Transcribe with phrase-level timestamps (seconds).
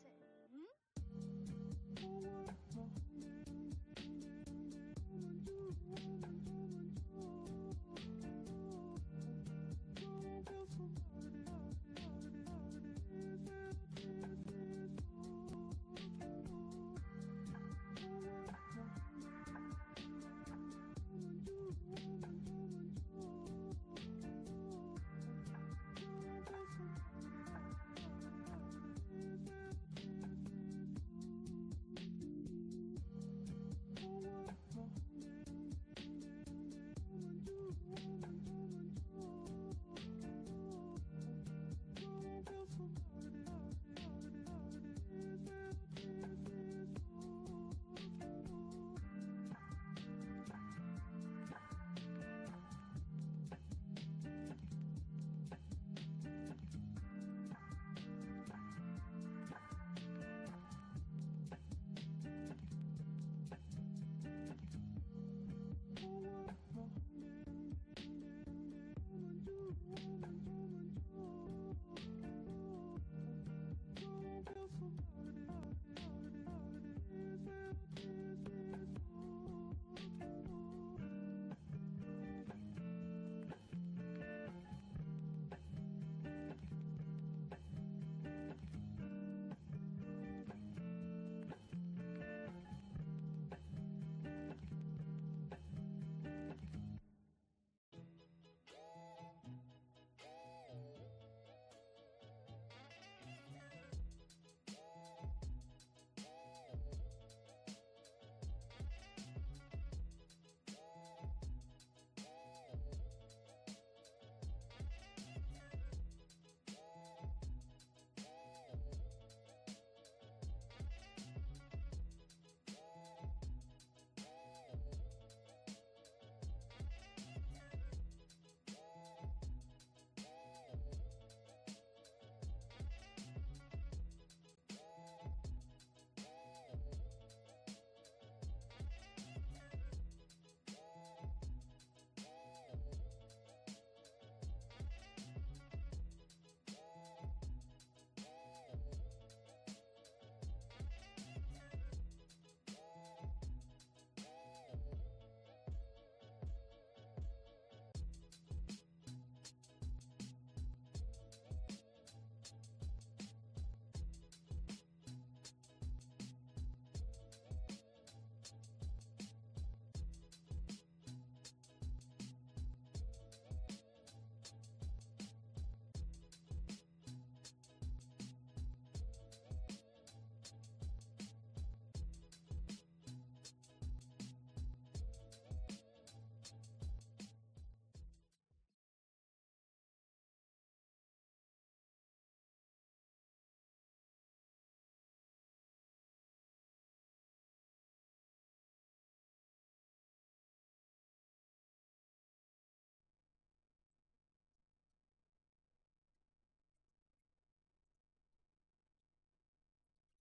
[0.00, 0.12] closet.
[2.00, 2.61] Hmm?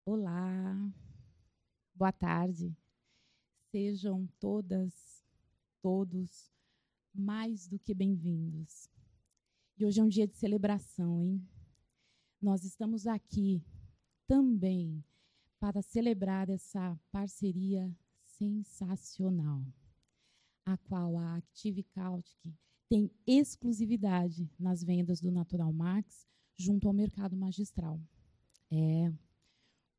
[0.03, 0.91] Olá,
[1.93, 2.75] boa tarde.
[3.69, 5.23] Sejam todas,
[5.79, 6.51] todos
[7.13, 8.89] mais do que bem-vindos.
[9.77, 11.47] E hoje é um dia de celebração, hein?
[12.41, 13.63] Nós estamos aqui
[14.25, 15.05] também
[15.59, 19.63] para celebrar essa parceria sensacional,
[20.65, 22.51] a qual a Active Cautic
[22.89, 28.01] tem exclusividade nas vendas do Natural Max junto ao mercado magistral.
[28.71, 29.13] É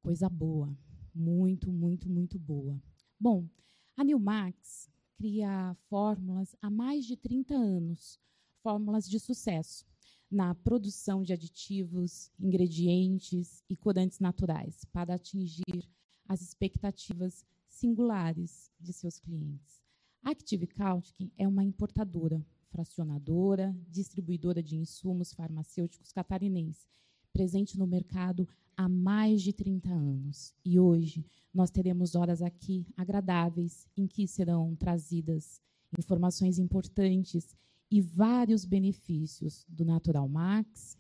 [0.02, 0.76] coisa boa,
[1.14, 2.82] muito, muito, muito boa.
[3.18, 3.48] Bom,
[3.96, 8.18] a Nilmax cria fórmulas há mais de 30 anos,
[8.62, 9.86] fórmulas de sucesso
[10.30, 15.88] na produção de aditivos, ingredientes e corantes naturais para atingir
[16.26, 19.80] as expectativas singulares de seus clientes.
[20.24, 26.88] A Active Cautic é uma importadora, fracionadora, distribuidora de insumos farmacêuticos catarinense,
[27.32, 30.54] presente no mercado há mais de 30 anos.
[30.64, 35.60] E hoje nós teremos horas aqui agradáveis em que serão trazidas
[35.98, 37.56] informações importantes
[37.90, 40.96] e vários benefícios do Natural Max,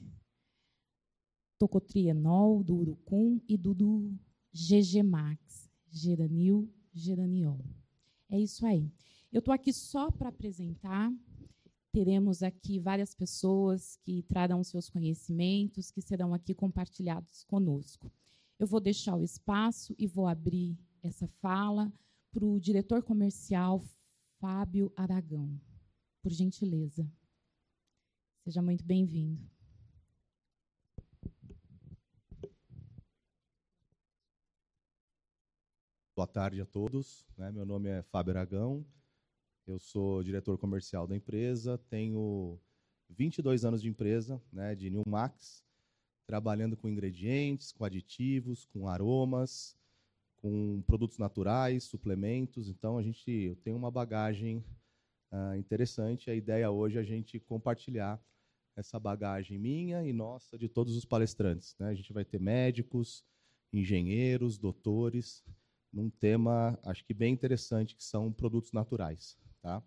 [1.58, 4.12] tocotrienol, do Urucum e do, do
[4.52, 7.64] GG Max, geranil, geraniol.
[8.28, 8.90] É isso aí.
[9.32, 11.10] Eu estou aqui só para apresentar
[11.92, 18.10] teremos aqui várias pessoas que trarão seus conhecimentos, que serão aqui compartilhados conosco.
[18.58, 21.92] Eu vou deixar o espaço e vou abrir essa fala
[22.32, 23.84] para o diretor comercial
[24.40, 25.60] Fábio Aragão.
[26.22, 27.06] Por gentileza.
[28.42, 29.52] Seja muito bem-vindo.
[36.16, 37.26] Boa tarde a todos.
[37.36, 37.52] Né?
[37.52, 38.86] Meu nome é Fábio Aragão,
[39.66, 42.58] eu sou diretor comercial da empresa, tenho
[43.08, 45.64] 22 anos de empresa, né, de New Max,
[46.26, 49.76] trabalhando com ingredientes, com aditivos, com aromas,
[50.40, 52.68] com produtos naturais, suplementos.
[52.68, 54.64] Então, a gente tem uma bagagem
[55.30, 56.30] uh, interessante.
[56.30, 58.20] A ideia hoje é a gente compartilhar
[58.74, 61.76] essa bagagem minha e nossa, de todos os palestrantes.
[61.78, 61.88] Né?
[61.88, 63.24] A gente vai ter médicos,
[63.72, 65.44] engenheiros, doutores,
[65.92, 69.36] num tema, acho que bem interessante, que são produtos naturais.
[69.62, 69.82] Tá?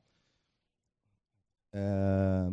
[1.74, 2.52] É,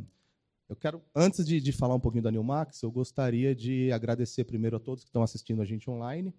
[0.68, 4.76] eu quero, antes de, de, falar um pouquinho da Newmax, eu gostaria de agradecer primeiro
[4.76, 6.35] a todos que estão assistindo a gente online.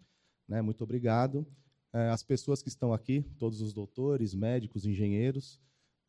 [0.47, 0.61] Né?
[0.61, 1.47] Muito obrigado.
[1.93, 5.61] É, as pessoas que estão aqui, todos os doutores, médicos, engenheiros,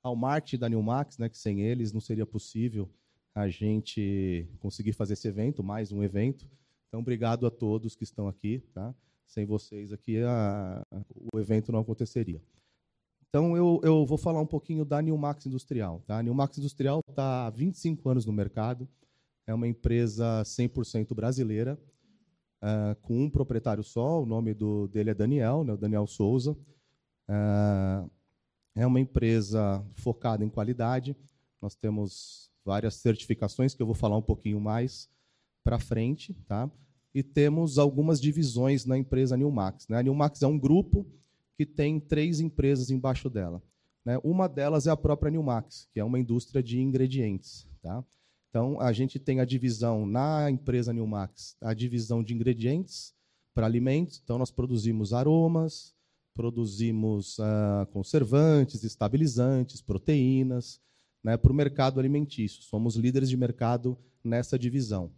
[0.02, 2.90] ao marketing da Newmax, né, que sem eles não seria possível
[3.34, 6.48] a gente conseguir fazer esse evento, mais um evento.
[6.88, 8.62] Então, obrigado a todos que estão aqui.
[8.72, 8.94] Tá?
[9.26, 10.82] Sem vocês aqui, a,
[11.32, 12.40] o evento não aconteceria.
[13.34, 16.00] Então, eu, eu vou falar um pouquinho da Newmax Industrial.
[16.06, 16.18] Tá?
[16.18, 18.88] A Newmax Industrial está há 25 anos no mercado,
[19.44, 21.76] é uma empresa 100% brasileira,
[22.62, 26.52] uh, com um proprietário só, o nome do, dele é Daniel, né, o Daniel Souza.
[27.28, 28.08] Uh,
[28.76, 31.16] é uma empresa focada em qualidade,
[31.60, 35.10] nós temos várias certificações que eu vou falar um pouquinho mais
[35.64, 36.32] para frente.
[36.46, 36.70] Tá?
[37.12, 39.86] e temos algumas divisões na empresa Newmax.
[39.88, 39.98] Né?
[39.98, 41.06] A Newmax é um grupo
[41.56, 43.62] que tem três empresas embaixo dela.
[44.04, 44.18] Né?
[44.22, 47.66] Uma delas é a própria Newmax, que é uma indústria de ingredientes.
[47.82, 48.04] Tá?
[48.50, 53.14] Então, a gente tem a divisão na empresa Newmax, a divisão de ingredientes
[53.54, 54.20] para alimentos.
[54.22, 55.94] Então, nós produzimos aromas,
[56.34, 60.80] produzimos uh, conservantes, estabilizantes, proteínas,
[61.22, 62.62] né, para o mercado alimentício.
[62.62, 65.10] Somos líderes de mercado nessa divisão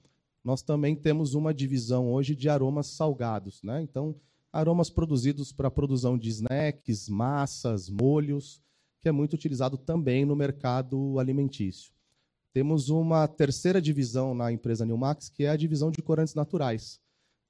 [0.46, 3.60] nós também temos uma divisão hoje de aromas salgados.
[3.64, 3.82] Né?
[3.82, 4.14] Então,
[4.52, 8.62] aromas produzidos para a produção de snacks, massas, molhos,
[9.00, 11.92] que é muito utilizado também no mercado alimentício.
[12.52, 17.00] Temos uma terceira divisão na empresa Newmax, que é a divisão de corantes naturais,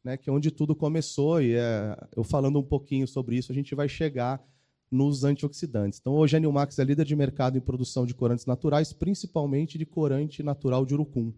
[0.02, 3.54] né, que é onde tudo começou, e é, eu falando um pouquinho sobre isso, a
[3.54, 4.44] gente vai chegar
[4.90, 5.98] nos antioxidantes.
[6.00, 9.86] Então, hoje a Newmax é líder de mercado em produção de corantes naturais, principalmente de
[9.86, 11.32] corante natural de urucum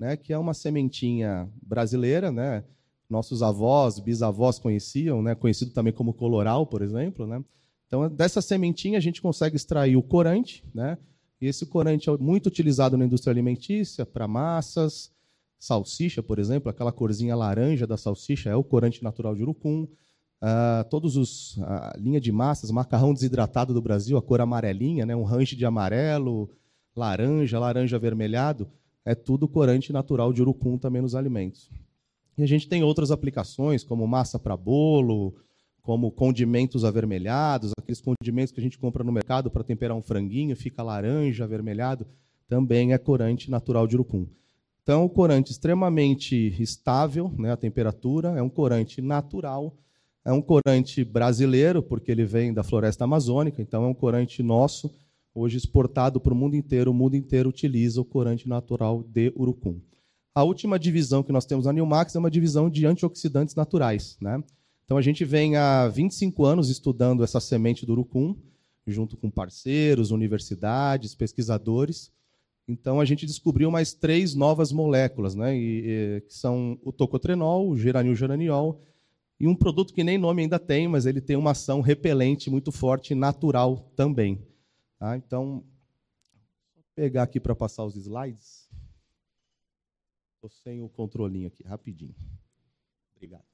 [0.00, 2.64] né, que é uma sementinha brasileira, né?
[3.10, 7.44] Nossos avós, bisavós conheciam, né, conhecido também como coloral, por exemplo, né?
[7.86, 10.96] Então, dessa sementinha a gente consegue extrair o corante, né?
[11.40, 15.10] E esse corante é muito utilizado na indústria alimentícia para massas,
[15.58, 19.88] salsicha, por exemplo, aquela corzinha laranja da salsicha é o corante natural de urucum.
[20.42, 25.14] Uh, todos os a linha de massas, macarrão desidratado do Brasil, a cor amarelinha, né,
[25.14, 26.48] um ranche de amarelo,
[26.96, 28.68] laranja, laranja avermelhado,
[29.04, 31.68] é tudo corante natural de urucum também nos alimentos.
[32.40, 35.34] E a gente tem outras aplicações, como massa para bolo,
[35.82, 40.56] como condimentos avermelhados, aqueles condimentos que a gente compra no mercado para temperar um franguinho,
[40.56, 42.06] fica laranja, avermelhado,
[42.48, 44.26] também é corante natural de urucum.
[44.82, 49.76] Então, corante extremamente estável, né, a temperatura, é um corante natural,
[50.24, 54.90] é um corante brasileiro, porque ele vem da floresta amazônica, então é um corante nosso,
[55.34, 59.78] hoje exportado para o mundo inteiro, o mundo inteiro utiliza o corante natural de urucum.
[60.34, 64.16] A última divisão que nós temos na Newmax é uma divisão de antioxidantes naturais.
[64.20, 64.42] Né?
[64.84, 68.36] Então a gente vem há 25 anos estudando essa semente do urucum,
[68.86, 72.12] junto com parceiros, universidades, pesquisadores.
[72.66, 75.56] Então a gente descobriu mais três novas moléculas, né?
[75.56, 78.80] E, e, que são o tocotrenol, o geranil-geraniol
[79.40, 82.70] e um produto que nem nome ainda tem, mas ele tem uma ação repelente muito
[82.70, 84.46] forte, natural também.
[84.98, 85.16] Tá?
[85.16, 85.64] Então,
[86.74, 88.59] vou pegar aqui para passar os slides.
[90.42, 92.14] Estou sem o controlinho aqui, rapidinho.
[93.14, 93.44] Obrigado.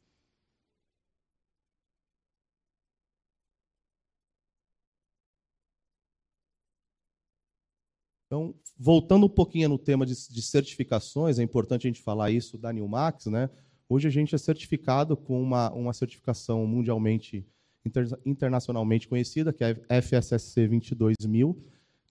[8.26, 12.56] Então, voltando um pouquinho no tema de, de, certificações, é importante a gente falar isso
[12.56, 13.50] da Newmax, né?
[13.88, 17.44] Hoje a gente é certificado com uma, uma certificação mundialmente
[17.84, 21.60] inter, internacionalmente conhecida, que é a FSSC 22000,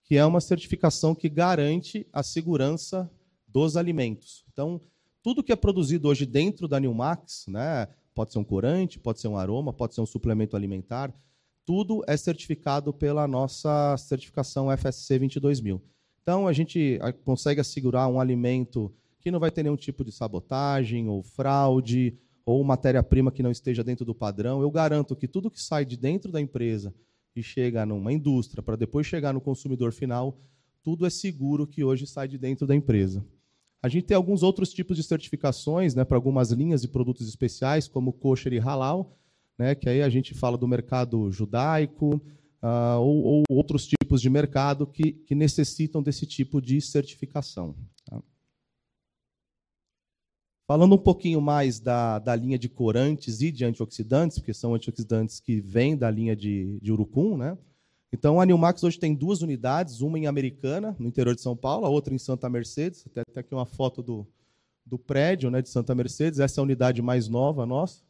[0.04, 3.10] que é uma certificação que garante a segurança
[3.48, 4.45] dos alimentos.
[4.56, 4.80] Então,
[5.22, 9.28] tudo que é produzido hoje dentro da Newmax, né, pode ser um corante, pode ser
[9.28, 11.14] um aroma, pode ser um suplemento alimentar,
[11.62, 15.82] tudo é certificado pela nossa certificação FSC 22000.
[16.22, 18.90] Então, a gente ah, consegue assegurar um alimento
[19.20, 22.16] que não vai ter nenhum tipo de sabotagem ou fraude
[22.46, 24.62] ou matéria-prima que não esteja dentro do padrão.
[24.62, 26.94] Eu garanto que tudo que sai de dentro da empresa
[27.34, 30.38] e chega numa indústria para depois chegar no consumidor final,
[30.82, 33.22] tudo é seguro que hoje sai de dentro da empresa.
[33.82, 37.86] A gente tem alguns outros tipos de certificações né, para algumas linhas de produtos especiais,
[37.86, 39.16] como kosher e halal,
[39.58, 42.20] né, que aí a gente fala do mercado judaico,
[42.62, 47.74] uh, ou, ou, outros tipos de mercado que, que necessitam desse tipo de certificação.
[48.04, 48.20] Tá?
[50.66, 55.38] Falando um pouquinho mais da, da linha de corantes e de antioxidantes, porque são antioxidantes
[55.38, 57.56] que vêm da linha de, de urucum, né?
[58.12, 61.86] Então, a Nilmax hoje tem duas unidades, uma em Americana, no interior de São Paulo,
[61.86, 63.04] a outra em Santa Mercedes.
[63.06, 64.26] Até, até aqui uma foto do,
[64.84, 66.38] do prédio né, de Santa Mercedes.
[66.38, 68.06] Essa é a unidade mais nova nossa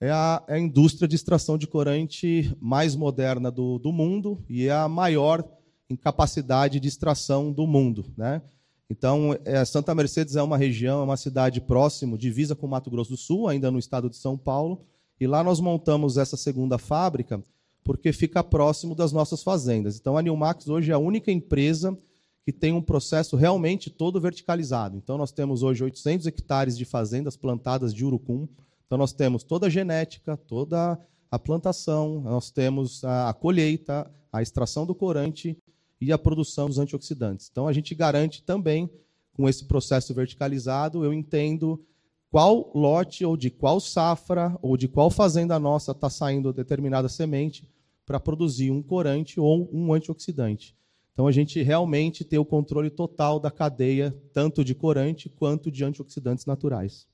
[0.00, 4.66] é a, é a indústria de extração de corante mais moderna do, do mundo e
[4.66, 5.44] é a maior
[5.88, 8.04] em capacidade de extração do mundo.
[8.16, 8.42] Né?
[8.90, 13.10] Então, é, Santa Mercedes é uma região, é uma cidade próximo, divisa com Mato Grosso
[13.12, 14.84] do Sul, ainda no estado de São Paulo,
[15.20, 17.42] e lá nós montamos essa segunda fábrica
[17.84, 19.98] porque fica próximo das nossas fazendas.
[19.98, 21.96] Então, a Nilmax hoje é a única empresa
[22.44, 24.96] que tem um processo realmente todo verticalizado.
[24.96, 28.48] Então, nós temos hoje 800 hectares de fazendas plantadas de urucum,
[28.86, 30.98] então, nós temos toda a genética, toda
[31.30, 35.58] a plantação, nós temos a, colheita, a extração do corante
[36.00, 37.48] e a produção dos antioxidantes.
[37.50, 38.88] Então, a gente garante também,
[39.32, 41.82] com esse processo verticalizado, eu entendo
[42.30, 47.68] qual lote ou de qual safra ou de qual fazenda nossa está saindo determinada semente
[48.06, 50.76] para produzir um corante ou um antioxidante.
[51.12, 55.84] Então, a gente realmente tem o controle total da cadeia, tanto de corante quanto de
[55.84, 57.06] antioxidantes naturais.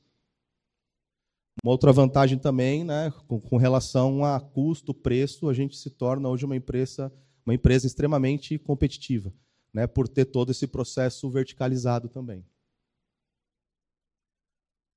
[1.62, 6.46] Uma outra vantagem também, né, com, relação a custo, preço, a gente se torna hoje
[6.46, 7.12] uma empresa,
[7.44, 9.30] uma empresa extremamente competitiva,
[9.72, 12.42] né, por ter todo esse processo verticalizado também.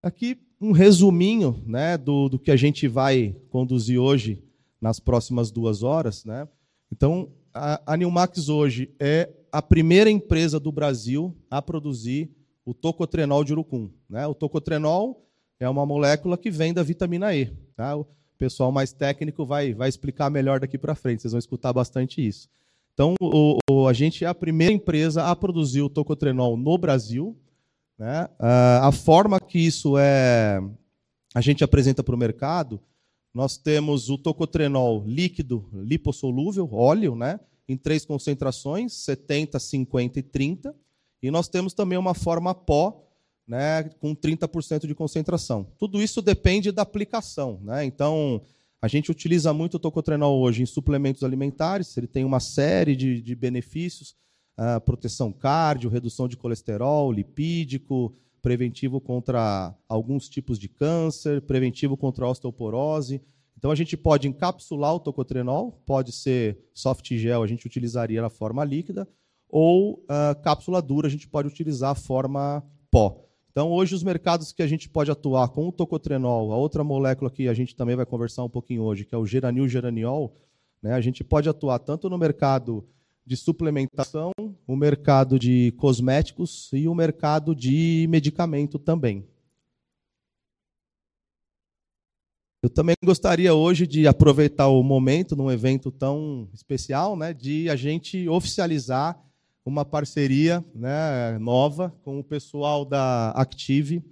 [0.02, 4.42] Aqui um resuminho né, do, do que a gente vai conduzir hoje
[4.84, 6.26] nas próximas duas horas.
[6.26, 6.46] Né?
[6.92, 7.98] Então, a, a
[8.52, 12.30] hoje é a primeira empresa do Brasil a produzir
[12.66, 13.90] o tocotrenol de urucum.
[14.10, 14.28] Né?
[14.28, 15.26] O tocotrenol
[15.58, 17.46] é uma molécula que vem da vitamina E.
[17.78, 17.96] Tá?
[17.96, 18.06] O
[18.38, 22.50] pessoal mais técnico vai, vai explicar melhor daqui para frente, vocês vão escutar bastante isso.
[22.94, 27.38] Então, o, o, a gente é a primeira empresa a produzir o tocotrenol no Brasil.
[27.98, 28.26] Né?
[28.38, 30.62] Uh, a forma que isso é
[31.34, 32.80] a gente apresenta para o mercado,
[33.34, 37.40] nós temos o tocotrenol líquido, lipossolúvel, óleo, né?
[37.68, 40.76] em três concentrações, 70, 50 e 30.
[41.22, 43.08] E nós temos também uma forma pó,
[43.48, 45.68] né, com 30% de concentração.
[45.78, 47.60] Tudo isso depende da aplicação.
[47.64, 47.86] Né?
[47.86, 48.42] Então,
[48.82, 53.22] a gente utiliza muito o tocotrenol hoje em suplementos alimentares, ele tem uma série de,
[53.22, 54.16] de benefícios,
[54.60, 62.28] uh, proteção cardio, redução de colesterol, lipídico, preventivo contra alguns tipos de câncer, preventivo contra
[62.28, 63.22] osteoporose.
[63.58, 68.30] Então, a gente pode encapsular o tocotrenol, pode ser soft gel, a gente utilizaria na
[68.30, 69.08] forma líquida,
[69.50, 73.24] ou uh, cápsula dura, a gente pode utilizar a forma pó.
[73.50, 77.32] Então, hoje, os mercados que a gente pode atuar com o tocotrenol, a outra molécula
[77.32, 80.36] que a gente também vai conversar um pouquinho hoje, que é o geranil geraniol,
[80.82, 82.86] né, a gente pode atuar tanto no mercado
[83.26, 84.32] de suplementação,
[84.68, 89.26] o mercado de cosméticos e o mercado de medicamento também.
[92.62, 97.76] Eu também gostaria hoje de aproveitar o momento, num evento tão especial, né, de a
[97.76, 99.22] gente oficializar
[99.66, 104.04] uma parceria né, nova com o pessoal da Active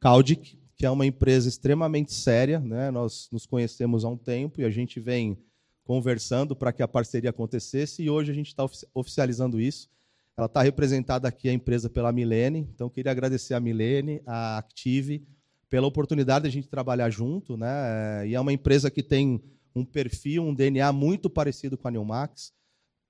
[0.00, 2.60] Caldic, que é uma empresa extremamente séria.
[2.60, 2.90] Né?
[2.90, 5.36] Nós nos conhecemos há um tempo e a gente vem
[5.88, 9.88] conversando para que a parceria acontecesse e hoje a gente está oficializando isso.
[10.36, 15.26] Ela está representada aqui a empresa pela Milene, então queria agradecer a Milene, a Active,
[15.70, 18.28] pela oportunidade de a gente trabalhar junto, né?
[18.28, 19.42] E é uma empresa que tem
[19.74, 22.52] um perfil, um DNA muito parecido com a Neumax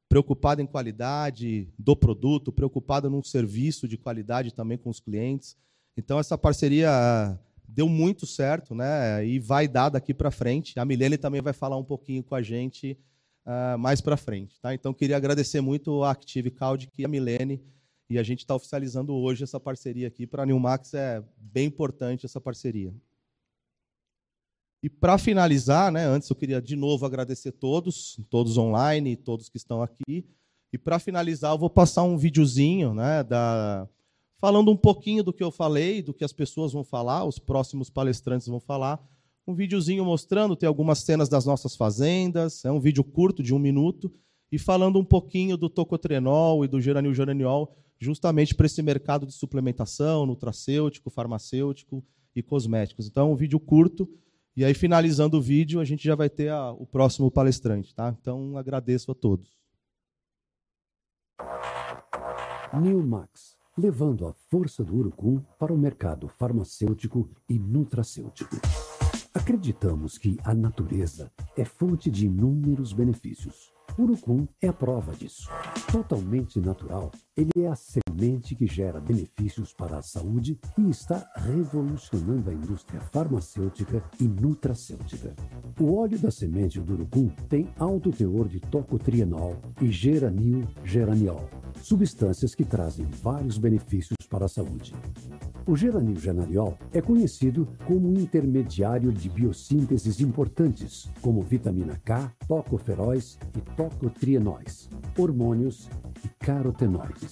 [0.08, 5.56] preocupada em qualidade do produto, preocupada num serviço de qualidade também com os clientes.
[5.96, 7.36] Então essa parceria
[7.68, 9.24] deu muito certo, né?
[9.24, 10.78] E vai dar daqui para frente.
[10.78, 12.98] A Milene também vai falar um pouquinho com a gente
[13.46, 14.74] uh, mais para frente, tá?
[14.74, 17.62] Então queria agradecer muito a Active Cloud e a Milene
[18.08, 22.24] e a gente está oficializando hoje essa parceria aqui para a Newmax é bem importante
[22.24, 22.94] essa parceria.
[24.82, 29.56] E para finalizar, né, antes eu queria de novo agradecer todos, todos online, todos que
[29.56, 30.24] estão aqui.
[30.72, 33.88] E para finalizar, eu vou passar um videozinho, né, da,
[34.38, 37.90] falando um pouquinho do que eu falei, do que as pessoas vão falar, os próximos
[37.90, 39.00] palestrantes vão falar.
[39.46, 43.58] Um videozinho mostrando, tem algumas cenas das nossas fazendas, é um vídeo curto, de um
[43.58, 44.12] minuto,
[44.50, 49.32] e falando um pouquinho do tocotrenol e do geranil geraniol, justamente para esse mercado de
[49.32, 53.06] suplementação, nutracêutico, farmacêutico e cosméticos.
[53.06, 54.08] Então, é um vídeo curto,
[54.56, 57.94] e aí, finalizando o vídeo, a gente já vai ter a, o próximo palestrante.
[57.94, 58.14] Tá?
[58.20, 59.56] Então, agradeço a todos.
[62.72, 68.56] Newmax, levando a força do urucum para o mercado farmacêutico e nutracêutico.
[69.32, 73.72] Acreditamos que a natureza é fonte de inúmeros benefícios.
[73.96, 75.48] Urucum é a prova disso.
[75.92, 82.50] Totalmente natural, ele é a semente que gera benefícios para a saúde e está revolucionando
[82.50, 85.36] a indústria farmacêutica e nutracêutica.
[85.78, 91.48] O óleo da semente do urucum tem alto teor de tocotrienol e geranil geraniol,
[91.80, 94.92] substâncias que trazem vários benefícios para a saúde.
[95.68, 103.38] O geranil geraniol é conhecido como um intermediário de biossínteses importantes, como vitamina K, tocoferóis
[103.54, 105.86] e tocotrienóis, hormônios
[106.24, 107.27] e carotenoides.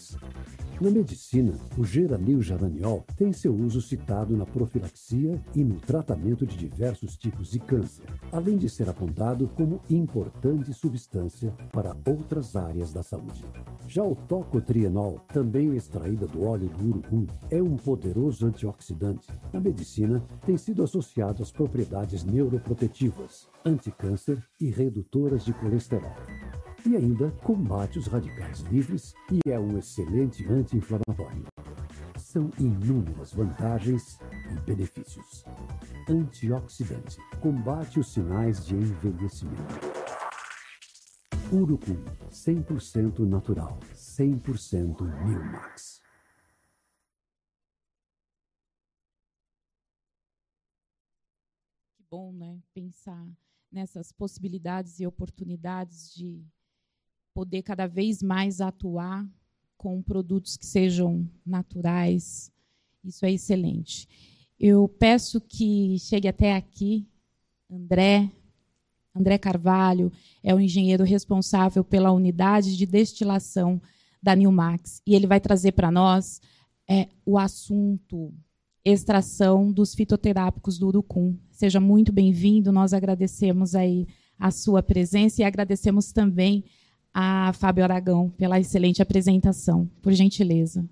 [0.80, 6.56] Na medicina, o geranil geraniol tem seu uso citado na profilaxia e no tratamento de
[6.56, 13.02] diversos tipos de câncer, além de ser apontado como importante substância para outras áreas da
[13.02, 13.44] saúde.
[13.88, 19.28] Já o tocotrienol, também extraído do óleo do urucum, é um poderoso antioxidante.
[19.52, 26.14] Na medicina, tem sido associado às propriedades neuroprotetivas, anticâncer e redutoras de colesterol
[26.87, 31.44] e ainda combate os radicais livres e é um excelente anti-inflamatório.
[32.16, 34.20] São inúmeras vantagens
[34.53, 35.44] e benefícios.
[36.09, 39.75] Antioxidante combate os sinais de envelhecimento.
[41.53, 41.96] Urucum
[42.31, 46.01] 100% natural, 100% Milmax.
[51.96, 52.62] Que bom, né?
[52.72, 53.29] Pensar
[53.72, 56.46] nessas possibilidades e oportunidades de
[57.37, 59.22] poder cada vez mais atuar
[59.77, 62.51] com produtos que sejam naturais.
[63.05, 64.09] Isso é excelente.
[64.59, 67.07] Eu peço que chegue até aqui
[67.70, 68.33] André.
[69.14, 70.11] André Carvalho
[70.42, 73.83] é o engenheiro responsável pela unidade de destilação
[74.22, 76.40] da Newmax e ele vai trazer para nós
[76.88, 78.33] é, o assunto
[78.83, 81.37] extração dos fitoterápicos do urucum.
[81.51, 82.72] Seja muito bem-vindo.
[82.72, 84.07] Nós agradecemos aí
[84.38, 86.64] a sua presença e agradecemos também
[87.18, 89.87] a Fábio Aragão pela excelente apresentação.
[90.02, 90.85] Por gentileza.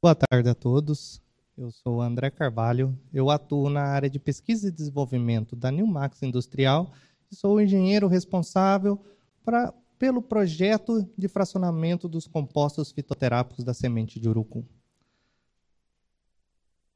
[0.00, 1.20] Boa tarde a todos.
[1.56, 6.90] Eu sou André Carvalho, eu atuo na área de pesquisa e desenvolvimento da Newmax Industrial
[7.30, 8.98] e sou o engenheiro responsável
[9.44, 14.64] pra, pelo projeto de fracionamento dos compostos fitoterápicos da semente de urucum.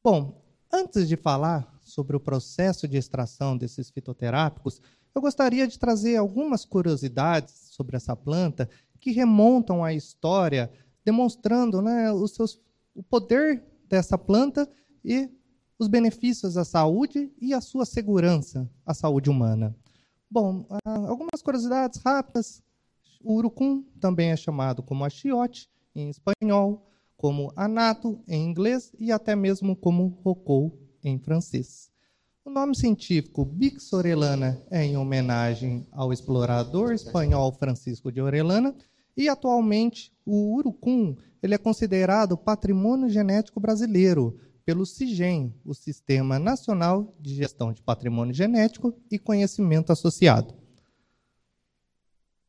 [0.03, 0.43] Bom,
[0.73, 4.81] antes de falar sobre o processo de extração desses fitoterápicos,
[5.15, 10.73] eu gostaria de trazer algumas curiosidades sobre essa planta que remontam à história,
[11.05, 12.59] demonstrando né, os seus,
[12.95, 14.69] o poder dessa planta
[15.05, 15.31] e
[15.79, 19.77] os benefícios à saúde e à sua segurança à saúde humana.
[20.31, 22.63] Bom, ah, algumas curiosidades rápidas.
[23.23, 29.35] O urucum também é chamado como achiote em espanhol, como anato em inglês e até
[29.35, 31.91] mesmo como rocou em francês.
[32.45, 38.75] O nome científico Bix orellana é em homenagem ao explorador espanhol Francisco de Orellana
[39.17, 47.15] e atualmente o urucum ele é considerado patrimônio genético brasileiro pelo CIGEM, o Sistema Nacional
[47.21, 50.55] de Gestão de Patrimônio Genético e Conhecimento Associado.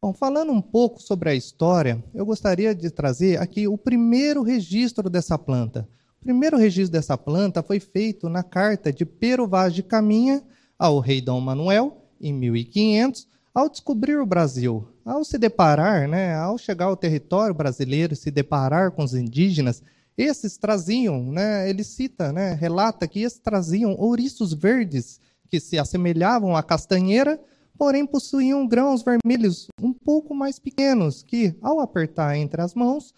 [0.02, 5.10] Bom, falando um pouco sobre a história, eu gostaria de trazer aqui o primeiro registro
[5.10, 5.88] dessa planta.
[6.20, 10.44] O primeiro registro dessa planta foi feito na carta de Pero Vaz de Caminha
[10.78, 16.60] ao rei Dom Manuel, em 1500, ao descobrir o Brasil, ao se deparar, né, ao
[16.60, 19.82] chegar ao território brasileiro, se deparar com os indígenas,
[20.15, 26.56] esses traziam, né, ele cita, né, relata que esses traziam ouriços verdes que se assemelhavam
[26.56, 27.41] à castanheira,
[27.76, 33.12] porém possuíam grãos vermelhos um pouco mais pequenos, que, ao apertar entre as mãos,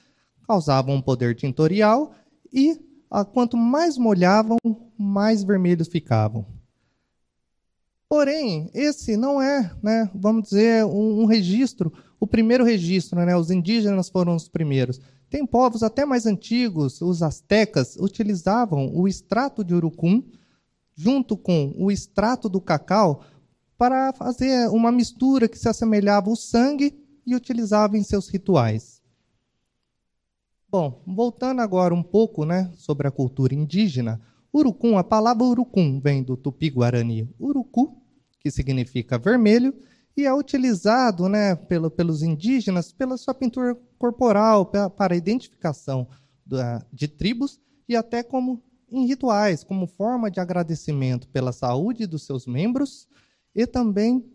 [0.48, 2.14] causavam um poder tintorial
[2.54, 2.80] e,
[3.34, 4.58] quanto mais molhavam,
[4.98, 6.46] mais vermelhos ficavam.
[8.10, 13.52] Porém, esse não é, né, vamos dizer, um, um registro, o primeiro registro, né, os
[13.52, 15.00] indígenas foram os primeiros.
[15.30, 20.24] Tem povos até mais antigos, os astecas, utilizavam o extrato de urucum
[20.96, 23.24] junto com o extrato do cacau
[23.78, 29.04] para fazer uma mistura que se assemelhava ao sangue e utilizava em seus rituais.
[30.68, 34.20] Bom, voltando agora um pouco né, sobre a cultura indígena,
[34.52, 37.99] urucum, a palavra urucum vem do tupi-guarani urucu,
[38.40, 39.74] que significa vermelho,
[40.16, 46.08] e é utilizado né, pelo, pelos indígenas pela sua pintura corporal, para identificação
[46.92, 52.48] de tribos e até como em rituais, como forma de agradecimento pela saúde dos seus
[52.48, 53.08] membros
[53.54, 54.26] e também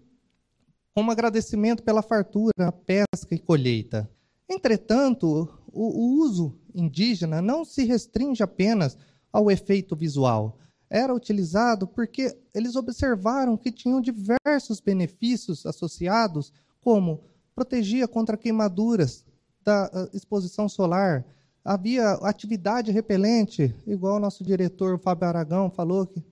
[0.95, 4.09] como agradecimento pela fartura, pesca e colheita.
[4.49, 8.97] Entretanto, o, o uso indígena não se restringe apenas
[9.33, 10.59] ao efeito visual.
[10.95, 19.25] Era utilizado porque eles observaram que tinham diversos benefícios associados, como protegia contra queimaduras
[19.65, 21.25] da ah, exposição solar,
[21.65, 26.23] havia atividade repelente, igual o nosso diretor Fábio Aragão falou, que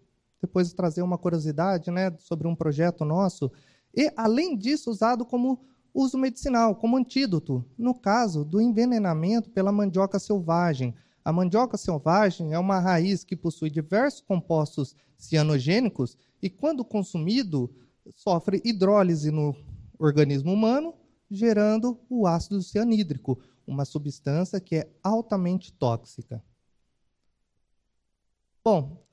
[0.40, 3.50] depois de trazer uma curiosidade né, sobre um projeto nosso,
[3.92, 5.58] e, além disso, usado como
[5.92, 10.94] uso medicinal, como antídoto, no caso do envenenamento pela mandioca selvagem.
[11.24, 17.70] A mandioca selvagem é uma raiz que possui diversos compostos cianogênicos e, quando consumido,
[18.14, 19.54] sofre hidrólise no
[19.98, 20.94] organismo humano,
[21.30, 26.42] gerando o ácido cianídrico, uma substância que é altamente tóxica.
[28.64, 29.04] Bom,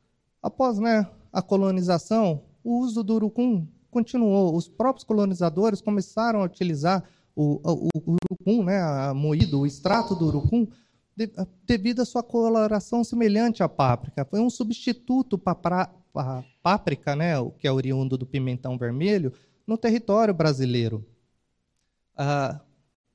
[0.41, 4.55] após né, a colonização, o uso do urucum continuou.
[4.55, 7.03] Os próprios colonizadores começaram a utilizar
[7.35, 10.67] o, o, o urucum, né, a moído, o extrato do urucum,
[11.65, 14.25] devido à sua coloração semelhante à páprica.
[14.25, 19.33] Foi um substituto para a páprica, né, o que é oriundo do pimentão vermelho,
[19.65, 21.05] no território brasileiro.
[22.15, 22.61] Ah,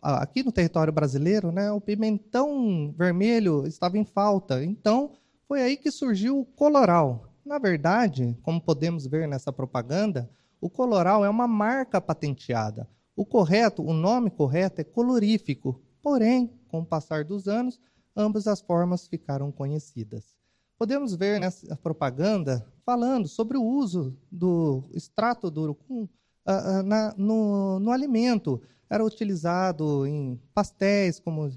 [0.01, 4.65] aqui no território brasileiro, né, o pimentão vermelho estava em falta.
[4.65, 5.13] Então,
[5.47, 7.29] foi aí que surgiu o coloral.
[7.45, 10.31] Na verdade, como podemos ver nessa propaganda,
[10.61, 12.89] o coloral é uma marca patenteada.
[13.15, 15.81] O correto, o nome correto é colorífico.
[16.03, 17.79] Porém, com o passar dos anos,
[18.17, 20.37] ambas as formas ficaram conhecidas.
[20.79, 27.15] Podemos ver nessa propaganda falando sobre o uso do extrato do urucum uh, uh, na,
[27.17, 31.51] no, no alimento era utilizado em pastéis, como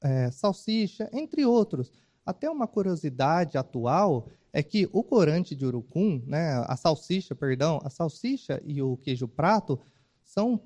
[0.00, 1.92] é, salsicha, entre outros.
[2.24, 7.90] Até uma curiosidade atual é que o corante de urucum, né, a salsicha, perdão, a
[7.90, 9.78] salsicha e o queijo prato
[10.24, 10.60] são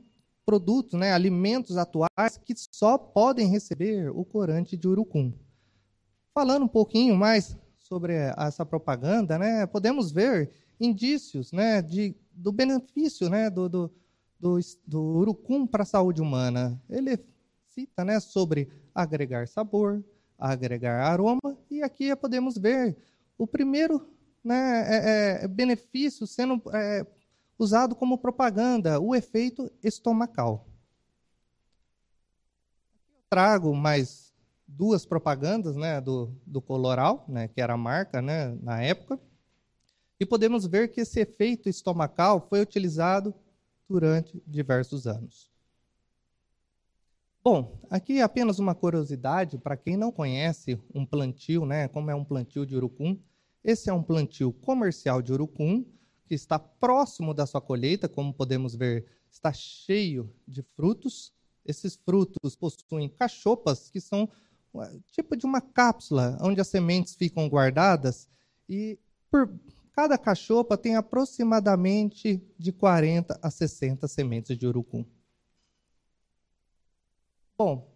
[0.46, 5.32] produtos, né, alimentos atuais que só podem receber o corante de urucum.
[6.32, 13.28] Falando um pouquinho mais sobre essa propaganda, né, podemos ver indícios né, de, do benefício
[13.28, 13.90] né, do, do
[14.38, 16.80] do, do urucum para a saúde humana.
[16.88, 17.18] Ele
[17.68, 20.04] cita né, sobre agregar sabor,
[20.38, 22.96] agregar aroma, e aqui podemos ver
[23.38, 24.06] o primeiro
[24.44, 27.04] né, é, é, benefício sendo é,
[27.58, 30.66] usado como propaganda, o efeito estomacal.
[33.28, 34.34] Trago mais
[34.66, 39.18] duas propagandas né, do, do Coloral, né, que era a marca né, na época,
[40.18, 43.34] e podemos ver que esse efeito estomacal foi utilizado
[43.88, 45.50] durante diversos anos.
[47.44, 52.24] Bom, aqui apenas uma curiosidade para quem não conhece um plantio, né, como é um
[52.24, 53.18] plantio de urucum.
[53.62, 55.84] Esse é um plantio comercial de urucum
[56.26, 61.32] que está próximo da sua colheita, como podemos ver, está cheio de frutos.
[61.64, 64.28] Esses frutos possuem cachopas que são
[65.10, 68.28] tipo de uma cápsula onde as sementes ficam guardadas
[68.68, 68.98] e
[69.30, 69.48] por
[69.96, 75.02] Cada cachopa tem aproximadamente de 40 a 60 sementes de urucum.
[77.56, 77.95] Bom,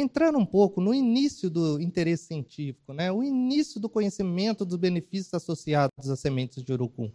[0.00, 5.34] entrando um pouco no início do interesse científico, né, o início do conhecimento dos benefícios
[5.34, 7.10] associados às sementes de urucum.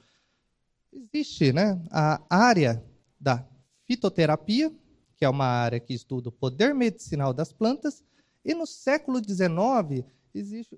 [0.94, 2.84] Existe né, a área
[3.20, 3.46] da
[3.86, 4.72] fitoterapia,
[5.18, 8.04] que é uma área que estuda o poder medicinal das plantas,
[8.44, 10.78] e no século XIX existe,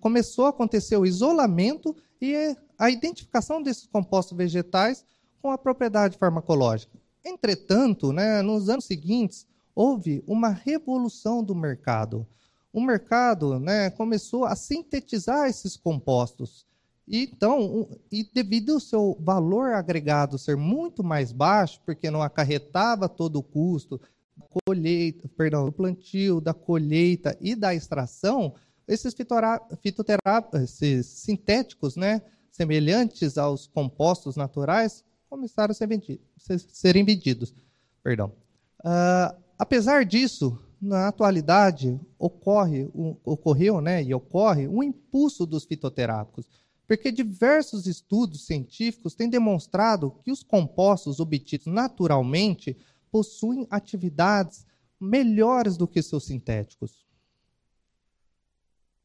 [0.00, 5.04] começou a acontecer o isolamento e a identificação desses compostos vegetais
[5.42, 6.98] com a propriedade farmacológica.
[7.24, 9.46] Entretanto, né, nos anos seguintes,
[9.80, 12.26] houve uma revolução do mercado.
[12.70, 16.66] O mercado né, começou a sintetizar esses compostos.
[17.08, 23.08] E, então, e devido ao seu valor agregado ser muito mais baixo, porque não acarretava
[23.08, 23.98] todo o custo
[24.36, 28.54] da colheita, perdão, do plantio, da colheita e da extração,
[28.86, 29.14] esses
[29.80, 32.20] fitoterápicos, sintéticos, né,
[32.52, 36.26] semelhantes aos compostos naturais, começaram a ser vendidos,
[36.68, 37.54] serem vendidos.
[38.02, 38.30] Perdão.
[38.84, 42.90] Uh, apesar disso, na atualidade, ocorre,
[43.22, 46.48] ocorreu né, e ocorre um impulso dos fitoterápicos,
[46.86, 52.74] porque diversos estudos científicos têm demonstrado que os compostos obtidos naturalmente
[53.12, 54.66] possuem atividades
[54.98, 57.04] melhores do que seus sintéticos.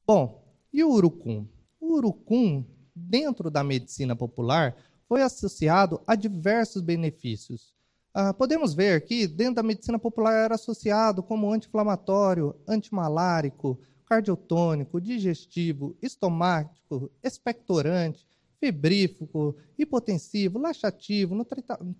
[0.08, 0.42] Bom,
[0.72, 1.46] e o urucum?
[1.82, 2.64] O urucum,
[2.96, 4.74] dentro da medicina popular,
[5.06, 7.75] foi associado a diversos benefícios.
[8.18, 15.98] Ah, podemos ver que dentro da medicina popular era associado como anti-inflamatório, antimalárico, cardiotônico, digestivo,
[16.02, 18.26] estomático, expectorante,
[18.58, 21.46] febrífugo, hipotensivo, laxativo, no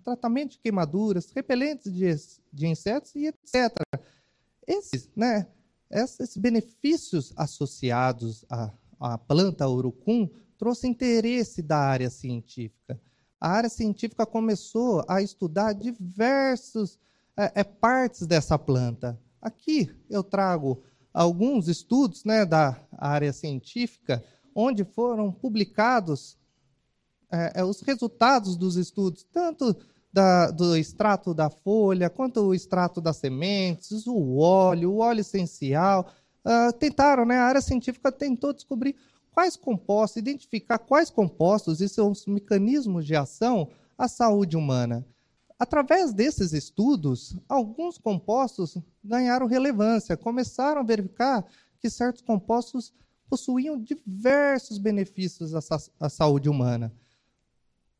[0.02, 2.08] tratamento de queimaduras, repelentes de,
[2.50, 3.76] de insetos e etc.
[4.66, 5.46] Esses, né,
[5.90, 12.98] esses benefícios associados à, à planta urucum trouxe interesse da área científica
[13.46, 16.98] a área científica começou a estudar diversas
[17.36, 19.16] é, é, partes dessa planta.
[19.40, 20.82] Aqui eu trago
[21.14, 24.20] alguns estudos né, da área científica,
[24.52, 26.36] onde foram publicados
[27.30, 29.76] é, é os resultados dos estudos, tanto
[30.12, 36.10] da, do extrato da folha, quanto o extrato das sementes, o óleo, o óleo essencial.
[36.44, 38.96] Uh, tentaram, né, a área científica tentou descobrir
[39.36, 43.68] quais compostos, identificar quais compostos e seus mecanismos de ação
[43.98, 45.06] à saúde humana.
[45.58, 51.44] Através desses estudos, alguns compostos ganharam relevância, começaram a verificar
[51.78, 52.94] que certos compostos
[53.28, 55.60] possuíam diversos benefícios à,
[56.00, 56.90] à saúde humana.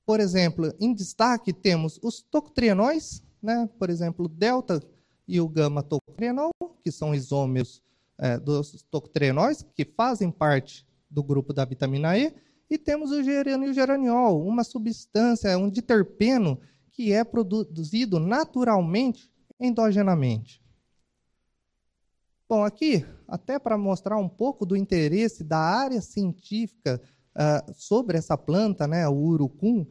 [0.07, 3.68] Por exemplo, em destaque temos os tocotrienóis, né?
[3.78, 4.82] por exemplo, o delta
[5.28, 6.51] e o gama tocotrienol,
[6.82, 7.82] que são isômeros
[8.16, 12.35] é, dos tocotrienóis, que fazem parte do grupo da vitamina E,
[12.69, 19.31] e temos o geraniol, uma substância, um diterpeno que é produzido naturalmente
[19.61, 20.63] endogenamente.
[22.49, 27.01] Bom, aqui, até para mostrar um pouco do interesse da área científica
[27.35, 29.87] uh, sobre essa planta, né, o urucum,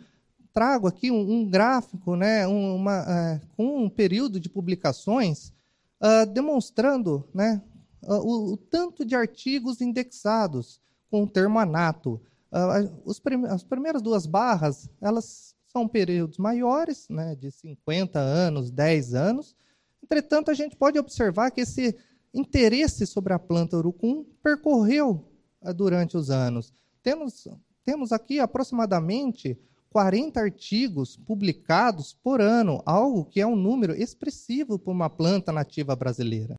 [0.53, 5.53] trago aqui um, um gráfico né, uma, uh, com um período de publicações
[6.01, 7.61] uh, demonstrando né,
[8.01, 10.81] o, o, tanto de artigos indexados
[11.15, 12.19] com o termo anato.
[12.51, 19.55] Uh, as primeiras duas barras, elas são períodos maiores, né, de 50 anos, 10 anos.
[20.03, 21.97] Entretanto, a gente pode observar que esse
[22.33, 25.25] interesse sobre a planta urucum percorreu
[25.61, 26.73] uh, durante os anos.
[27.01, 27.47] Temos,
[27.85, 29.57] temos aqui aproximadamente
[29.91, 35.95] 40 artigos publicados por ano, algo que é um número expressivo para uma planta nativa
[35.95, 36.57] brasileira.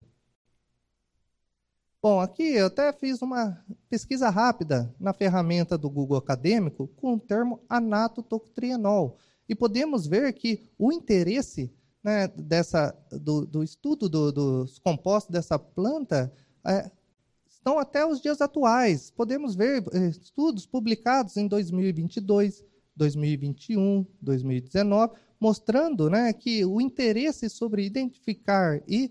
[2.03, 7.21] Bom, aqui eu até fiz uma pesquisa rápida na ferramenta do Google Acadêmico com o
[7.21, 9.19] termo anatotocotrienol.
[9.49, 11.73] E podemos ver que o interesse
[12.05, 16.33] né, dessa, do, do estudo do, dos compostos dessa planta
[16.65, 16.91] é,
[17.49, 19.11] estão até os dias atuais.
[19.11, 27.85] Podemos ver é, estudos publicados em 2022, 2021, 2019, mostrando né, que o interesse sobre
[27.85, 29.11] identificar e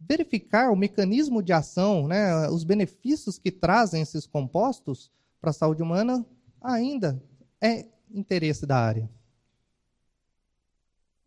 [0.00, 5.82] verificar o mecanismo de ação, né, os benefícios que trazem esses compostos para a saúde
[5.82, 6.24] humana,
[6.60, 7.22] ainda
[7.60, 9.10] é interesse da área.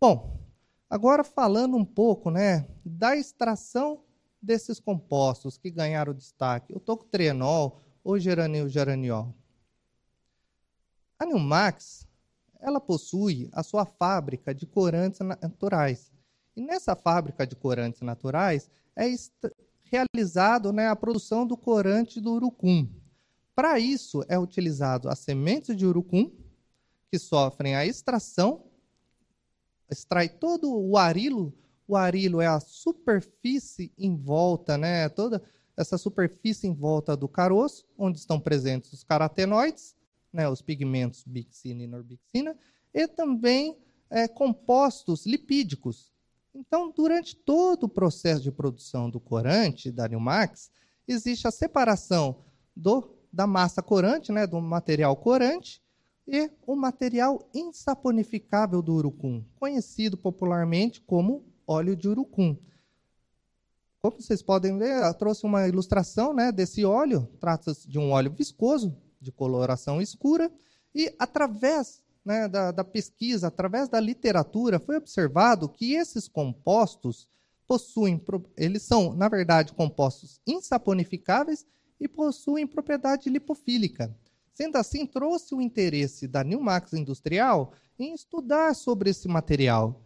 [0.02, 0.40] Bom,
[0.90, 4.04] agora falando um pouco né, da extração
[4.42, 9.34] desses compostos que ganharam destaque, o tocotrienol ou geranil geraniol.
[11.18, 12.06] A Nilmax,
[12.60, 16.12] ela possui a sua fábrica de corantes naturais,
[16.56, 19.06] e nessa fábrica de corantes naturais é
[19.84, 22.88] realizado né, a produção do corante do urucum.
[23.56, 26.32] Para isso é utilizado as sementes de urucum,
[27.12, 28.66] que sofrem a extração,
[29.90, 31.54] extrai todo o arilo.
[31.88, 35.44] O arilo é a superfície em volta, né, toda
[35.76, 39.96] essa superfície em volta do caroço, onde estão presentes os carotenoides,
[40.32, 42.58] né, os pigmentos bixina e norbixina,
[42.94, 43.78] e também
[44.10, 46.13] é, compostos lipídicos,
[46.56, 50.70] então, durante todo o processo de produção do corante, da Nilmax,
[51.08, 52.44] existe a separação
[52.76, 55.82] do, da massa corante, né, do material corante,
[56.28, 62.56] e o material insaponificável do urucum, conhecido popularmente como óleo de urucum.
[64.02, 67.28] Como vocês podem ver, eu trouxe uma ilustração né, desse óleo.
[67.40, 70.52] Trata-se de um óleo viscoso, de coloração escura,
[70.94, 77.28] e através né, da, da pesquisa, através da literatura, foi observado que esses compostos
[77.68, 78.22] possuem,
[78.56, 81.66] eles são, na verdade, compostos insaponificáveis
[82.00, 84.16] e possuem propriedade lipofílica.
[84.54, 90.02] Sendo assim, trouxe o interesse da Newmax Industrial em estudar sobre esse material.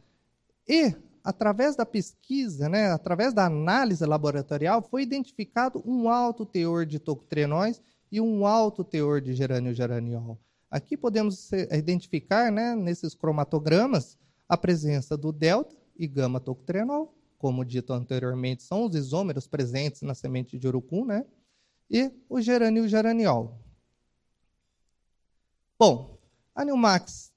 [0.68, 7.00] E através da pesquisa, né, através da análise laboratorial, foi identificado um alto teor de
[7.00, 10.40] tocotrienóis e um alto teor de geranio-geraniol.
[10.70, 14.18] Aqui podemos identificar, né, nesses cromatogramas,
[14.50, 20.58] a presença do delta e gama-tocotrienol, como dito anteriormente, são os isômeros presentes na semente
[20.58, 21.26] de urucum, né,
[21.90, 23.60] e o geranio-geraniol.
[25.80, 26.18] Bom,
[26.54, 27.32] a Nilmax,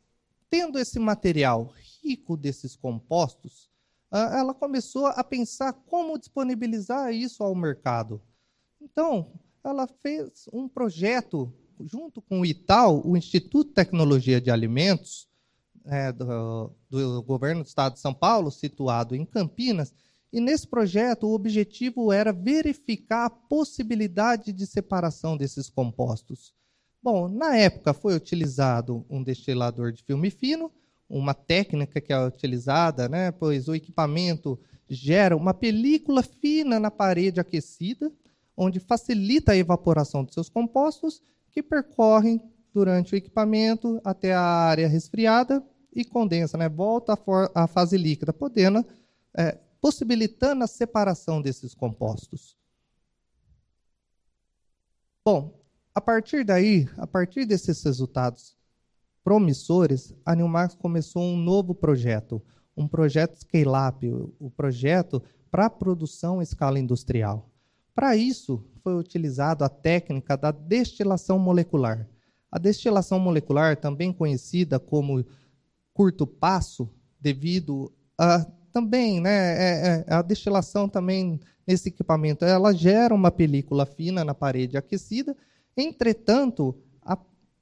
[0.48, 1.72] tendo esse material
[2.02, 3.70] rico desses compostos,
[4.10, 8.20] ah, ela começou a pensar como disponibilizar isso ao mercado.
[8.80, 11.52] Então, ela fez um projeto
[11.84, 15.28] junto com o ITAL, o Instituto de Tecnologia de Alimentos,
[15.86, 19.92] é, do, do, governo do estado de São Paulo, situado em Campinas.
[20.32, 26.54] E nesse projeto, o objetivo era verificar a possibilidade de separação desses compostos.
[27.02, 30.70] Bom, na época foi utilizado um destilador de filme fino,
[31.08, 37.40] uma técnica que é utilizada, né, pois o equipamento gera uma película fina na parede
[37.40, 38.12] aquecida,
[38.56, 42.40] onde facilita a evaporação de seus compostos, que percorrem
[42.72, 47.18] durante o equipamento até a área resfriada e condensa, né, volta
[47.54, 48.84] à fase líquida, podendo,
[49.36, 52.56] é, possibilitando a separação desses compostos.
[55.24, 55.60] Bom,
[55.94, 58.56] a partir daí, a partir desses resultados
[59.24, 62.40] promissores, a Newmax começou um novo projeto,
[62.76, 64.06] um projeto Scale-up,
[64.38, 67.50] o projeto para produção em escala industrial.
[67.94, 72.08] Para isso, foi utilizada a técnica da destilação molecular.
[72.50, 75.24] A destilação molecular, também conhecida como
[75.92, 76.88] curto passo,
[77.20, 83.84] devido a também, né, é, é, a destilação também nesse equipamento, ela gera uma película
[83.84, 85.36] fina na parede aquecida.
[85.76, 86.76] Entretanto,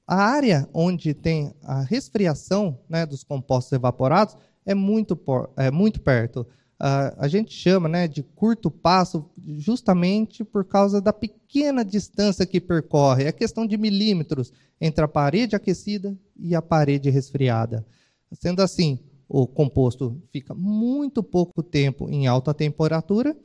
[0.09, 6.01] a área onde tem a resfriação né, dos compostos evaporados é muito, por, é muito
[6.01, 6.47] perto.
[6.81, 13.25] A gente chama né, de curto passo justamente por causa da pequena distância que percorre.
[13.25, 17.85] É questão de milímetros entre a parede aquecida e a parede resfriada.
[18.33, 23.37] Sendo assim, o composto fica muito pouco tempo em alta temperatura,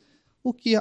[0.44, 0.76] o que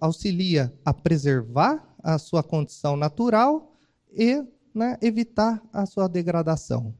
[0.00, 3.76] auxilia a preservar a sua condição natural
[4.10, 4.42] e
[4.74, 6.94] né, evitar a sua degradação.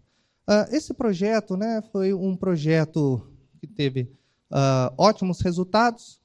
[0.48, 3.22] Uh, esse projeto né, foi um projeto
[3.61, 4.11] que teve
[4.51, 6.20] uh, ótimos resultados,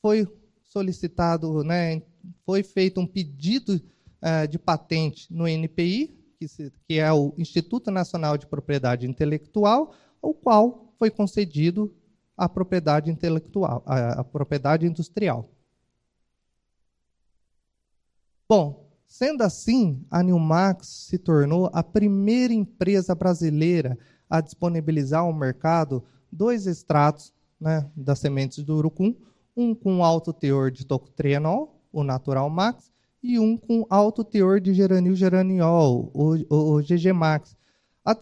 [0.00, 0.26] foi
[0.64, 2.02] solicitado, né,
[2.44, 3.74] foi feito um pedido
[4.22, 9.94] uh, de patente no NPI, que, se, que é o Instituto Nacional de Propriedade Intelectual,
[10.22, 11.94] o qual foi concedido
[12.36, 15.50] a propriedade intelectual, a, a propriedade industrial.
[18.48, 23.98] Bom, Sendo assim, a Newmax se tornou a primeira empresa brasileira
[24.30, 29.14] a disponibilizar ao mercado dois extratos né, das sementes do urucum,
[29.56, 32.90] um com alto teor de tocotrienol, o Natural Max,
[33.22, 37.56] e um com alto teor de geranil geraniol, o, o, o GG Max.
[38.04, 38.16] A,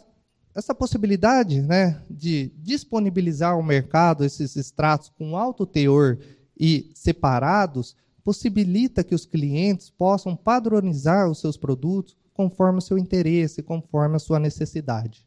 [0.54, 6.18] essa possibilidade né, de disponibilizar ao mercado esses extratos com alto teor
[6.58, 13.62] e separados possibilita que os clientes possam padronizar os seus produtos conforme o seu interesse,
[13.62, 15.26] conforme a sua necessidade.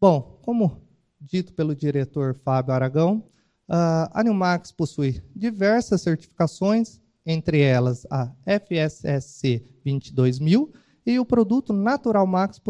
[0.00, 0.85] Bom, como
[1.26, 3.24] dito pelo diretor Fábio Aragão,
[3.68, 10.72] a Newmax possui diversas certificações, entre elas a FSSC 22000
[11.04, 12.60] e o produto Natural Max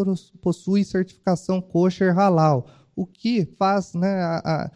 [0.40, 4.70] possui certificação kosher halal, o que faz né, a,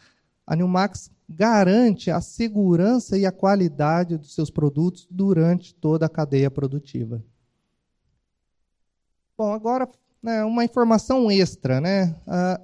[0.47, 6.51] a Newmax garante a segurança e a qualidade dos seus produtos durante toda a cadeia
[6.51, 7.23] produtiva.
[9.39, 9.89] Bom, agora
[10.23, 12.15] né, uma informação extra, né?
[12.27, 12.61] Ah,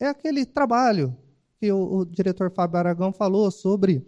[0.00, 1.16] é aquele trabalho
[1.58, 4.04] que o, o, diretor Fábio Aragão falou sobre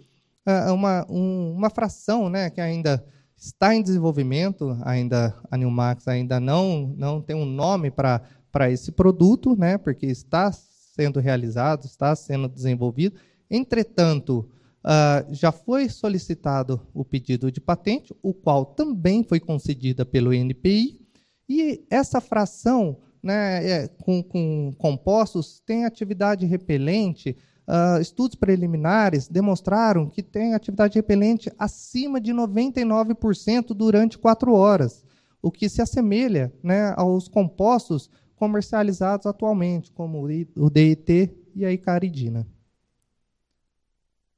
[0.47, 3.05] ah, uma, um, uma fração, né, que ainda
[3.37, 8.93] está em desenvolvimento, ainda a Newmax ainda não não tem um nome para para esse
[8.93, 13.17] produto, né, porque está sendo realizado, está sendo desenvolvido.
[13.51, 14.49] Entretanto,
[14.85, 21.01] uh, já foi solicitado o pedido de patente, o qual também foi concedida pelo NPI,
[21.49, 27.37] e essa fração né, é, com, com, compostos tem atividade repelente.
[27.69, 35.05] Uh, estudos preliminares demonstraram que tem atividade repelente acima de 99% durante quatro horas,
[35.41, 42.45] o que se assemelha né, aos compostos comercializados atualmente, como o DET e a icaridina.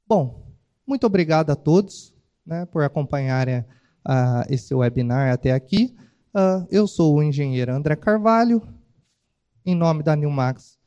[0.07, 0.45] Bom,
[0.85, 2.13] muito obrigado a todos
[2.45, 5.95] né, por acompanharem uh, esse webinar até aqui.
[6.35, 8.61] Uh, eu sou o engenheiro André Carvalho.
[9.65, 10.77] Em nome da Newmax,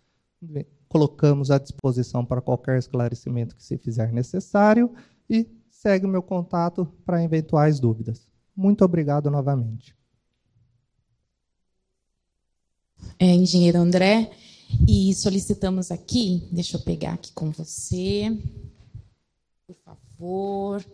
[0.89, 4.95] colocamos à disposição para qualquer esclarecimento que se fizer necessário
[5.29, 8.29] e segue o meu contato para eventuais dúvidas.
[8.57, 9.97] Muito obrigado novamente.
[13.19, 14.31] É, engenheiro André,
[14.87, 18.37] e solicitamos aqui, deixa eu pegar aqui com você,
[19.67, 20.85] por favor,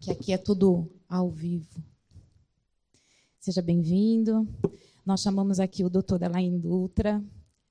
[0.00, 1.82] que aqui é tudo ao vivo.
[3.40, 4.46] Seja bem-vindo.
[5.06, 7.22] Nós chamamos aqui o doutor Elaine Dutra,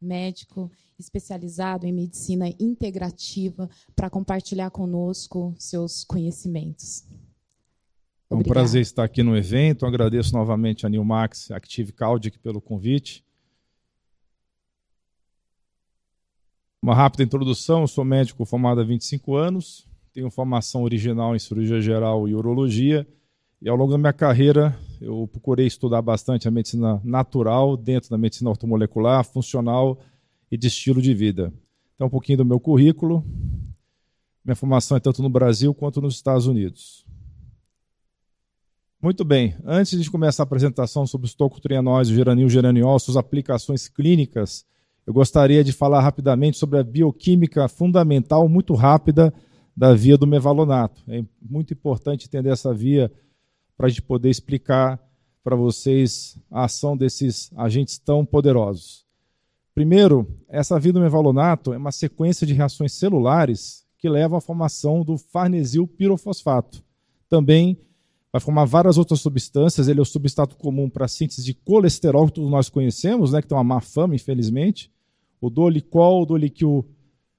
[0.01, 7.05] médico especializado em medicina integrativa, para compartilhar conosco seus conhecimentos.
[8.29, 9.85] É um prazer estar aqui no evento.
[9.85, 13.21] Agradeço novamente a Nilmax Active Caudic pelo convite.
[16.81, 21.81] Uma rápida introdução: eu sou médico formado há 25 anos, tenho formação original em cirurgia
[21.81, 23.05] geral e urologia,
[23.65, 28.17] e ao longo da minha carreira eu procurei estudar bastante a medicina natural dentro da
[28.17, 29.99] medicina ortomolecular, funcional
[30.51, 31.51] e de estilo de vida.
[31.95, 33.25] Então, um pouquinho do meu currículo.
[34.43, 37.07] Minha formação é tanto no Brasil quanto nos Estados Unidos.
[39.01, 43.87] Muito bem, antes de começar a apresentação sobre os tocotrienóis, o geranil, geraniol, suas aplicações
[43.87, 44.63] clínicas,
[45.07, 49.33] eu gostaria de falar rapidamente sobre a bioquímica fundamental, muito rápida,
[49.75, 51.01] da via do mevalonato.
[51.07, 53.11] É muito importante entender essa via
[53.77, 54.99] para a gente poder explicar
[55.43, 59.05] para vocês a ação desses agentes tão poderosos.
[59.73, 65.03] Primeiro, essa via do mevalonato é uma sequência de reações celulares que levam à formação
[65.03, 66.83] do farnesil pirofosfato.
[67.29, 67.77] Também
[68.31, 72.25] vai formar várias outras substâncias, ele é o substrato comum para a síntese de colesterol
[72.27, 74.91] que todos nós conhecemos, né, que tem uma má fama, infelizmente,
[75.39, 76.85] o dolicol, o doliquil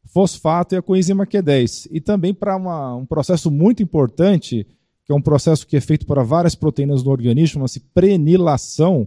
[0.06, 1.88] fosfato e a coenzima Q10.
[1.90, 2.56] E também para
[2.96, 4.66] um processo muito importante,
[5.06, 9.06] que é um processo que é feito para várias proteínas do organismo, chama-se prenilação.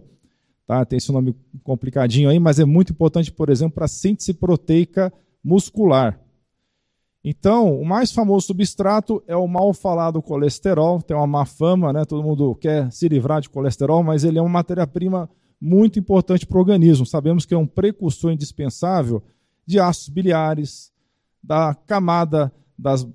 [0.66, 0.82] Tá?
[0.84, 5.12] Tem esse nome complicadinho aí, mas é muito importante, por exemplo, para a síntese proteica
[5.44, 6.18] muscular.
[7.22, 12.06] Então, o mais famoso substrato é o mal falado colesterol, tem uma má fama, né?
[12.06, 15.28] todo mundo quer se livrar de colesterol, mas ele é uma matéria-prima
[15.60, 17.04] muito importante para o organismo.
[17.04, 19.22] Sabemos que é um precursor indispensável
[19.66, 20.90] de ácidos biliares,
[21.42, 23.06] da camada das,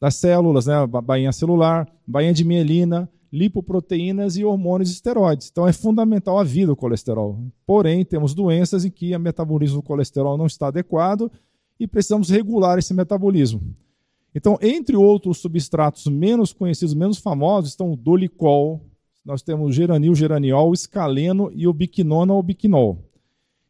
[0.00, 0.74] das células, né?
[0.86, 5.48] bainha celular, bainha de mielina, lipoproteínas e hormônios esteroides.
[5.50, 7.38] Então é fundamental a vida do colesterol.
[7.66, 11.30] Porém, temos doenças em que o metabolismo do colesterol não está adequado
[11.78, 13.60] e precisamos regular esse metabolismo.
[14.34, 18.84] Então, entre outros substratos menos conhecidos, menos famosos, estão o dolicol,
[19.24, 23.02] nós temos o geranil, geraniol, o escaleno e o biquinona ou biquinol.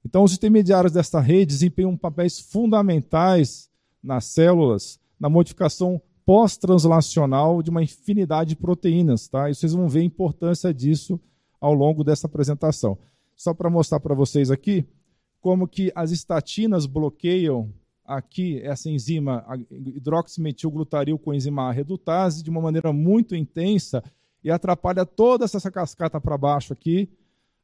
[0.05, 3.71] Então, os intermediários desta rede desempenham papéis fundamentais
[4.03, 9.29] nas células, na modificação pós-translacional de uma infinidade de proteínas.
[9.29, 9.49] Tá?
[9.49, 11.19] E vocês vão ver a importância disso
[11.61, 12.99] ao longo dessa apresentação.
[13.37, 14.85] Só para mostrar para vocês aqui
[15.41, 17.73] como que as estatinas bloqueiam
[18.05, 24.03] aqui essa enzima hidroximetilglutaril com enzima A redutase de uma maneira muito intensa
[24.43, 27.09] e atrapalha toda essa cascata para baixo aqui,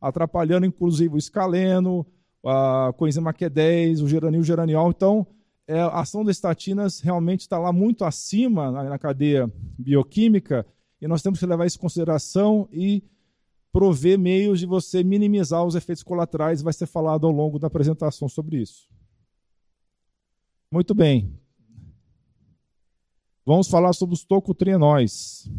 [0.00, 2.04] atrapalhando inclusive o escaleno,
[2.44, 4.90] a coenzima Q10, o geranil, o geraniol.
[4.90, 5.26] Então,
[5.66, 10.66] é, a ação das estatinas realmente está lá muito acima na, na, cadeia bioquímica
[11.00, 13.02] e nós temos que levar isso em consideração e
[13.72, 16.62] prover meios de você minimizar os efeitos colaterais.
[16.62, 18.88] Vai ser falado ao longo da apresentação sobre isso.
[20.70, 21.32] Muito bem.
[23.44, 25.50] Vamos falar sobre os tocotrienóis.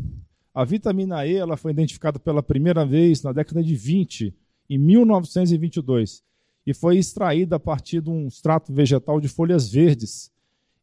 [0.54, 4.34] A vitamina E ela foi identificada pela primeira vez na década de 20,
[4.70, 6.24] em 1922
[6.66, 10.32] e foi extraída a partir de um extrato vegetal de folhas verdes.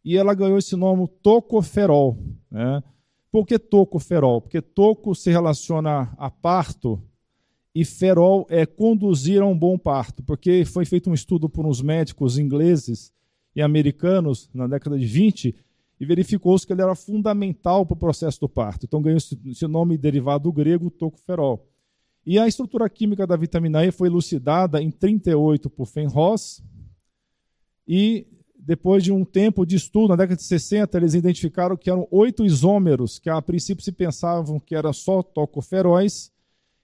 [0.04, 2.18] E ela ganhou esse nome tocoferol.
[2.50, 2.82] Né?
[3.30, 4.40] Por que tocoferol?
[4.40, 7.02] Porque toco se relaciona a parto
[7.74, 11.80] e ferol é conduzir a um bom parto, porque foi feito um estudo por uns
[11.80, 13.12] médicos ingleses
[13.54, 15.54] e americanos na década de 20
[16.00, 18.86] e verificou-se que ele era fundamental para o processo do parto.
[18.86, 21.69] Então ganhou esse nome derivado do grego tocoferol.
[22.24, 26.62] E a estrutura química da vitamina E foi elucidada em 38 por Fenrose.
[27.86, 28.26] E
[28.58, 32.44] depois de um tempo de estudo, na década de 60, eles identificaram que eram oito
[32.44, 36.30] isômeros, que a princípio se pensavam que eram só tocoferóis,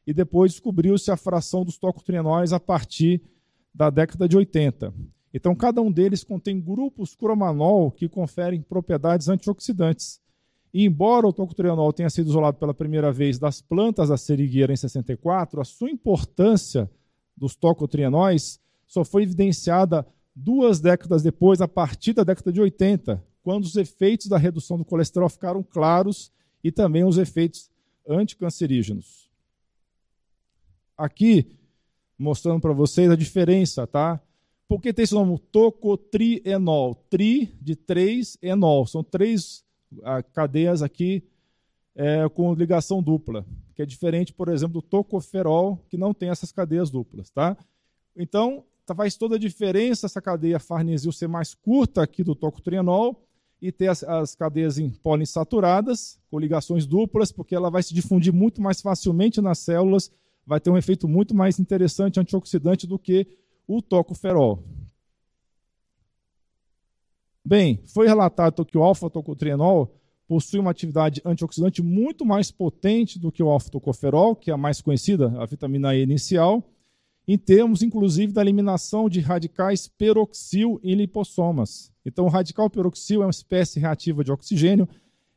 [0.06, 3.20] e depois descobriu-se a fração dos tocotrienóis a partir
[3.74, 4.92] da década de 80.
[5.34, 10.20] Então, cada um deles contém grupos cromanol que conferem propriedades antioxidantes.
[10.76, 14.76] E embora o tocotrienol tenha sido isolado pela primeira vez das plantas da serigueira em
[14.76, 16.90] 64, a sua importância
[17.34, 23.64] dos tocotrienóis só foi evidenciada duas décadas depois, a partir da década de 80, quando
[23.64, 26.30] os efeitos da redução do colesterol ficaram claros
[26.62, 27.70] e também os efeitos
[28.06, 29.30] anticancerígenos.
[30.94, 31.56] Aqui,
[32.18, 34.20] mostrando para vocês a diferença, tá?
[34.68, 35.38] Por que tem esse nome?
[35.50, 36.96] Tocotrienol.
[37.08, 38.86] Tri de três, enol.
[38.86, 39.64] São três
[40.32, 41.22] cadeias aqui
[41.94, 46.52] é, com ligação dupla, que é diferente, por exemplo, do tocoferol, que não tem essas
[46.52, 47.30] cadeias duplas.
[47.30, 47.56] Tá?
[48.16, 53.22] Então, tá, faz toda a diferença essa cadeia farnesil ser mais curta aqui do tocotrienol
[53.60, 58.32] e ter as, as cadeias em poliinsaturadas, com ligações duplas, porque ela vai se difundir
[58.32, 60.12] muito mais facilmente nas células,
[60.46, 63.26] vai ter um efeito muito mais interessante antioxidante do que
[63.66, 64.62] o tocoferol.
[67.46, 69.94] Bem, foi relatado que o alfa-tocotrienol
[70.26, 74.80] possui uma atividade antioxidante muito mais potente do que o alfa-tocoferol, que é a mais
[74.80, 76.60] conhecida, a vitamina E inicial,
[77.28, 81.92] em termos, inclusive, da eliminação de radicais peroxil em lipossomas.
[82.04, 84.88] Então, o radical peroxil é uma espécie reativa de oxigênio,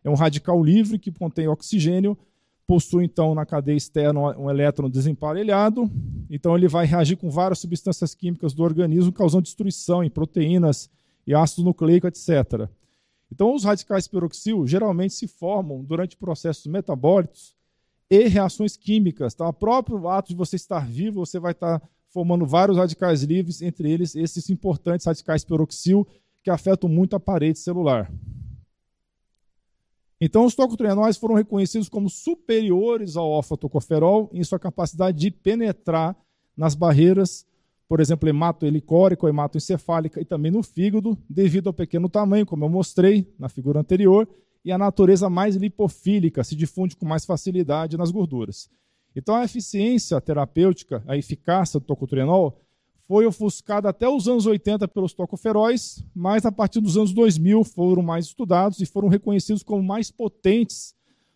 [0.04, 2.18] é um radical livre que contém oxigênio,
[2.66, 5.88] possui, então, na cadeia externa um elétron desemparelhado,
[6.28, 10.90] então ele vai reagir com várias substâncias químicas do organismo, causando destruição em proteínas
[11.30, 12.68] e ácido nucleico, etc.
[13.32, 17.56] Então, os radicais peroxil geralmente se formam durante processos metabólicos
[18.10, 19.36] e reações químicas.
[19.36, 23.62] Então, o próprio ato de você estar vivo, você vai estar formando vários radicais livres,
[23.62, 26.08] entre eles esses importantes radicais peroxil,
[26.42, 28.12] que afetam muito a parede celular.
[30.20, 36.18] Então, os tocotrienóis foram reconhecidos como superiores ao alfa-tocoferol em sua capacidade de penetrar
[36.58, 37.46] nas barreiras,
[37.90, 42.70] por exemplo, hematohelicórica ou hematoencefálica e também no fígado, devido ao pequeno tamanho, como eu
[42.70, 44.30] mostrei na figura anterior,
[44.64, 48.70] e a natureza mais lipofílica se difunde com mais facilidade nas gorduras.
[49.16, 52.62] Então, a eficiência terapêutica, a eficácia do tocotrienol,
[53.08, 58.04] foi ofuscada até os anos 80 pelos tocoferóis, mas a partir dos anos 2000 foram
[58.04, 60.94] mais estudados e foram reconhecidos como mais potentes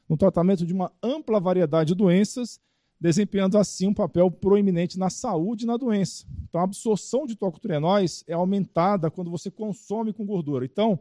[0.07, 2.61] no tratamento de uma ampla variedade de doenças,
[3.03, 6.25] desempenhando assim um papel proeminente na saúde e na doença.
[6.47, 10.63] Então, a absorção de tocotrienóis é aumentada quando você consome com gordura.
[10.63, 10.97] Então,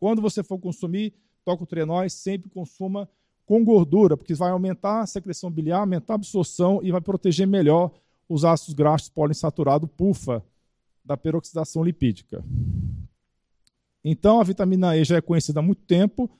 [0.00, 1.12] quando você for consumir,
[1.44, 3.06] tocotrienóis sempre consuma
[3.44, 7.90] com gordura, porque vai aumentar a secreção biliar, aumentar a absorção e vai proteger melhor
[8.26, 10.42] os ácidos graxos poliinsaturados PUFA
[11.04, 12.42] da peroxidação lipídica.
[14.02, 16.30] Então, a vitamina E já é conhecida há muito tempo,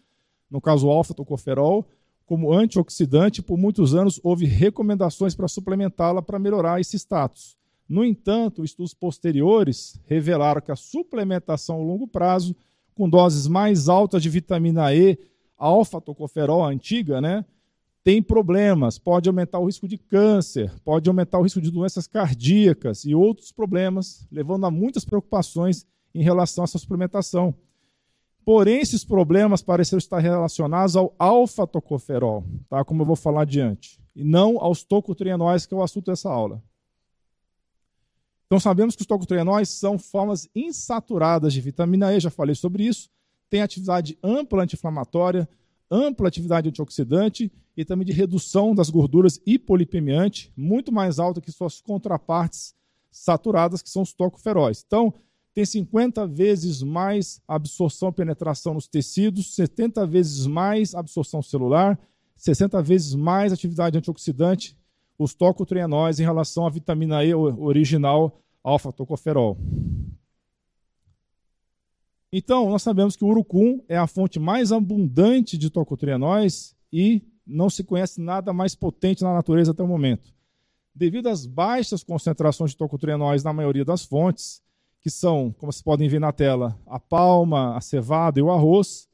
[0.50, 1.86] no caso alfa-tocoferol,
[2.32, 3.42] como antioxidante.
[3.42, 7.58] Por muitos anos houve recomendações para suplementá-la para melhorar esse status.
[7.86, 12.56] No entanto, estudos posteriores revelaram que a suplementação a longo prazo
[12.94, 15.18] com doses mais altas de vitamina E,
[15.58, 17.44] alfa-tocoferol antiga, né,
[18.02, 23.04] tem problemas, pode aumentar o risco de câncer, pode aumentar o risco de doenças cardíacas
[23.04, 27.54] e outros problemas, levando a muitas preocupações em relação a essa suplementação.
[28.44, 32.84] Porém, esses problemas pareceram estar relacionados ao alfa-tocoferol, tá?
[32.84, 36.62] como eu vou falar adiante, e não aos tocotrienóis, que é o assunto dessa aula.
[38.46, 43.08] Então sabemos que os tocotrienóis são formas insaturadas de vitamina E, já falei sobre isso,
[43.48, 45.48] tem atividade ampla anti-inflamatória,
[45.90, 51.80] ampla atividade antioxidante e também de redução das gorduras hipolipemiante, muito mais alta que suas
[51.80, 52.74] contrapartes
[53.10, 54.84] saturadas, que são os tocoferóis.
[54.86, 55.14] Então,
[55.54, 61.98] tem 50 vezes mais absorção e penetração nos tecidos, 70 vezes mais absorção celular,
[62.36, 64.76] 60 vezes mais atividade antioxidante,
[65.18, 69.58] os tocotrienóis em relação à vitamina E original alfa-tocoferol.
[72.32, 77.68] Então, nós sabemos que o urucum é a fonte mais abundante de tocotrienóis e não
[77.68, 80.32] se conhece nada mais potente na natureza até o momento.
[80.94, 84.62] Devido às baixas concentrações de tocotrienóis na maioria das fontes,
[85.02, 89.08] que são, como vocês podem ver na tela, a palma, a cevada e o arroz,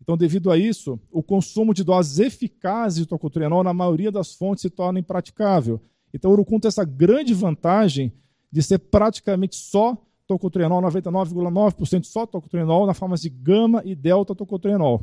[0.00, 4.62] então, devido a isso, o consumo de doses eficazes de tocotrienol na maioria das fontes
[4.62, 5.80] se torna impraticável.
[6.12, 8.12] Então, o urucum tem essa grande vantagem
[8.50, 9.96] de ser praticamente só
[10.26, 15.02] tocotrienol, 99,9% só tocotrienol, na forma de gama e delta tocotrienol.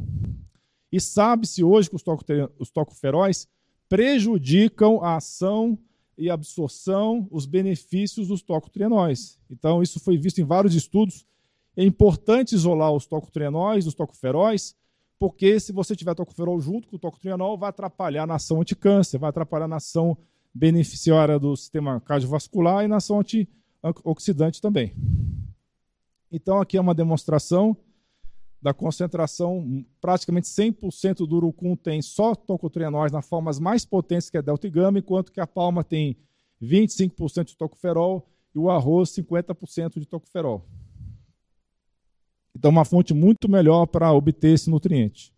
[0.92, 2.04] E sabe-se hoje que os,
[2.58, 3.48] os tocoferóis
[3.88, 5.78] prejudicam a ação
[6.18, 9.40] e absorção, os benefícios dos tocotrienóis.
[9.50, 11.26] Então, isso foi visto em vários estudos.
[11.76, 14.76] É importante isolar os tocotrienóis dos tocoferóis,
[15.20, 19.30] porque se você tiver tocoferol junto com o tocotrienol, vai atrapalhar na ação anticâncer, vai
[19.30, 20.18] atrapalhar na ação
[20.54, 23.24] beneficiária do sistema cardiovascular e na ação
[23.84, 24.96] antioxidante também.
[26.32, 27.78] Então, aqui é uma demonstração
[28.62, 34.42] da concentração, praticamente 100% do urucum tem só tocotrienóis nas formas mais potentes, que é
[34.42, 36.18] delta e gama, enquanto que a palma tem
[36.62, 40.66] 25% de tocoferol e o arroz 50% de tocoferol.
[42.56, 45.32] Então, uma fonte muito melhor para obter esse nutriente.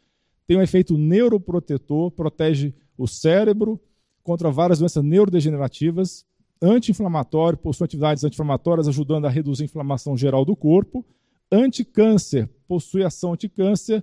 [0.47, 3.81] Tem um efeito neuroprotetor, protege o cérebro
[4.23, 6.25] contra várias doenças neurodegenerativas
[6.61, 11.05] anti-inflamatório, possui atividades anti-inflamatórias ajudando a reduzir a inflamação geral do corpo.
[11.51, 14.03] Anticâncer, possui ação anticâncer,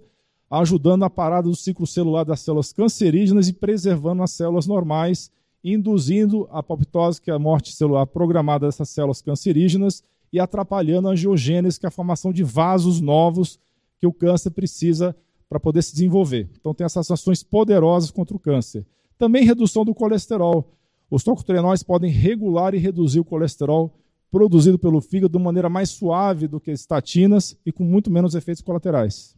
[0.50, 5.32] ajudando a parada do ciclo celular das células cancerígenas e preservando as células normais,
[5.64, 11.12] induzindo a apoptose, que é a morte celular programada dessas células cancerígenas, e atrapalhando a
[11.12, 13.60] angiogênese, que é a formação de vasos novos
[14.00, 15.16] que o câncer precisa
[15.48, 16.50] para poder se desenvolver.
[16.60, 18.86] Então tem essas ações poderosas contra o câncer.
[19.18, 20.74] Também redução do colesterol
[21.14, 23.94] os tocotrienóis podem regular e reduzir o colesterol
[24.32, 28.64] produzido pelo fígado de maneira mais suave do que estatinas e com muito menos efeitos
[28.64, 29.38] colaterais.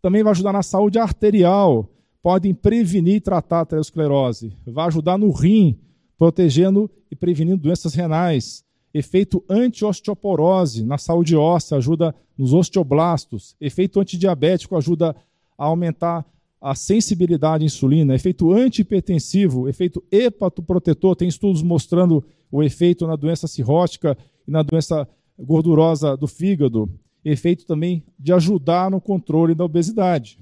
[0.00, 1.86] Também vai ajudar na saúde arterial,
[2.22, 5.78] podem prevenir e tratar a aterosclerose, vai ajudar no rim,
[6.18, 8.64] protegendo e prevenindo doenças renais.
[8.92, 13.56] Efeito anti-osteoporose na saúde óssea, ajuda nos osteoblastos.
[13.60, 15.14] Efeito antidiabético ajuda
[15.56, 16.26] a aumentar
[16.60, 23.46] a sensibilidade à insulina, efeito antihipertensivo, efeito hepatoprotetor, tem estudos mostrando o efeito na doença
[23.46, 24.16] cirrótica
[24.46, 25.08] e na doença
[25.38, 26.90] gordurosa do fígado,
[27.24, 30.38] efeito também de ajudar no controle da obesidade.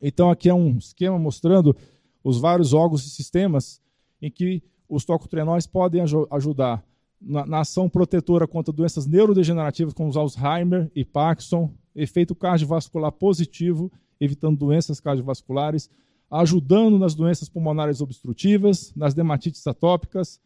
[0.00, 1.76] Então aqui é um esquema mostrando
[2.22, 3.80] os vários órgãos e sistemas
[4.20, 6.84] em que os tocotrienóis podem ajudar
[7.20, 13.92] na, na, ação protetora contra doenças neurodegenerativas como os Alzheimer e Parkinson, efeito cardiovascular positivo
[14.20, 15.88] evitando doenças cardiovasculares,
[16.30, 20.38] ajudando nas doenças pulmonares obstrutivas, nas dermatites atópicas,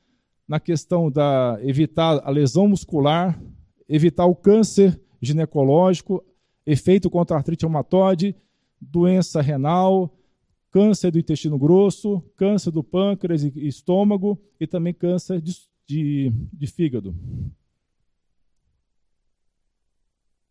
[0.47, 3.39] na questão da evitar a lesão muscular,
[3.89, 6.25] evitar o câncer ginecológico,
[6.65, 8.37] efeito contra a artrite reumatoide,
[8.91, 10.17] doença renal,
[10.71, 15.57] câncer do intestino grosso, câncer do pâncreas e estômago e também câncer de,
[15.87, 17.15] de, de fígado.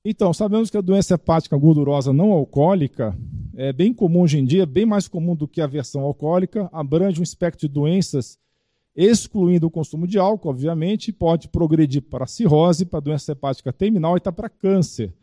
[0.05, 3.17] Então, sabemos que a doença hepática gordurosa não alcoólica
[3.55, 7.19] é bem comum hoje em dia, bem mais comum do que a versão alcoólica, abrange
[7.19, 8.37] um espectro de doenças,
[8.95, 14.17] excluindo o consumo de álcool, obviamente, pode progredir para cirrose, para doença hepática terminal e
[14.17, 15.13] está para câncer.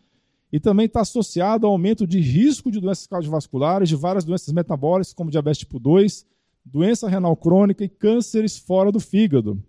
[0.53, 5.13] E também está associado ao aumento de risco de doenças cardiovasculares, de várias doenças metabólicas,
[5.13, 6.27] como diabetes tipo 2,
[6.65, 9.63] doença renal crônica e cânceres fora do fígado.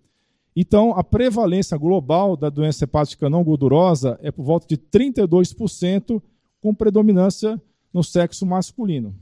[0.56, 6.22] Então, a prevalência global da doença hepática não gordurosa é por volta de 32%,
[6.60, 7.62] com predominância
[7.94, 9.16] no sexo masculino.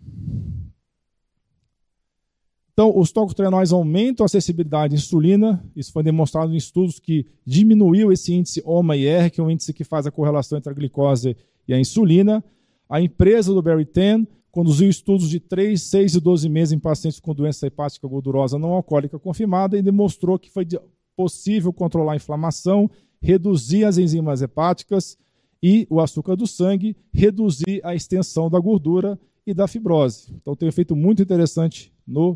[2.74, 5.64] Então, os tocotrienóis aumentam a acessibilidade à insulina.
[5.76, 9.84] Isso foi demonstrado em estudos que diminuiu esse índice OMA-IR, que é um índice que
[9.84, 11.36] faz a correlação entre a glicose
[11.70, 12.44] e a insulina.
[12.90, 17.20] A empresa do Barry Ten conduziu estudos de 3, 6 e 12 meses em pacientes
[17.20, 20.68] com doença hepática gordurosa não alcoólica confirmada e demonstrou que foi
[21.16, 22.90] possível controlar a inflamação,
[23.22, 25.16] reduzir as enzimas hepáticas
[25.62, 30.34] e o açúcar do sangue, reduzir a extensão da gordura e da fibrose.
[30.42, 32.36] Então tem um efeito muito interessante no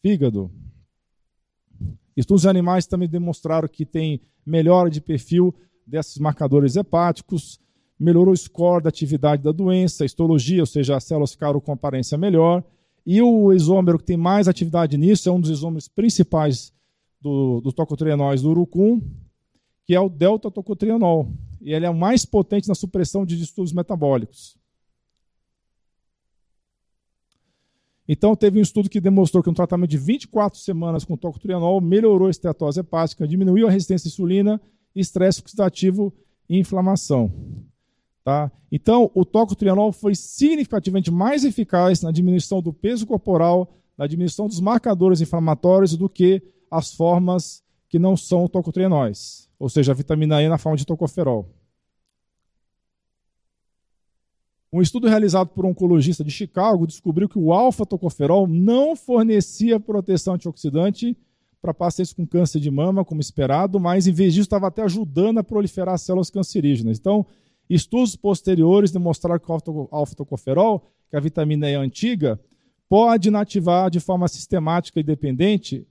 [0.00, 0.50] fígado.
[2.16, 5.52] Estudos animais também demonstraram que tem melhora de perfil
[5.84, 7.58] desses marcadores hepáticos,
[8.02, 11.72] melhorou o score da atividade da doença, a histologia, ou seja, as células ficaram com
[11.72, 12.64] aparência melhor.
[13.06, 16.72] E o isômero que tem mais atividade nisso é um dos isômeros principais
[17.20, 19.00] do, do tocotrienóis do urucum,
[19.84, 21.32] que é o delta-tocotrienol.
[21.60, 24.56] E ele é o mais potente na supressão de distúrbios metabólicos.
[28.08, 32.26] Então, teve um estudo que demonstrou que um tratamento de 24 semanas com tocotrienol melhorou
[32.26, 34.60] a estetose hepática, diminuiu a resistência à insulina,
[34.94, 36.12] estresse oxidativo
[36.48, 37.32] e inflamação.
[38.24, 38.52] Tá?
[38.70, 44.60] Então, o tocotrienol foi significativamente mais eficaz na diminuição do peso corporal, na diminuição dos
[44.60, 50.48] marcadores inflamatórios do que as formas que não são tocotrienóis, ou seja, a vitamina E
[50.48, 51.50] na forma de tocoferol.
[54.72, 60.34] Um estudo realizado por um oncologista de Chicago descobriu que o alfa-tocoferol não fornecia proteção
[60.34, 61.14] antioxidante
[61.60, 65.38] para pacientes com câncer de mama, como esperado, mas em vez disso estava até ajudando
[65.38, 66.98] a proliferar células cancerígenas.
[66.98, 67.26] Então,
[67.74, 72.40] estudos posteriores demonstraram que o alfa-tocoferol, que é a vitamina E antiga,
[72.88, 75.86] pode inativar de forma sistemática e dependente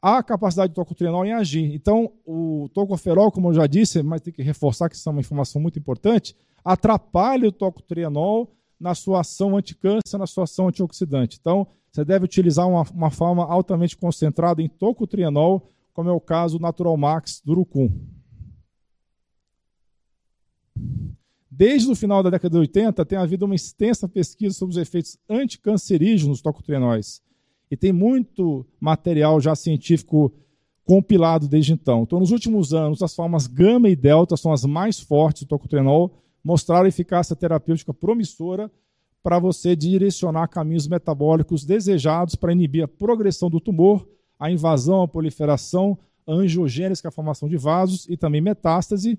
[0.00, 1.74] a capacidade do tocotrienol em agir.
[1.74, 5.20] Então, o tocoferol, como eu já disse, mas tem que reforçar que isso é uma
[5.20, 11.36] informação muito importante, atrapalha o tocotrienol na sua ação anticâncer, na sua ação antioxidante.
[11.40, 16.58] Então, você deve utilizar uma, uma forma altamente concentrada em tocotrienol, como é o caso
[16.58, 17.90] Natural Max do Urucum.
[21.58, 25.18] Desde o final da década de 80, tem havido uma extensa pesquisa sobre os efeitos
[25.28, 27.20] anticancerígenos dos tocotrienóis.
[27.68, 30.32] E tem muito material já científico
[30.84, 32.04] compilado desde então.
[32.04, 36.22] Então, nos últimos anos, as formas gama e delta são as mais fortes do tocotrienol,
[36.44, 38.70] mostraram eficácia terapêutica promissora
[39.20, 45.08] para você direcionar caminhos metabólicos desejados para inibir a progressão do tumor, a invasão, a
[45.08, 49.18] proliferação, a angiogênese, que é a formação de vasos, e também metástase.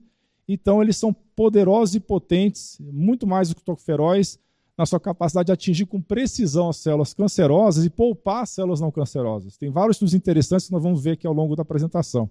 [0.52, 4.40] Então, eles são poderosos e potentes, muito mais do que tocoferóis,
[4.76, 8.90] na sua capacidade de atingir com precisão as células cancerosas e poupar as células não
[8.90, 9.58] cancerosas.
[9.58, 12.28] Tem vários estudos interessantes que nós vamos ver aqui ao longo da apresentação.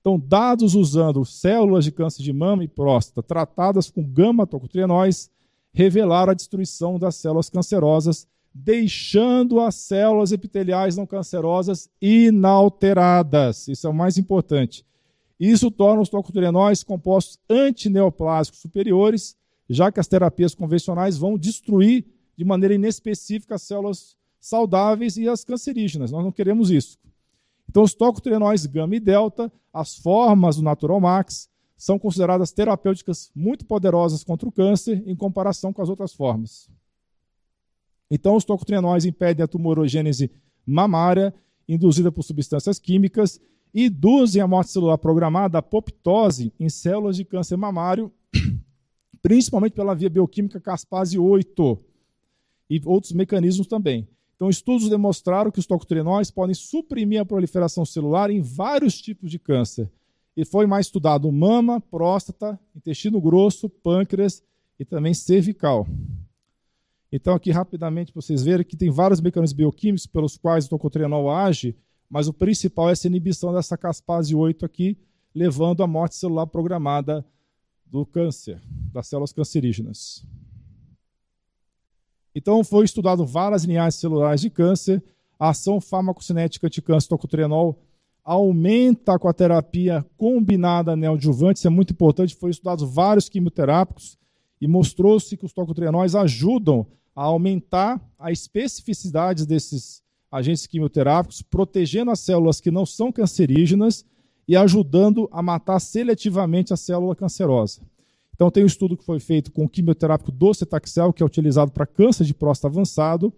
[0.00, 5.30] Então, dados usando células de câncer de mama e próstata tratadas com gama-tocotrienóis
[5.72, 13.68] revelaram a destruição das células cancerosas, deixando as células epiteliais não cancerosas inalteradas.
[13.68, 14.84] Isso é o mais importante.
[15.38, 19.36] Isso torna os tocotrienóis compostos antineoplásicos superiores,
[19.68, 22.06] já que as terapias convencionais vão destruir
[22.36, 26.10] de maneira inespecífica as células saudáveis e as cancerígenas.
[26.10, 26.98] Nós não queremos isso.
[27.68, 33.66] Então, os tocotrienóis gama e delta, as formas do Natural Max, são consideradas terapêuticas muito
[33.66, 36.70] poderosas contra o câncer em comparação com as outras formas.
[38.10, 40.30] Então, os tocotrienóis impedem a tumorogênese
[40.64, 41.34] mamária
[41.68, 43.40] induzida por substâncias químicas
[43.74, 48.12] e induzem a morte celular programada, a apoptose, em células de câncer mamário
[49.22, 51.78] principalmente pela via bioquímica caspase 8
[52.70, 54.06] e outros mecanismos também.
[54.36, 59.38] Então, estudos demonstraram que os tocotrienóis podem suprimir a proliferação celular em vários tipos de
[59.38, 59.90] câncer.
[60.36, 64.44] E foi mais estudado mama, próstata, intestino grosso, pâncreas
[64.78, 65.88] e também cervical.
[67.10, 71.30] Então, aqui rapidamente para vocês verem que tem vários mecanismos bioquímicos pelos quais o tocotrienol
[71.30, 71.74] age,
[72.08, 74.96] mas o principal é essa inibição dessa caspase 8 aqui,
[75.34, 77.24] levando à morte celular programada
[77.84, 78.60] do câncer,
[78.92, 80.24] das células cancerígenas.
[82.34, 85.02] Então, foi estudado várias linhagens celulares de câncer.
[85.38, 87.78] A ação farmacocinética anticâncer tocotrienol
[88.22, 92.34] aumenta com a terapia combinada neoadjuvante, isso é muito importante.
[92.34, 94.18] Foi estudado vários quimioterápicos
[94.60, 102.20] e mostrou-se que os tocotrienóis ajudam a aumentar a especificidade desses agentes quimioterápicos, protegendo as
[102.20, 104.04] células que não são cancerígenas
[104.48, 107.80] e ajudando a matar seletivamente a célula cancerosa.
[108.34, 111.86] Então, tem um estudo que foi feito com o quimioterápico docetaxel, que é utilizado para
[111.86, 113.32] câncer de próstata avançado,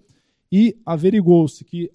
[0.50, 1.90] e averigou-se que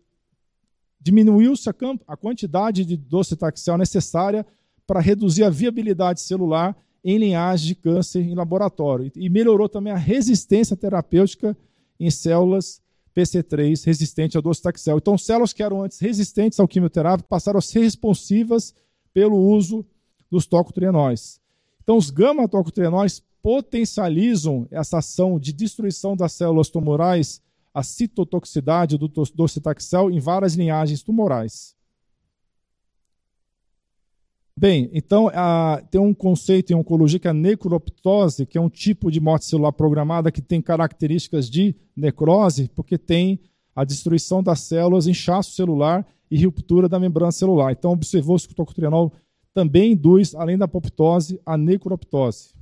[1.01, 1.73] diminuiu-se a,
[2.07, 4.45] a, quantidade de docetaxel necessária
[4.87, 9.11] para reduzir a viabilidade celular em linhagem de câncer em laboratório.
[9.15, 11.57] E melhorou também a resistência terapêutica
[11.99, 12.81] em células
[13.15, 14.97] PC3 resistentes ao docetaxel.
[14.97, 18.73] Então, células que eram antes resistentes ao quimioterápico passaram a ser responsivas
[19.13, 19.85] pelo uso
[20.29, 21.39] dos tocotrienóis.
[21.83, 27.41] Então, os gama-tocotrienóis potencializam essa ação de destruição das células tumorais,
[27.73, 31.75] a citotoxicidade do docetaxel em várias linhagens tumorais.
[34.55, 35.31] Bem, então
[35.89, 39.45] tem um conceito em oncologia que é a necroptose, que é um tipo de morte
[39.45, 43.39] celular programada que tem características de necrose, porque tem
[43.75, 47.71] a destruição das células, inchaço celular e ruptura da membrana celular.
[47.71, 49.11] Então, observou-se que o tocotrienol
[49.53, 52.53] também induz, além da apoptose, a necroptose.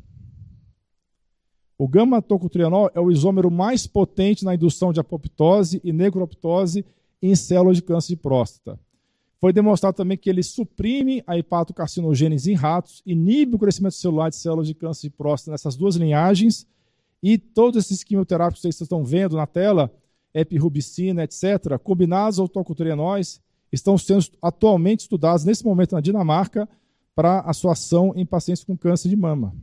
[1.77, 6.85] O gama-tocotrienol é o isômero mais potente na indução de apoptose e necroptose
[7.21, 8.79] em células de câncer de próstata.
[9.41, 14.35] Foi demonstrado também que ele suprime a hepatocarcinogênese em ratos, inibe o crescimento celular de
[14.35, 16.67] células de câncer de próstata nessas duas linhagens,
[17.23, 19.91] e todos esses quimioterápicos que vocês estão vendo na tela,
[20.31, 23.41] epirubicina, etc., combinados ao tocotrienóis,
[23.71, 26.69] estão sendo atualmente estudados nesse momento na Dinamarca
[27.15, 29.55] para a sua ação em pacientes com câncer de mama.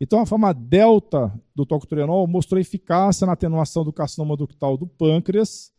[0.00, 5.72] Então, a forma delta do tocotrienol mostrou eficácia na atenuação do carcinoma ductal do pâncreas.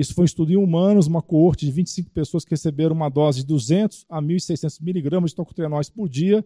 [0.00, 3.40] Isso foi um estudo em humanos, uma coorte de 25 pessoas que receberam uma dose
[3.40, 6.42] de 200 a 1.600 miligramas de tocotrienóis por dia,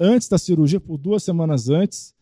[0.00, 2.14] antes da cirurgia, por duas semanas antes,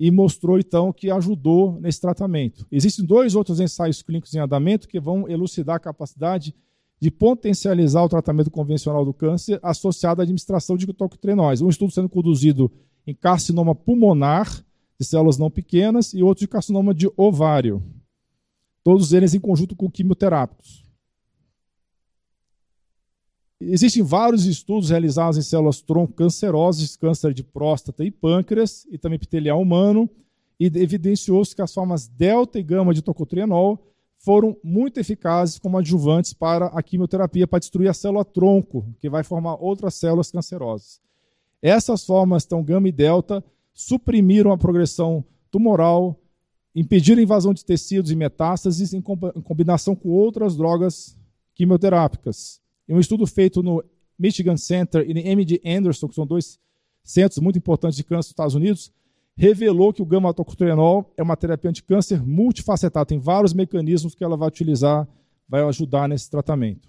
[0.00, 2.66] e mostrou então que ajudou nesse tratamento.
[2.72, 6.54] Existem dois outros ensaios clínicos em andamento que vão elucidar a capacidade
[6.98, 11.60] de potencializar o tratamento convencional do câncer associado à administração de tocotrienóis.
[11.60, 12.72] Um estudo sendo conduzido
[13.06, 14.64] em carcinoma pulmonar
[14.98, 17.82] de células não pequenas e outro de carcinoma de ovário.
[18.82, 20.82] Todos eles em conjunto com quimioterápicos.
[23.60, 29.16] Existem vários estudos realizados em células tronco cancerosas, câncer de próstata e pâncreas, e também
[29.16, 30.10] epitelial humano,
[30.58, 33.86] e evidenciou-se que as formas delta e gama de tocotrienol
[34.18, 39.24] foram muito eficazes como adjuvantes para a quimioterapia para destruir a célula tronco, que vai
[39.24, 41.00] formar outras células cancerosas.
[41.60, 46.20] Essas formas, então, gama e delta, suprimiram a progressão tumoral,
[46.74, 51.16] impediram a invasão de tecidos e metástases em combinação com outras drogas
[51.54, 52.60] quimioterápicas.
[52.88, 53.84] Em um estudo feito no
[54.18, 56.58] Michigan Center e no MD Anderson, que são dois
[57.02, 58.92] centros muito importantes de câncer dos Estados Unidos,
[59.36, 64.48] revelou que o gama-tocotrienol é uma terapia anticâncer multifacetada, tem vários mecanismos que ela vai
[64.48, 65.08] utilizar,
[65.48, 66.88] vai ajudar nesse tratamento.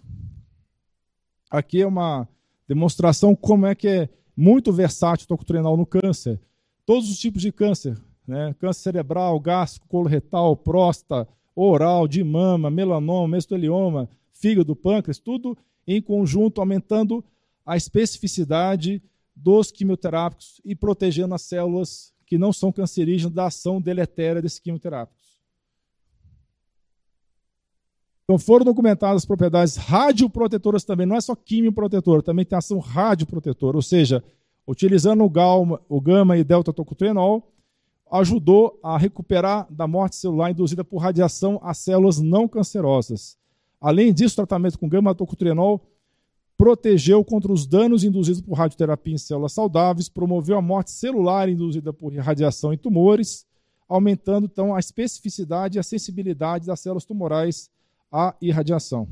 [1.49, 2.27] Aqui é uma
[2.67, 6.39] demonstração como é que é muito versátil o tocotrienol no câncer.
[6.85, 7.97] Todos os tipos de câncer,
[8.27, 8.55] né?
[8.59, 16.59] câncer cerebral, gástrico, coloretal, próstata, oral, de mama, melanoma, mesotelioma, fígado, pâncreas, tudo em conjunto,
[16.59, 17.23] aumentando
[17.65, 19.01] a especificidade
[19.35, 25.23] dos quimioterápicos e protegendo as células que não são cancerígenas da ação deletéria desses quimioterápicos.
[28.23, 33.77] Então foram documentadas as propriedades radioprotetoras também, não é só quimioprotetor, também tem ação radioprotetora,
[33.77, 34.23] ou seja,
[34.65, 37.52] utilizando o, galma, o gama e delta tocotrienol,
[38.11, 43.37] ajudou a recuperar da morte celular induzida por radiação as células não cancerosas.
[43.81, 45.81] Além disso, o tratamento com gama-tocotrienol
[46.57, 51.91] protegeu contra os danos induzidos por radioterapia em células saudáveis, promoveu a morte celular induzida
[51.91, 53.45] por radiação em tumores,
[53.87, 57.69] aumentando então a especificidade e a sensibilidade das células tumorais
[58.11, 59.07] à irradiação.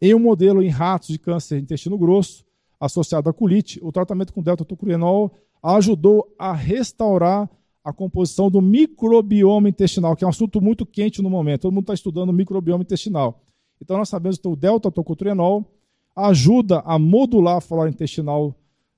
[0.00, 2.44] Em um modelo em ratos de câncer de intestino grosso,
[2.78, 5.32] associado à colite, o tratamento com delta-tocotrienol
[5.62, 7.48] ajudou a restaurar
[7.84, 11.62] a composição do microbioma intestinal, que é um assunto muito quente no momento.
[11.62, 13.44] Todo mundo está estudando o microbioma intestinal.
[13.80, 15.64] Então, nós sabemos que o delta-tocotrienol
[16.14, 18.54] ajuda a modular a flora intestinal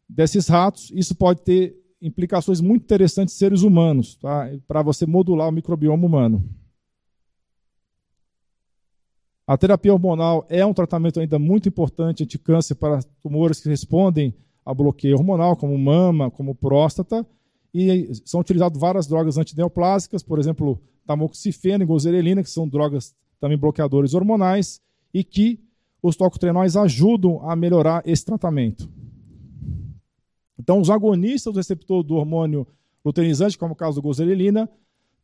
[0.09, 0.91] desses ratos.
[0.95, 4.51] Isso pode ter implicações muito interessantes em seres humanos, tá?
[4.69, 6.47] para você modular o microbioma humano.
[9.47, 14.35] A terapia hormonal é um tratamento ainda muito importante anti-câncer para tumores que respondem
[14.65, 17.27] a bloqueio hormonal, como mama, como próstata,
[17.73, 23.59] e são utilizadas várias drogas antineoplásicas, por exemplo, tamoxifeno e gozerelina, que são drogas também
[23.59, 24.81] bloqueadores hormonais,
[25.12, 25.61] e que
[26.03, 28.89] os tocotrienóis ajudam a melhorar esse tratamento.
[30.59, 32.66] Então, os agonistas do receptor do hormônio
[33.05, 34.69] luteinizante, como é o caso do gozerelina,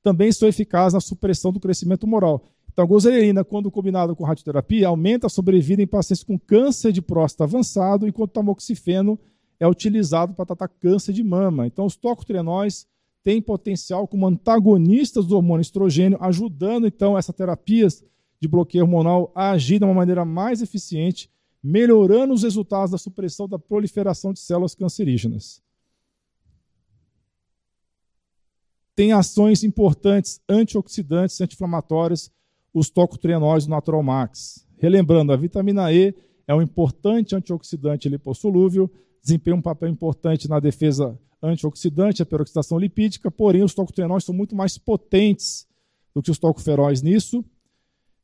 [0.02, 2.50] também são eficazes na supressão do crescimento tumoral.
[2.72, 7.02] Então, a gozerelina, quando combinada com radioterapia, aumenta a sobrevida em pacientes com câncer de
[7.02, 9.18] próstata avançado, enquanto o tamoxifeno
[9.60, 11.66] é utilizado para tratar câncer de mama.
[11.66, 12.88] Então, os tocotrienóis
[13.22, 18.02] têm potencial como antagonistas do hormônio estrogênio, ajudando então essas terapias
[18.40, 21.30] de bloqueio hormonal a agir de uma maneira mais eficiente,
[21.62, 25.62] melhorando os resultados da supressão da proliferação de células cancerígenas.
[28.96, 32.32] Tem ações importantes antioxidantes, anti-inflamatórias,
[32.72, 34.66] os tocotrienóis do Natural Max.
[34.78, 36.14] Relembrando, a vitamina E
[36.46, 38.90] é um importante antioxidante lipossolúvel,
[39.22, 44.54] desempenha um papel importante na defesa antioxidante, a peroxidação lipídica, porém os tocotrienóis são muito
[44.54, 45.66] mais potentes
[46.14, 47.44] do que os tocoferóis nisso,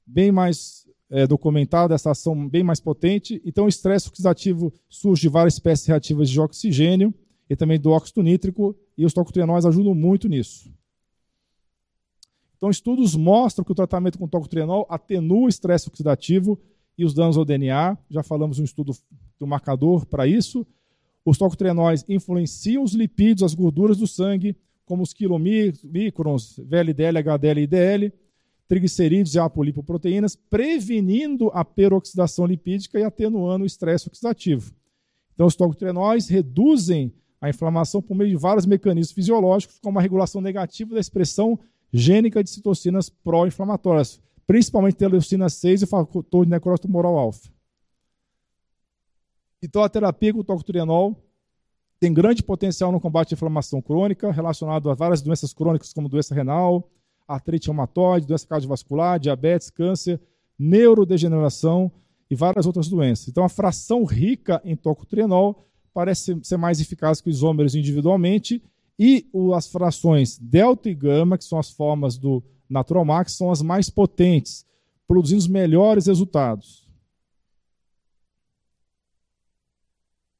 [0.06, 3.40] bem mais é, documentado, essa ação bem mais potente.
[3.44, 7.14] Então o estresse oxidativo surge de várias espécies reativas de oxigênio
[7.48, 10.73] e também do óxido nítrico, e os tocotrienóis ajudam muito nisso.
[12.56, 16.59] Então, estudos mostram que o tratamento com tocotrienol atenua o estresse oxidativo
[16.97, 17.97] e os danos ao DNA.
[18.10, 18.93] Já falamos um estudo
[19.39, 20.66] do marcador para isso.
[21.26, 27.64] Os tocotrienóis influenciam os lipídios, as gorduras do sangue, como os quilomicrons, VLDL, HDL e
[27.64, 28.12] IDL,
[28.68, 34.72] triglicerídeos e apolipoproteínas, prevenindo a peroxidação lipídica e atenuando o estresse oxidativo.
[35.34, 40.40] Então, os tocotrienóis reduzem a inflamação por meio de vários mecanismos fisiológicos, como a regulação
[40.40, 41.58] negativa da expressão
[41.92, 47.55] gênica de citocinas pró-inflamatórias, principalmente interleucina 6 e fator de necrose tumoral alfa.
[49.66, 51.20] Então, a terapia com tocotrienol
[51.98, 56.32] tem grande potencial no combate à inflamação crônica, relacionado a várias doenças crônicas, como doença
[56.34, 56.88] renal,
[57.26, 60.20] artrite reumatoide, doença cardiovascular, diabetes, câncer,
[60.56, 61.90] neurodegeneração
[62.30, 63.26] e várias outras doenças.
[63.26, 68.62] Então, a fração rica em tocotrienol parece ser mais eficaz que os isômeros individualmente,
[68.97, 72.40] e as frações delta e gama, que são as formas do
[72.70, 74.64] Naturalmax, são as mais potentes,
[75.09, 76.85] produzindo os melhores resultados.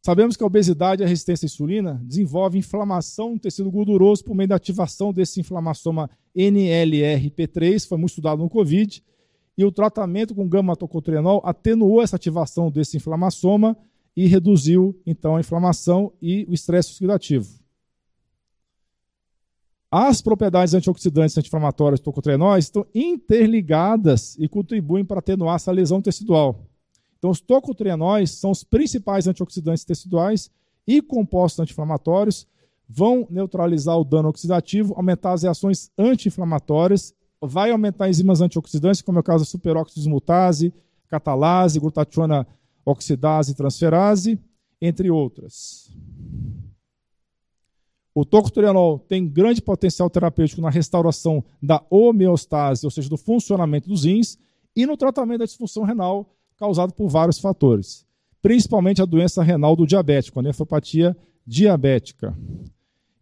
[0.07, 4.37] Sabemos que a obesidade e a resistência à insulina desenvolve inflamação no tecido gorduroso por
[4.37, 9.03] meio da ativação desse inflamassoma NLRP3, foi muito estudado no COVID,
[9.59, 13.77] e o tratamento com gama-tocotrienol atenuou essa ativação desse inflamassoma
[14.17, 17.59] e reduziu então a inflamação e o estresse oxidativo.
[19.91, 26.01] As propriedades antioxidantes e anti-inflamatórias do tocotrienóis estão interligadas e contribuem para atenuar essa lesão
[26.01, 26.65] tecidual.
[27.19, 30.51] Então, os tocotrienóis são os principais antioxidantes teciduais
[30.87, 32.47] e compostos anti-inflamatórios,
[32.89, 39.21] vão neutralizar o dano oxidativo, aumentar as reações anti-inflamatórias, vai aumentar enzimas antioxidantes, como é
[39.21, 40.73] o caso da superóxido dismutase,
[41.09, 42.47] catalase, glutationa
[42.85, 44.39] oxidase e transferase,
[44.81, 45.91] entre outras.
[48.15, 54.05] O tocotrienol tem grande potencial terapêutico na restauração da homeostase, ou seja, do funcionamento dos
[54.05, 54.39] rins,
[54.75, 58.05] e no tratamento da disfunção renal, causado por vários fatores,
[58.43, 61.17] principalmente a doença renal do diabético, a nefropatia
[61.47, 62.37] diabética.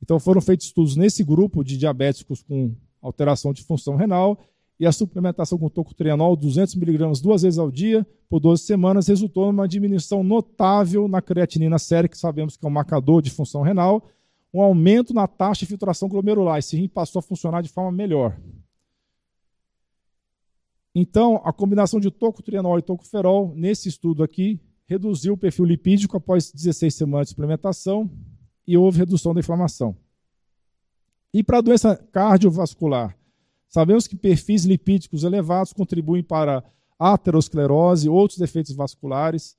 [0.03, 4.39] Então foram feitos estudos nesse grupo de diabéticos com alteração de função renal
[4.79, 9.69] e a suplementação com tocotrienol 200mg duas vezes ao dia por 12 semanas resultou numa
[9.69, 14.09] diminuição notável na creatinina séria, que sabemos que é um marcador de função renal,
[14.53, 16.59] um aumento na taxa de filtração glomerular.
[16.59, 18.37] Esse rim passou a funcionar de forma melhor.
[20.95, 26.53] Então, a combinação de tocotrienol e tocoferol, nesse estudo aqui, reduziu o perfil lipídico após
[26.53, 28.09] 16 semanas de suplementação
[28.67, 29.97] e houve redução da inflamação.
[31.33, 33.19] E para a doença cardiovascular,
[33.69, 36.63] sabemos que perfis lipídicos elevados contribuem para
[36.97, 39.57] aterosclerose, outros defeitos vasculares,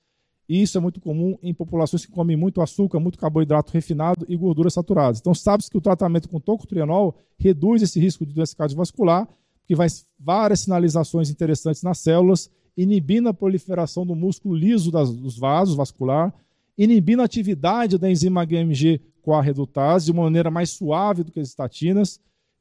[0.48, 4.38] e isso é muito comum em populações que comem muito açúcar, muito carboidrato refinado e
[4.38, 5.20] gorduras saturadas.
[5.20, 9.28] Então, sabe-se que o tratamento com tocotrienol reduz esse risco de doença cardiovascular
[9.68, 9.88] que vai
[10.20, 16.34] várias sinalizações interessantes nas células, inibindo a proliferação do músculo liso das, dos vasos vascular,
[16.78, 21.32] inibindo a atividade da enzima HMG com a redutase de uma maneira mais suave do
[21.32, 22.20] que as estatinas,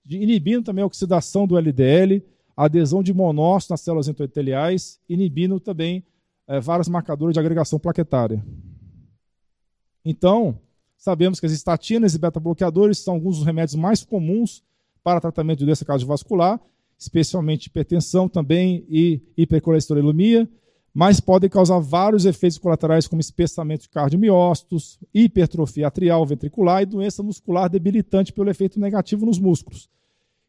[0.09, 2.23] inibindo também a oxidação do LDL,
[2.57, 6.05] adesão de monócitos nas células endoteliais, inibindo também
[6.47, 8.45] é, vários marcadores de agregação plaquetária.
[10.05, 10.59] Então,
[10.97, 14.63] sabemos que as estatinas e beta-bloqueadores são alguns dos remédios mais comuns
[15.03, 16.61] para tratamento de doença cardiovascular
[16.99, 20.49] especialmente hipertensão também e hipercolesterolemia,
[20.93, 27.23] mas podem causar vários efeitos colaterais como espessamento de cardiomiócitos, hipertrofia atrial ventricular e doença
[27.23, 29.91] muscular debilitante pelo efeito negativo nos músculos.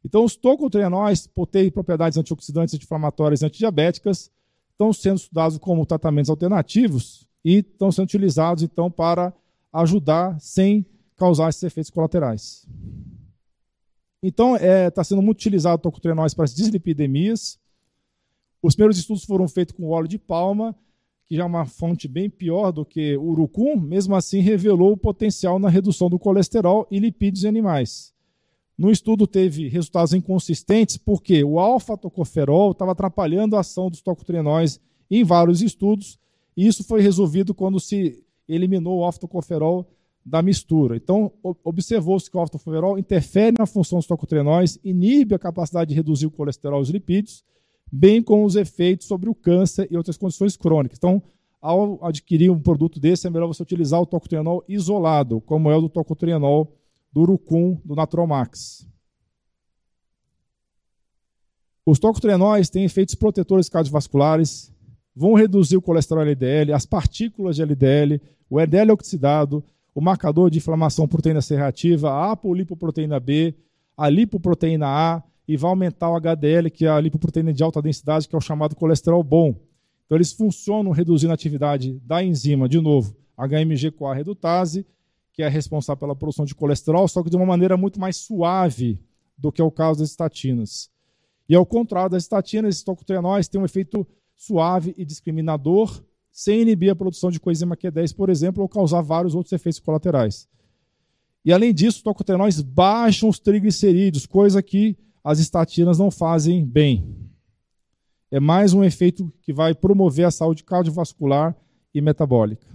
[0.04, 4.30] Então, os tocotrienóis, terem propriedades antioxidantes, anti-inflamatórias e antidiabéticas,
[4.72, 9.34] estão sendo estudados como tratamentos alternativos e estão sendo utilizados, então, para
[9.74, 10.86] ajudar sem
[11.18, 12.68] causar esses efeitos colaterais.
[14.28, 17.60] Então, está é, tá sendo muito utilizado o tocotrienóis para as dislipidemias.
[18.60, 20.76] Os primeiros estudos foram feitos com óleo de palma,
[21.28, 24.98] que já é uma fonte bem pior do que o urucum, mesmo assim revelou o
[24.98, 28.16] potencial na redução do colesterol e lipídios em animais.
[28.76, 35.24] No estudo teve resultados inconsistentes porque o alfa-tocoferol estava atrapalhando a ação dos tocotrienóis em
[35.24, 36.18] vários estudos,
[36.58, 39.88] e isso foi resolvido quando se eliminou o alfa-tocoferol
[40.26, 40.96] da mistura.
[40.96, 41.32] Então,
[41.64, 46.32] observou-se que o alfa-tocoferol interfere na função dos tocotrienóis, inibe a capacidade de reduzir o
[46.32, 47.44] colesterol e os lipídios,
[47.92, 50.98] bem como os efeitos sobre o câncer e outras condições crônicas.
[50.98, 51.22] Então,
[51.62, 55.82] ao adquirir um produto desse, é melhor você utilizar o tocotrienol isolado, como é o
[55.82, 56.76] do tocotrienol
[57.14, 58.88] do Urucum, do Naturalmax.
[61.86, 64.74] Os tocotrienóis têm efeitos protetores cardiovasculares,
[65.16, 68.20] vão reduzir o colesterol LDL, as partículas de LDL,
[68.50, 69.64] o LDL oxidado,
[69.96, 73.56] o marcador de inflamação proteína C reativa, a apolipoproteína B,
[73.96, 78.28] a lipoproteína A e vai aumentar o HDL, que é a lipoproteína de alta densidade,
[78.28, 79.56] que é o chamado colesterol bom.
[80.06, 84.86] Então eles funcionam reduzindo a atividade da enzima, de novo, HMG-CoA redutase,
[85.32, 89.00] que é responsável pela produção de colesterol, só que de uma maneira muito mais suave
[89.38, 90.90] do que é o caso das estatinas.
[91.48, 94.06] E ao contrário das estatinas, esses tocotrienóis têm um efeito
[94.36, 96.04] suave e discriminador,
[96.36, 100.50] sem inibir a produção de coenzima Q10, por exemplo, ou causar vários outros efeitos colaterais.
[101.46, 107.32] E além disso, os tocotrienóis baixam os triglicerídeos, coisa que as estatinas não fazem bem.
[108.30, 111.56] É mais um efeito que vai promover a saúde cardiovascular
[111.94, 112.68] e metabólica.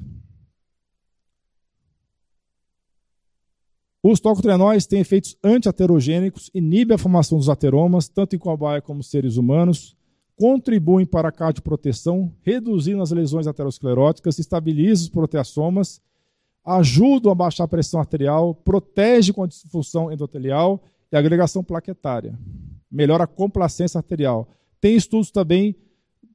[4.03, 9.37] Os tocotrienóis têm efeitos antiaterogênicos, inibem a formação dos ateromas, tanto em cobaia como seres
[9.37, 9.95] humanos,
[10.41, 16.01] contribuem para a cardioproteção, reduzindo as lesões ateroscleróticas, estabilizam os proteassomas,
[16.65, 22.39] ajudam a baixar a pressão arterial, protege com a disfunção endotelial e agregação plaquetária,
[22.91, 24.49] melhora a complacência arterial.
[24.81, 25.77] Tem estudos também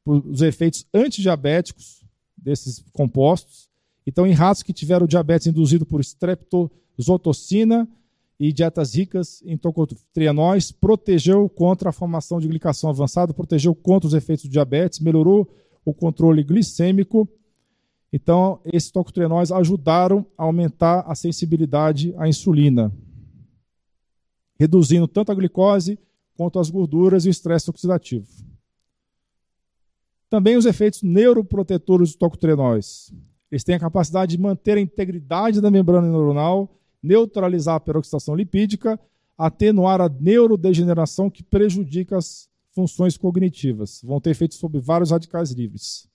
[0.05, 2.05] os efeitos antidiabéticos
[2.37, 3.71] desses compostos.
[4.05, 6.69] Então, em ratos que tiveram diabetes induzido por strepto
[7.01, 7.89] zotocina
[8.39, 14.13] e dietas ricas em tocotrienóis, protegeu contra a formação de glicação avançada, protegeu contra os
[14.13, 15.49] efeitos do diabetes, melhorou
[15.85, 17.27] o controle glicêmico.
[18.11, 22.93] Então, esses tocotrienóis ajudaram a aumentar a sensibilidade à insulina,
[24.59, 25.97] reduzindo tanto a glicose
[26.35, 28.27] quanto as gorduras e o estresse oxidativo.
[30.29, 33.13] Também os efeitos neuroprotetores dos tocotrienóis.
[33.49, 36.75] Eles têm a capacidade de manter a integridade da membrana neuronal
[37.05, 38.99] neutralizar a peroxidação lipídica,
[39.37, 44.01] atenuar a neurodegeneração que prejudica as funções cognitivas.
[44.03, 46.09] Vão ter efeitos sobre vários radicais livres.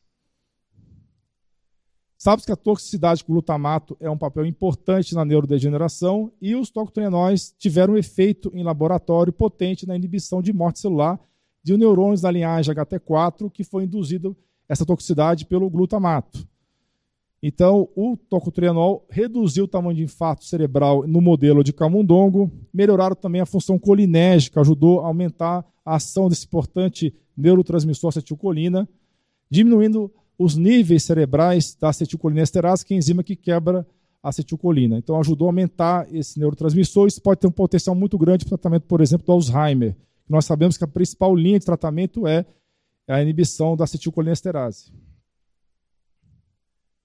[2.19, 7.55] Sabe-se que a toxicidade com glutamato é um papel importante na neurodegeneração e os tocotrienóis
[7.59, 11.19] tiveram um efeito em laboratório potente na inibição de morte celular
[11.63, 14.37] de neurônios da linhagem HT4 que foi induzido
[14.69, 16.47] essa toxicidade pelo glutamato.
[17.43, 23.41] Então, o tocotrienol reduziu o tamanho de infarto cerebral no modelo de camundongo, melhoraram também
[23.41, 28.87] a função colinérgica, ajudou a aumentar a ação desse importante neurotransmissor acetilcolina,
[29.51, 33.87] diminuindo os níveis cerebrais da acetilcolinesterase, que é a enzima que quebra
[34.23, 34.99] a acetilcolina.
[34.99, 37.09] Então, ajudou a aumentar esse neurotransmissor.
[37.09, 39.97] Isso pode ter um potencial muito grande para o tratamento, por exemplo, do Alzheimer.
[40.29, 42.45] Nós sabemos que a principal linha de tratamento é
[43.09, 44.93] a inibição da acetilcolinesterase.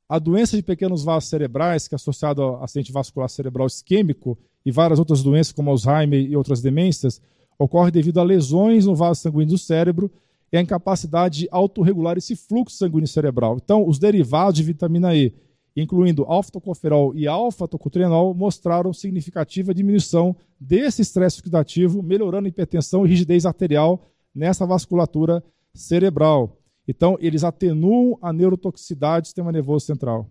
[0.07, 4.71] A doença de pequenos vasos cerebrais, que é associada ao acidente vascular cerebral isquêmico e
[4.71, 7.19] várias outras doenças, como Alzheimer e outras demências,
[7.57, 10.11] ocorre devido a lesões no vaso sanguíneo do cérebro
[10.53, 13.57] e a incapacidade de autorregular esse fluxo sanguíneo cerebral.
[13.61, 15.33] Então, os derivados de vitamina E,
[15.75, 23.43] incluindo alfa-tocoferol e alfa-tocotrienol, mostraram significativa diminuição desse estresse oxidativo, melhorando a hipertensão e rigidez
[23.43, 26.61] arterial nessa vasculatura cerebral.
[26.87, 30.29] Então, eles atenuam a neurotoxicidade do sistema nervoso central.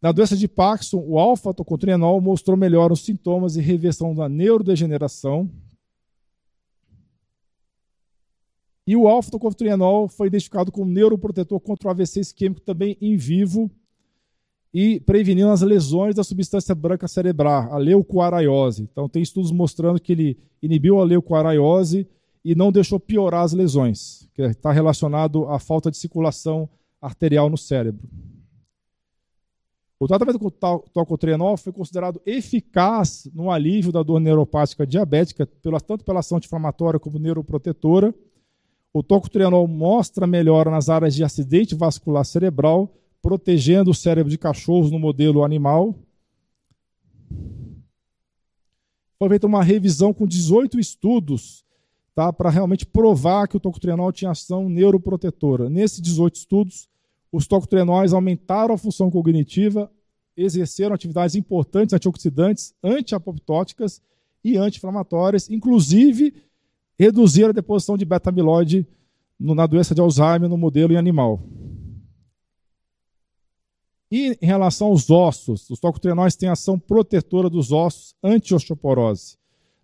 [0.00, 5.50] Na doença de Parkinson, o alfa-tocotrienol mostrou melhor os sintomas e reversão da neurodegeneração.
[8.86, 13.70] E o alfa-tocotrienol foi identificado como neuroprotetor contra o AVC isquêmico também em vivo
[14.72, 18.84] e prevenindo as lesões da substância branca cerebral, a leucoaraiose.
[18.84, 22.08] Então, tem estudos mostrando que ele inibiu a leucoaraiose
[22.44, 26.68] e não deixou piorar as lesões, que está relacionado à falta de circulação
[27.00, 28.08] arterial no cérebro.
[29.98, 35.46] O tratamento com tocotrienol foi considerado eficaz no alívio da dor neuropática diabética,
[35.86, 38.14] tanto pela ação anti-inflamatória como neuroprotetora.
[38.94, 42.90] O tocotrienol mostra melhora nas áreas de acidente vascular cerebral,
[43.20, 45.94] protegendo o cérebro de cachorros no modelo animal.
[49.18, 51.62] Foi feita uma revisão com 18 estudos
[52.14, 55.70] tá, para realmente provar que o tocotrienol tinha ação neuroprotetora.
[55.70, 56.88] Nesses 18 estudos,
[57.32, 59.90] os tocotrienóis aumentaram a função cognitiva,
[60.36, 64.02] exerceram atividades importantes antioxidantes, antiapoptóticas
[64.44, 66.34] e anti-inflamatórias, inclusive
[66.98, 68.86] reduziram a deposição de beta-amiloide
[69.38, 71.42] na doença de Alzheimer no modelo em animal.
[74.10, 79.39] E em relação aos ossos, os tocotrienóis têm ação protetora dos ossos anti-osteoporose.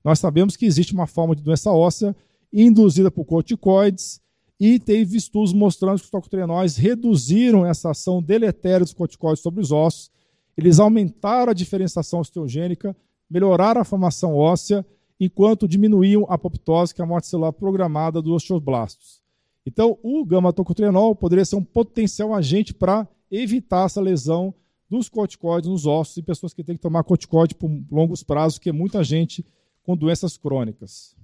[0.06, 2.14] Nós sabemos que existe uma forma de doença óssea
[2.52, 4.20] induzida por corticoides
[4.58, 9.72] e teve estudos mostrando que os tocotrienóis reduziram essa ação deletéria dos corticoides sobre os
[9.72, 10.12] ossos,
[10.56, 12.96] eles aumentaram a diferenciação osteogênica,
[13.28, 14.86] melhoraram a formação óssea,
[15.18, 19.20] enquanto diminuíam a apoptose, que é a morte celular programada dos osteoblastos.
[19.66, 24.54] Então, o gama-tocotrienol poderia ser um potencial agente para evitar essa lesão
[24.88, 28.68] dos corticoides nos ossos e pessoas que têm que tomar corticoide por longos prazos, que
[28.68, 29.44] é muita gente
[29.86, 31.16] com doenças crônicas.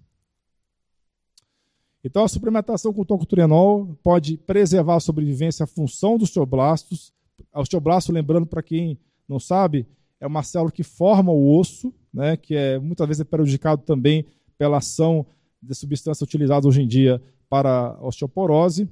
[2.04, 7.12] Então, a suplementação com tocotrienol pode preservar a sobrevivência a função dos teoblastos,
[7.54, 8.98] Osteoblasto, lembrando para quem
[9.28, 9.86] não sabe,
[10.20, 14.24] é uma célula que forma o osso, né, que é muitas vezes é prejudicado também
[14.56, 15.26] pela ação
[15.60, 18.88] de substância utilizada hoje em dia para a osteoporose.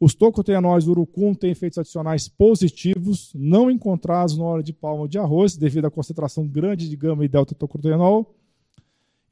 [0.00, 5.18] Os tocotrienóis do urucum têm efeitos adicionais positivos, não encontrados no óleo de palma de
[5.18, 8.34] arroz, devido à concentração grande de gama e delta-tocotrienol,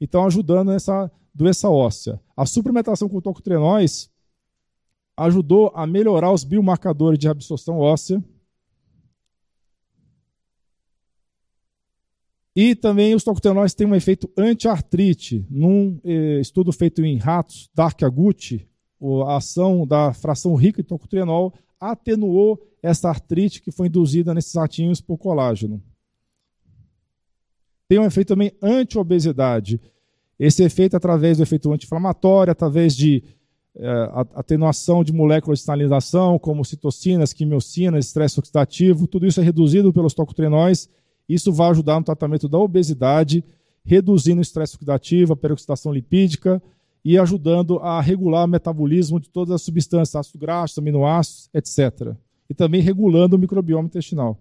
[0.01, 2.19] então ajudando nessa doença óssea.
[2.35, 4.09] A suplementação com tocotrienóis
[5.15, 8.21] ajudou a melhorar os biomarcadores de absorção óssea,
[12.55, 15.45] E também os tocotenóis têm um efeito anti-artrite.
[15.49, 18.67] Num eh, estudo feito em ratos, Dark Agut,
[19.25, 24.99] a ação da fração rica de tocotrienol atenuou essa artrite que foi induzida nesses ratinhos
[24.99, 25.81] por colágeno.
[27.91, 29.77] Tem um efeito também anti-obesidade.
[30.39, 33.21] Esse efeito através do efeito anti-inflamatório, através de
[33.75, 39.91] eh, atenuação de moléculas de sinalização, como citocinas, quimiocinas, estresse oxidativo, tudo isso é reduzido
[39.91, 40.87] pelos tocotrienóis
[41.27, 43.43] isso vai ajudar no tratamento da obesidade,
[43.83, 46.63] reduzindo o estresse oxidativo, a peroxidação lipídica
[47.03, 52.15] e ajudando a regular o metabolismo de todas as substâncias, ácido graxo, aminoácidos, etc.
[52.49, 54.39] E também regulando o microbioma intestinal.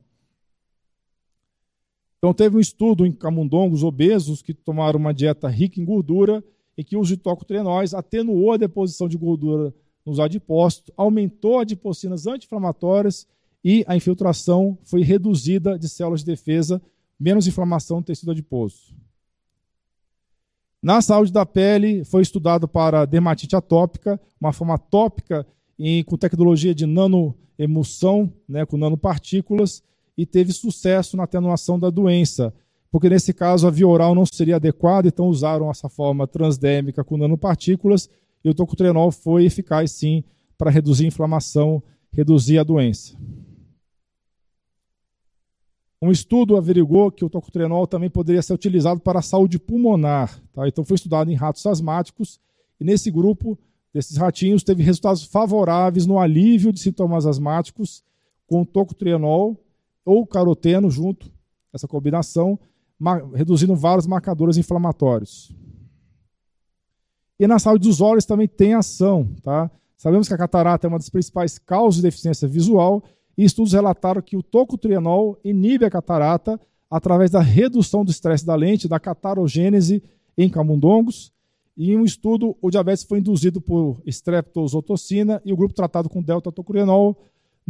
[2.21, 6.45] Então, teve um estudo em camundongos obesos que tomaram uma dieta rica em gordura
[6.77, 9.75] e que o uso de tocotrienóis atenuou a deposição de gordura
[10.05, 13.27] nos adipócitos, aumentou adipocinas anti-inflamatórias
[13.65, 16.81] e a infiltração foi reduzida de células de defesa,
[17.19, 18.95] menos inflamação no tecido adiposo.
[20.83, 25.47] Na saúde da pele, foi estudado para dermatite atópica, uma forma tópica
[25.79, 29.83] em, com tecnologia de nanoemulsão, né, com nanopartículas,
[30.21, 32.53] e teve sucesso na atenuação da doença,
[32.91, 37.17] porque nesse caso a via oral não seria adequada, então usaram essa forma transdérmica com
[37.17, 38.07] nanopartículas,
[38.45, 40.23] e o tocotrenol foi eficaz sim
[40.59, 41.83] para reduzir a inflamação,
[42.13, 43.17] reduzir a doença.
[46.03, 50.39] Um estudo averigou que o tocotrenol também poderia ser utilizado para a saúde pulmonar.
[50.53, 50.69] Tá?
[50.69, 52.39] Então foi estudado em ratos asmáticos
[52.79, 53.59] e nesse grupo
[53.93, 58.05] desses ratinhos teve resultados favoráveis no alívio de sintomas asmáticos
[58.47, 59.57] com tocotrienol
[60.11, 61.31] ou caroteno junto,
[61.73, 62.59] essa combinação,
[63.33, 65.55] reduzindo vários marcadores inflamatórios.
[67.39, 69.29] E na saúde dos olhos também tem ação.
[69.41, 69.71] Tá?
[69.97, 73.05] Sabemos que a catarata é uma das principais causas de deficiência visual
[73.39, 76.61] e estudos relataram que o tocotrienol inibe a catarata
[76.91, 80.03] através da redução do estresse da lente, da catarogênese
[80.37, 81.33] em camundongos.
[81.77, 86.21] E em um estudo, o diabetes foi induzido por streptozotocina e o grupo tratado com
[86.21, 87.17] delta-tocotrienol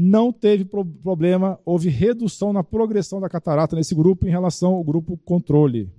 [0.03, 4.83] não teve pro problema, houve redução na progressão da catarata nesse grupo em relação ao
[4.83, 5.93] grupo controle.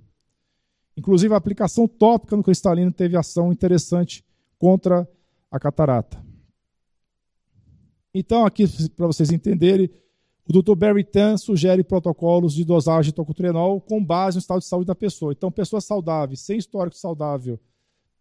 [0.96, 4.24] Inclusive, a aplicação tópica no cristalino teve ação interessante
[4.58, 5.08] contra
[5.48, 6.20] a catarata.
[8.12, 9.88] Então, aqui, para vocês entenderem,
[10.48, 10.74] o Dr.
[10.74, 14.96] Barry Tan sugere protocolos de dosagem de tocotrienol com base no estado de saúde da
[14.96, 15.32] pessoa.
[15.32, 17.58] Então, pessoas saudáveis, sem histórico saudável,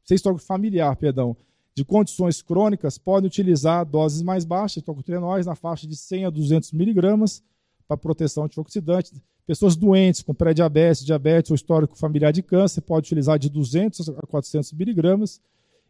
[0.03, 1.35] sem histórico familiar, perdão,
[1.75, 6.29] de condições crônicas, podem utilizar doses mais baixas de tocotrienóis na faixa de 100 a
[6.29, 7.41] 200 miligramas
[7.87, 9.13] para proteção antioxidante.
[9.45, 14.21] Pessoas doentes com pré-diabetes, diabetes ou histórico familiar de câncer podem utilizar de 200 a
[14.27, 15.41] 400 miligramas.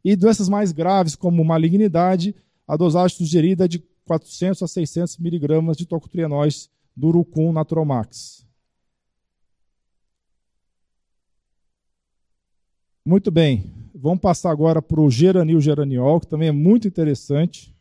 [0.03, 2.35] E doenças mais graves, como malignidade,
[2.67, 8.40] a dosagem sugerida é de 400 a 600 miligramas de tocotrienóis do Urucum Naturalmax.
[13.03, 13.63] Muito bem,
[13.95, 17.75] vamos passar agora para o geranil geraniol, que também é muito interessante.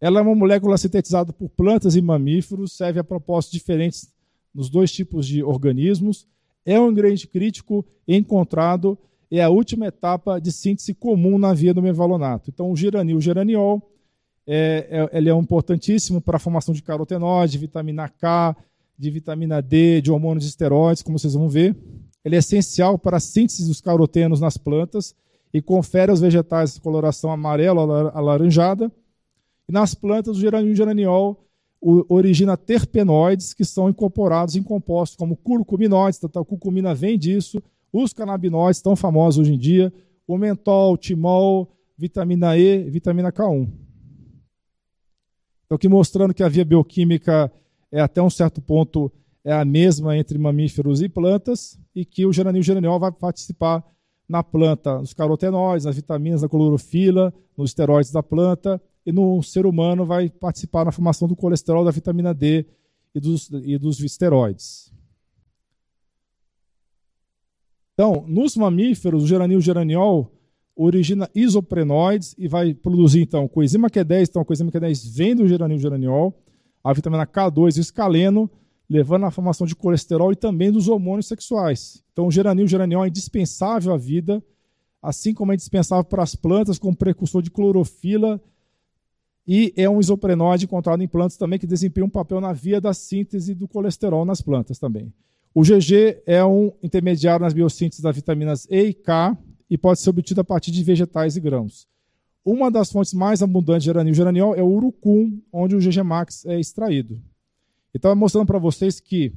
[0.00, 4.08] Ela é uma molécula sintetizada por plantas e mamíferos, serve a propósitos diferentes
[4.54, 6.24] nos dois tipos de organismos.
[6.64, 8.96] É um ingrediente crítico encontrado,
[9.28, 12.48] é a última etapa de síntese comum na via do mevalonato.
[12.48, 13.90] Então, o geranil geraniol
[14.46, 18.56] é, é, ele é importantíssimo para a formação de carotenóide, de vitamina K,
[18.96, 21.76] de vitamina D, de hormônios de esteroides, como vocês vão ver.
[22.24, 25.14] Ele é essencial para a síntese dos carotenos nas plantas
[25.52, 28.90] e confere aos vegetais coloração amarela alaranjada.
[29.68, 31.44] E nas plantas, o geraniol,
[31.80, 37.60] origina terpenoides que são incorporados em compostos como curcuminoides, então a curcumina vem disso,
[37.92, 39.92] os canabinoides tão famosos hoje em dia,
[40.26, 43.68] o mentol, o timol, vitamina E, vitamina K1.
[45.66, 47.52] Então, aqui mostrando que a via bioquímica
[47.90, 49.10] é até um certo ponto
[49.44, 53.84] é a mesma entre mamíferos e plantas e que o geranil geraniol vai participar
[54.28, 59.66] na planta, nos carotenoides, nas vitaminas, na clorofila, nos esteroides da planta e no ser
[59.66, 62.66] humano vai participar na formação do colesterol, da vitamina D
[63.14, 64.92] e dos, e dos esteroides.
[67.94, 70.32] Então, nos mamíferos, o geranil geraniol
[70.74, 75.78] origina isoprenoides e vai produzir então coenzima Q10, então a coenzima Q10 vem do geranil
[75.78, 76.34] geraniol.
[76.82, 78.50] a vitamina K2 e o escaleno,
[78.92, 82.04] levando à formação de colesterol e também dos hormônios sexuais.
[82.12, 84.44] Então, o geranil, o geraniol é indispensável à vida,
[85.00, 88.40] assim como é indispensável para as plantas como precursor de clorofila
[89.46, 92.92] e é um isoprenóide encontrado em plantas também que desempenha um papel na via da
[92.92, 95.12] síntese do colesterol nas plantas também.
[95.54, 99.36] O GG é um intermediário nas biossíntese das vitaminas E e K
[99.68, 101.88] e pode ser obtido a partir de vegetais e grãos.
[102.44, 106.44] Uma das fontes mais abundantes de geranil geraniol é o urucum, onde o GG Max
[106.44, 107.20] é extraído.
[107.94, 109.32] Então, mostrando para vocês que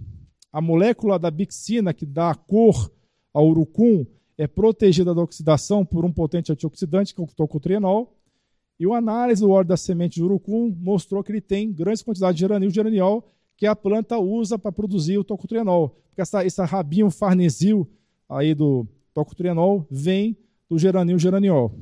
[0.51, 2.91] a molécula da bixina, que dá cor
[3.33, 4.05] ao urucum,
[4.37, 8.15] é protegida da oxidação por um potente antioxidante, que é o tocotrienol,
[8.79, 12.35] e uma análise do óleo da semente de urucum mostrou que ele tem grandes quantidades
[12.35, 13.25] de geranil geraniol
[13.55, 15.97] que a planta usa para produzir o tocotrienol.
[16.09, 17.87] Porque essa, esse rabinho farnesil
[18.27, 20.37] aí do tocotrienol vem
[20.69, 21.73] do geranil geraniol.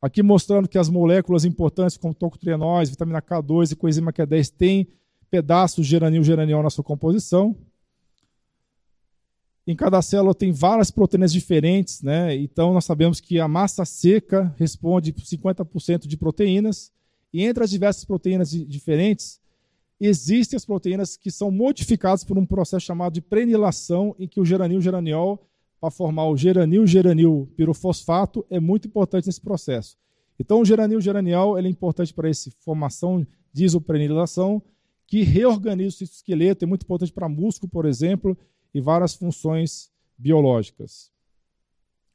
[0.00, 4.88] Aqui mostrando que as moléculas importantes como tocotrienóis, vitamina K2 e coenzima Q10 têm
[5.30, 7.56] pedaços de geranil geraniol na sua composição.
[9.66, 12.34] Em cada célula tem várias proteínas diferentes, né?
[12.36, 16.90] Então nós sabemos que a massa seca responde por 50% de proteínas,
[17.32, 19.40] e entre as diversas proteínas diferentes,
[20.00, 24.44] existem as proteínas que são modificadas por um processo chamado de prenilação, em que o
[24.44, 25.46] geranil geraniol,
[25.80, 29.96] para formar o geranil geranil pirofosfato, é muito importante nesse processo.
[30.38, 34.62] Então o geranil geraniol é importante para essa formação de isoprenilação,
[35.06, 38.36] que reorganiza o citoesqueleto, é muito importante para músculo, por exemplo,
[38.74, 41.10] e várias funções biológicas.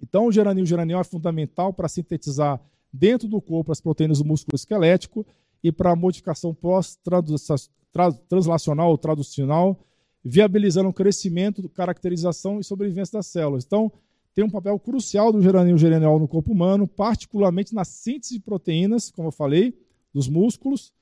[0.01, 2.61] Então, o geranil geranil é fundamental para sintetizar
[2.91, 5.25] dentro do corpo as proteínas do músculo esquelético
[5.63, 9.79] e para a modificação pós-translacional ou traducional,
[10.23, 13.65] viabilizando o crescimento, caracterização e sobrevivência das células.
[13.65, 13.91] Então,
[14.33, 19.11] tem um papel crucial do geranil geraniol no corpo humano, particularmente na síntese de proteínas,
[19.11, 19.77] como eu falei,
[20.13, 20.93] dos músculos.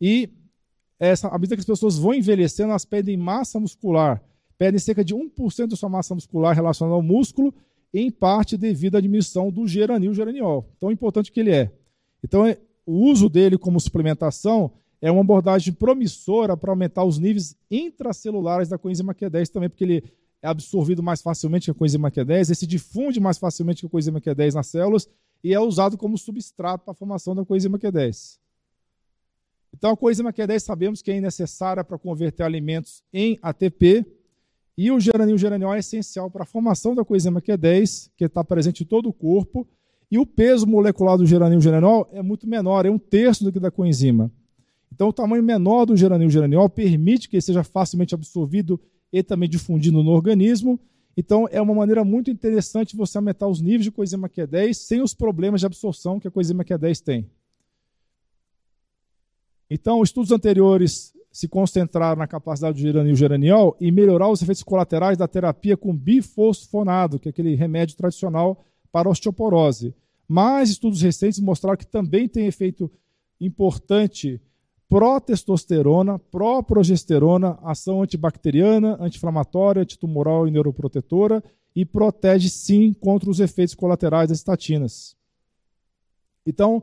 [0.00, 0.30] E
[0.98, 4.22] essa, à medida que as pessoas vão envelhecendo, elas perdem massa muscular
[4.62, 7.52] perdem cerca de 1% da sua massa muscular relacionada ao músculo,
[7.92, 10.72] em parte devido à diminuição do geranil geraniol.
[10.78, 11.72] Tão importante que ele é.
[12.22, 12.56] Então, é,
[12.86, 14.70] o uso dele como suplementação
[15.02, 20.04] é uma abordagem promissora para aumentar os níveis intracelulares da coenzima Q10 também, porque ele
[20.40, 23.90] é absorvido mais facilmente que a coenzima Q10, ele se difunde mais facilmente que a
[23.90, 25.08] coenzima Q10 nas células
[25.42, 28.38] e é usado como substrato para a formação da coenzima Q10.
[29.74, 34.06] Então, a coenzima Q10 sabemos que é necessária para converter alimentos em ATP,
[34.76, 38.84] e o geranil geraniol é essencial para a formação da coenzima Q10, que está presente
[38.84, 39.68] em todo o corpo.
[40.10, 43.60] E o peso molecular do geranil geraniol é muito menor, é um terço do que
[43.60, 44.30] da coenzima.
[44.92, 48.78] Então, o tamanho menor do geranil geraniol permite que ele seja facilmente absorvido
[49.10, 50.78] e também difundido no organismo.
[51.16, 55.14] Então, é uma maneira muito interessante você aumentar os níveis de coenzima Q10 sem os
[55.14, 57.30] problemas de absorção que a coenzima Q10 tem.
[59.70, 65.16] Então, estudos anteriores se concentrar na capacidade do geranil geraniol e melhorar os efeitos colaterais
[65.16, 68.62] da terapia com bifosfonado, que é aquele remédio tradicional
[68.92, 69.94] para osteoporose.
[70.28, 72.90] Mas estudos recentes mostraram que também tem efeito
[73.40, 74.38] importante
[74.92, 81.42] pró-testosterona, pró-progesterona, ação antibacteriana, anti-inflamatória, antitumoral e neuroprotetora
[81.74, 85.16] e protege sim contra os efeitos colaterais das estatinas.
[86.46, 86.82] Então,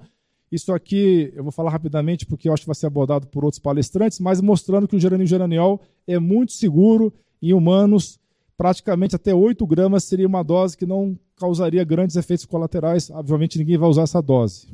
[0.51, 3.59] isso aqui eu vou falar rapidamente porque eu acho que vai ser abordado por outros
[3.59, 8.19] palestrantes, mas mostrando que o geranil geraniol é muito seguro em humanos,
[8.57, 13.11] praticamente até 8 gramas seria uma dose que não causaria grandes efeitos colaterais.
[13.11, 14.67] Obviamente ninguém vai usar essa dose.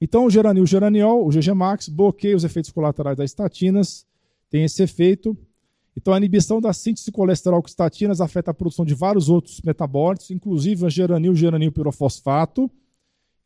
[0.00, 4.06] Então o geranil geraniol, o GG Max, bloqueia os efeitos colaterais das estatinas,
[4.48, 5.36] tem esse efeito.
[5.96, 9.60] Então a inibição da síntese de colesterol com estatinas afeta a produção de vários outros
[9.62, 12.70] metabólitos, inclusive o geranil geranil pirofosfato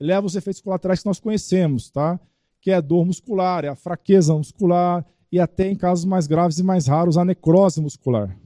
[0.02, 2.18] leva os efeitos colaterais que nós conhecemos, tá?
[2.60, 6.58] que é a dor muscular, é a fraqueza muscular e até em casos mais graves
[6.58, 8.36] e mais raros a necrose muscular.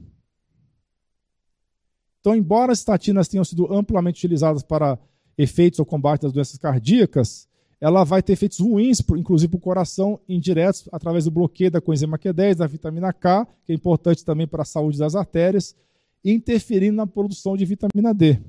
[2.19, 4.99] Então, embora as estatinas tenham sido amplamente utilizadas para
[5.37, 7.47] efeitos ou combate das doenças cardíacas,
[7.79, 12.17] ela vai ter efeitos ruins, inclusive para o coração, indiretos através do bloqueio da coenzima
[12.17, 15.75] Q10, da vitamina K, que é importante também para a saúde das artérias,
[16.25, 18.39] interferindo na produção de vitamina D.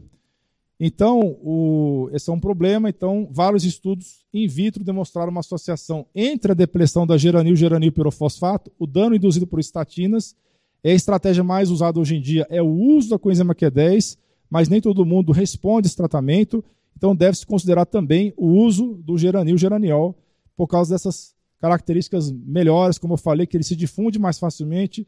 [0.80, 2.88] Então, o, esse é um problema.
[2.88, 8.70] Então, vários estudos in vitro demonstraram uma associação entre a depressão da geranil geranil pirofosfato,
[8.78, 10.36] o dano induzido por estatinas.
[10.82, 14.16] É a estratégia mais usada hoje em dia é o uso da coenzima Q10,
[14.48, 16.64] mas nem todo mundo responde esse tratamento.
[16.98, 20.14] Então, deve-se considerar também o uso do geranil geraniol,
[20.54, 25.06] por causa dessas características melhores, como eu falei, que ele se difunde mais facilmente,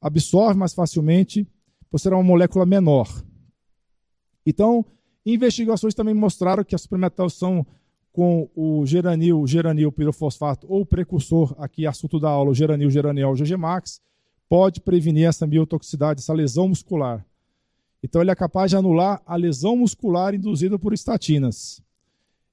[0.00, 1.46] absorve mais facilmente,
[1.88, 3.06] por ser uma molécula menor.
[4.44, 4.84] Então,
[5.26, 7.66] Investigações também mostraram que a suplementação
[8.12, 14.00] com o geranil, geranil pirofosfato ou precursor, aqui assunto da aula, o geranil, geraniol, GGMAX,
[14.48, 17.26] pode prevenir essa miotoxicidade, essa lesão muscular.
[18.06, 21.82] Então ele é capaz de anular a lesão muscular induzida por estatinas.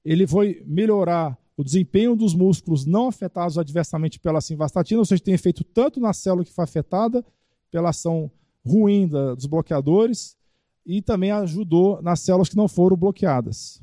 [0.04, 5.32] Ele vai melhorar o desempenho dos músculos não afetados adversamente pela simvastatina, ou seja, tem
[5.32, 7.24] efeito tanto na célula que foi afetada
[7.70, 8.28] pela ação
[8.66, 10.36] ruim da, dos bloqueadores
[10.84, 13.80] e também ajudou nas células que não foram bloqueadas.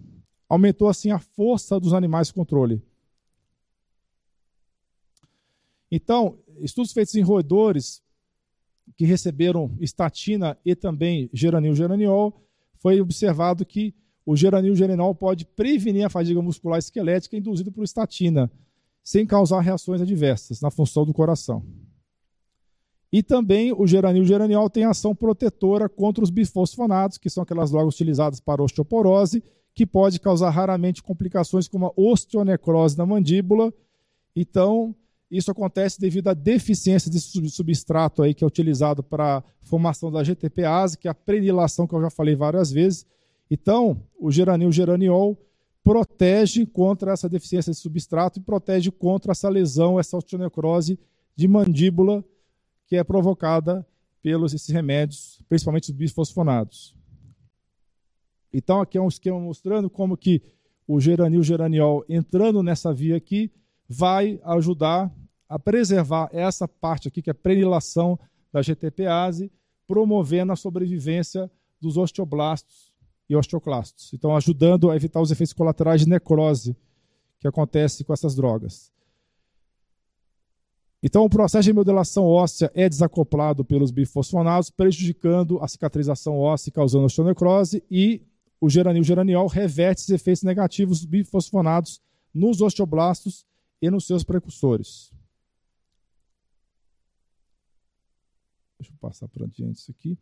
[0.49, 2.83] Aumentou assim a força dos animais de controle.
[5.89, 8.03] Então, estudos feitos em roedores
[8.95, 12.41] que receberam estatina e também geranil geraniol,
[12.79, 13.93] foi observado que
[14.25, 18.51] o geranil geranol pode prevenir a fadiga muscular esquelética induzida por estatina,
[19.03, 21.65] sem causar reações adversas na função do coração.
[23.11, 27.95] E também o geranil geraniol tem ação protetora contra os bifosfonados, que são aquelas drogas
[27.95, 29.43] utilizadas para osteoporose,
[29.73, 33.73] que pode causar raramente complicações como a osteonecrose da mandíbula.
[34.35, 34.95] Então,
[35.31, 40.21] isso acontece devido à deficiência desse substrato aí que é utilizado para a formação da
[40.23, 43.05] GTPase, que é a prenilação que eu já falei várias vezes.
[43.49, 45.37] Então, o geranil geraniol
[45.83, 50.99] protege contra essa deficiência de substrato e protege contra essa lesão, essa osteonecrose
[51.33, 52.23] de mandíbula
[52.85, 53.87] que é provocada
[54.21, 56.93] pelos esses remédios, principalmente os bisfosfonados.
[58.53, 60.41] Então, aqui é um esquema mostrando como que
[60.85, 63.49] o geranil geraniol entrando nessa via aqui
[63.87, 65.11] vai ajudar
[65.51, 68.17] a preservar essa parte aqui, que é a prenilação
[68.53, 69.51] da GTPase,
[69.85, 72.93] promovendo a sobrevivência dos osteoblastos
[73.29, 74.13] e osteoclastos.
[74.13, 76.73] Então, ajudando a evitar os efeitos colaterais de necrose
[77.37, 78.93] que acontece com essas drogas.
[81.03, 87.05] Então, o processo de modelação óssea é desacoplado pelos bifosfonados, prejudicando a cicatrização óssea causando
[87.05, 88.21] osteonecrose, e
[88.61, 91.99] o geranil geraniol reverte esses efeitos negativos bifosfonados
[92.33, 93.45] nos osteoblastos
[93.81, 95.11] e nos seus precursores.
[98.81, 100.17] Deixa eu passar para adiante isso aqui.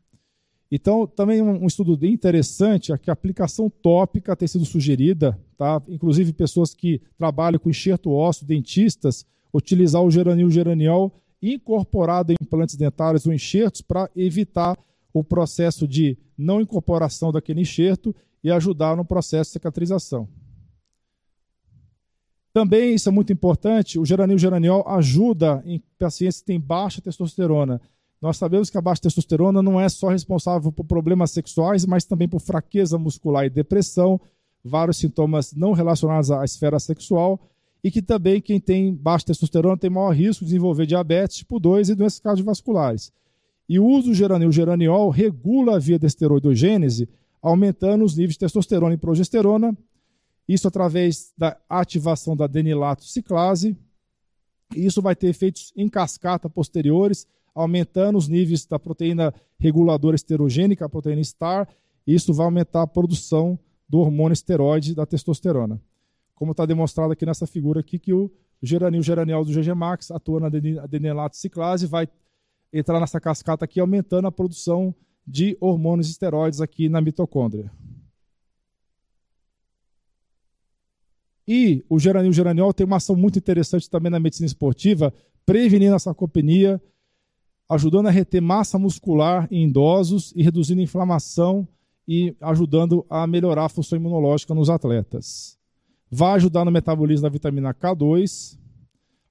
[0.69, 5.81] Então, também um estudo bem interessante é que a aplicação tópica tem sido sugerida, tá?
[5.88, 11.11] inclusive pessoas que trabalham com enxerto ósseo, dentistas, utilizar o geranil geraniol
[11.41, 14.77] incorporado em implantes dentários ou enxertos para evitar
[15.14, 18.14] o processo de não incorporação daquele enxerto
[18.44, 20.27] e ajudar no processo de cicatrização.
[22.52, 27.80] Também, isso é muito importante, o geranil geraniol ajuda em pacientes que têm baixa testosterona.
[28.21, 32.27] Nós sabemos que a baixa testosterona não é só responsável por problemas sexuais, mas também
[32.27, 34.19] por fraqueza muscular e depressão,
[34.63, 37.39] vários sintomas não relacionados à esfera sexual,
[37.81, 41.89] e que também quem tem baixa testosterona tem maior risco de desenvolver diabetes tipo 2
[41.89, 43.11] e doenças cardiovasculares.
[43.69, 47.07] E o uso do geraniol regula a via da esteroidogênese,
[47.41, 49.77] aumentando os níveis de testosterona e progesterona,
[50.47, 53.77] isso através da ativação da adenilato ciclase.
[54.75, 57.27] Isso vai ter efeitos em cascata posteriores,
[57.61, 61.68] aumentando os níveis da proteína reguladora esterogênica, a proteína STAR,
[62.07, 65.81] e isso vai aumentar a produção do hormônio esteroide da testosterona.
[66.36, 68.31] Como está demonstrado aqui nessa figura aqui, que o
[68.61, 72.07] geranil geranial do GG Max atua na adenelato ciclase, vai
[72.72, 74.95] entrar nessa cascata aqui, aumentando a produção
[75.27, 77.72] de hormônios esteroides aqui na mitocôndria.
[81.48, 85.11] E o geranil geraniol tem uma ação muito interessante também na medicina esportiva,
[85.45, 86.80] prevenindo a sarcopenia,
[87.69, 91.67] ajudando a reter massa muscular em idosos e reduzindo inflamação
[92.07, 95.55] e ajudando a melhorar a função imunológica nos atletas.
[96.09, 98.57] Vai ajudar no metabolismo da vitamina K2,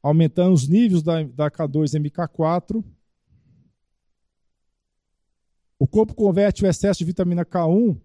[0.00, 2.84] aumentando os níveis da, da K2 MK4.
[5.76, 8.00] O corpo converte o excesso de vitamina K1,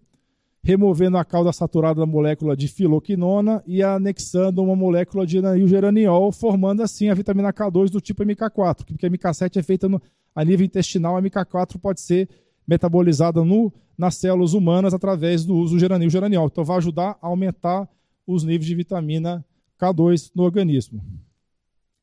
[0.64, 6.82] removendo a cauda saturada da molécula de filoquinona e anexando uma molécula de geraniol, formando
[6.82, 10.00] assim a vitamina K2 do tipo MK4, porque a MK7 é feita no,
[10.34, 12.30] a nível intestinal, a MK4 pode ser
[12.66, 16.46] metabolizada no, nas células humanas através do uso do geranil geraniol.
[16.46, 17.86] Então vai ajudar a aumentar
[18.26, 19.44] os níveis de vitamina
[19.78, 21.04] K2 no organismo.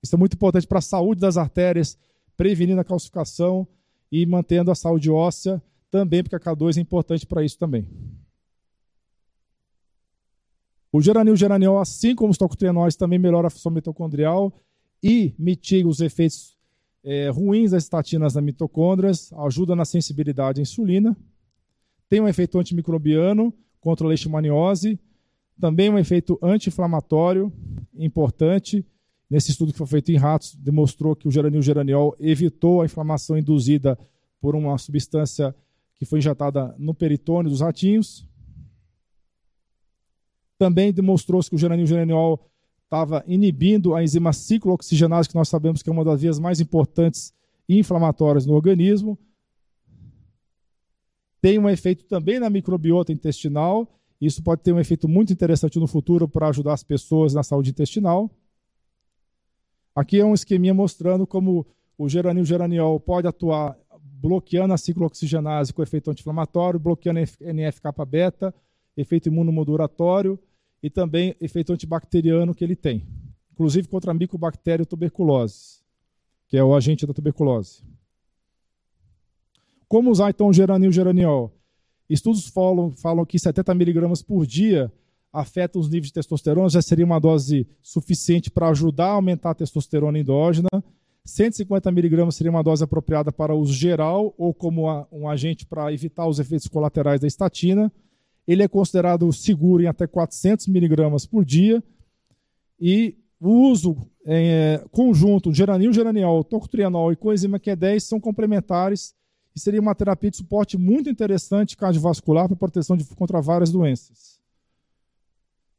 [0.04, 1.98] Isso é muito importante para a saúde das artérias,
[2.38, 3.68] prevenindo a calcificação
[4.12, 5.60] e mantendo a saúde óssea
[5.90, 7.88] também, porque a K2 é importante para isso também.
[10.92, 14.54] O geranil geraniol, assim como os tocotrienóis, também melhora a função mitocondrial
[15.02, 16.58] e mitiga os efeitos
[17.04, 21.16] é, ruins das estatinas nas mitocôndrias, ajuda na sensibilidade à insulina,
[22.10, 25.00] tem um efeito antimicrobiano contra a leishmaniose,
[25.60, 27.54] também um efeito anti-inflamatório
[27.96, 28.86] importante.
[29.30, 33.38] Nesse estudo que foi feito em ratos, demonstrou que o geranil geraniol evitou a inflamação
[33.38, 33.98] induzida
[34.42, 35.56] por uma substância
[35.96, 38.28] que foi injetada no peritônio dos ratinhos.
[40.62, 42.40] Também demonstrou-se que o geranil geraniol
[42.84, 47.34] estava inibindo a enzima ciclooxigenase, que nós sabemos que é uma das vias mais importantes
[47.68, 49.18] inflamatórias no organismo.
[51.42, 53.92] Tem um efeito também na microbiota intestinal.
[54.22, 57.72] Isso pode ter um efeito muito interessante no futuro para ajudar as pessoas na saúde
[57.72, 58.30] intestinal.
[59.96, 61.66] Aqui é um esqueminha mostrando como
[61.98, 68.54] o geranil geraniol pode atuar bloqueando a ciclooxigenase com efeito anti-inflamatório, bloqueando NF-kappa beta,
[68.96, 70.38] efeito imunomodulatório
[70.82, 73.06] e também efeito antibacteriano que ele tem,
[73.52, 75.82] inclusive contra a micobactéria tuberculose,
[76.48, 77.84] que é o agente da tuberculose.
[79.88, 81.54] Como usar então o geranil geraniol?
[82.10, 84.92] Estudos falam, falam que 70 miligramas por dia
[85.32, 89.56] afeta os níveis de testosterona, já seria uma dose suficiente para ajudar a aumentar a
[89.56, 90.68] testosterona endógena.
[91.24, 96.28] 150 miligramas seria uma dose apropriada para uso geral ou como um agente para evitar
[96.28, 97.92] os efeitos colaterais da estatina.
[98.52, 101.82] Ele é considerado seguro em até 400 miligramas por dia.
[102.78, 103.96] E o uso
[104.26, 109.16] é, conjunto de geranil, geraniol, tocotrienol e coenzima Q10 são complementares
[109.56, 114.38] e seria uma terapia de suporte muito interessante cardiovascular para proteção de, contra várias doenças.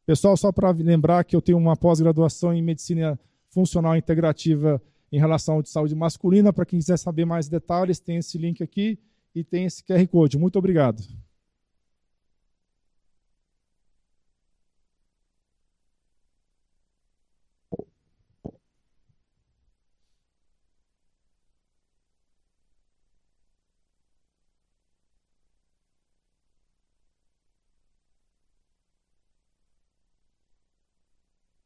[0.07, 3.21] Pessoal, só para lembrar que eu tenho uma pós-graduação em medicina
[3.51, 4.81] funcional integrativa
[5.13, 6.55] em relação à saúde masculina.
[6.55, 8.99] Para quem quiser saber mais detalhes, tem esse link aqui
[9.35, 10.39] e tem esse QR Code.
[10.39, 11.03] Muito obrigado.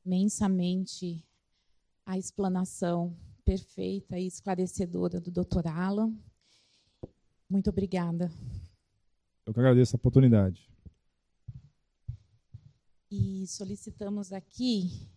[0.07, 1.21] Imensamente
[2.07, 5.67] a explanação perfeita e esclarecedora do Dr.
[5.67, 6.15] Alan.
[7.51, 8.31] Muito obrigada.
[9.45, 10.71] Eu que agradeço a oportunidade.
[13.11, 15.09] E solicitamos aqui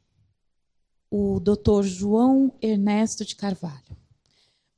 [1.10, 1.84] o Dr.
[1.84, 3.98] João Ernesto de Carvalho,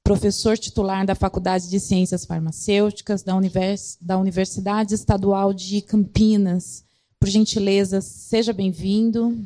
[0.01, 6.85] professor titular da Faculdade de Ciências Farmacêuticas da, Univers da Universidade Estadual de Campinas.
[7.19, 9.37] Por gentileza, seja bem-vindo.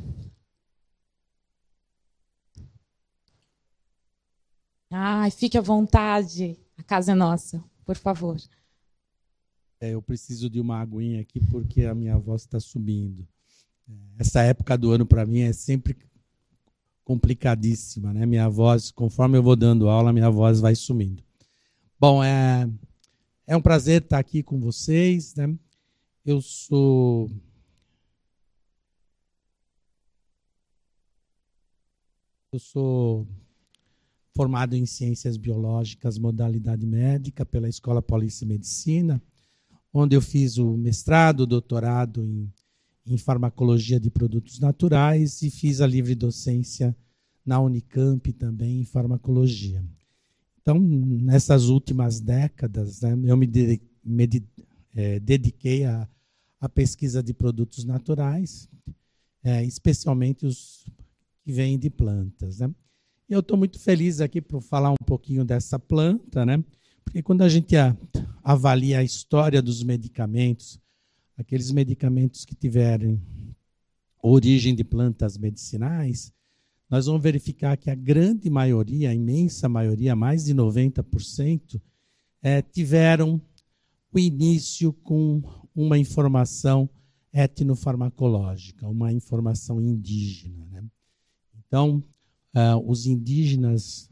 [4.91, 6.57] Ai, fique à vontade.
[6.77, 8.37] A casa é nossa, por favor.
[9.79, 13.27] É, eu preciso de uma aguinha aqui porque a minha voz está subindo.
[13.89, 15.97] É, essa época do ano para mim é sempre
[17.03, 18.25] complicadíssima, né?
[18.25, 21.23] Minha voz, conforme eu vou dando aula, minha voz vai sumindo.
[21.99, 22.67] Bom, é,
[23.45, 25.55] é um prazer estar aqui com vocês, né?
[26.25, 27.29] Eu sou
[32.51, 33.27] eu sou
[34.35, 39.21] formado em Ciências Biológicas, modalidade médica, pela Escola Paulista de Medicina,
[39.93, 42.51] onde eu fiz o mestrado, doutorado em,
[43.07, 46.95] em Farmacologia de Produtos Naturais e fiz a livre docência
[47.45, 49.81] na Unicamp também em Farmacologia.
[50.61, 54.43] Então, nessas últimas décadas, né, eu me, de, me de,
[54.93, 56.09] é, dediquei à,
[56.73, 58.67] pesquisa de produtos naturais,
[59.43, 60.89] é, especialmente os
[61.43, 62.57] que vêm de plantas.
[62.57, 62.73] Né?
[63.27, 66.63] Eu estou muito feliz aqui para falar um pouquinho dessa planta, né?
[67.03, 67.75] Porque quando a gente
[68.43, 70.79] avalia a história dos medicamentos,
[71.35, 73.19] aqueles medicamentos que tiverem
[74.21, 76.31] origem de plantas medicinais,
[76.87, 81.81] nós vamos verificar que a grande maioria, a imensa maioria, mais de 90%,
[82.43, 83.41] é, tiveram
[84.13, 85.41] o início com
[85.75, 86.87] uma informação
[87.33, 90.65] etnofarmacológica, uma informação indígena.
[90.71, 90.83] Né?
[91.67, 92.03] Então,
[92.55, 94.09] uh, os indígenas,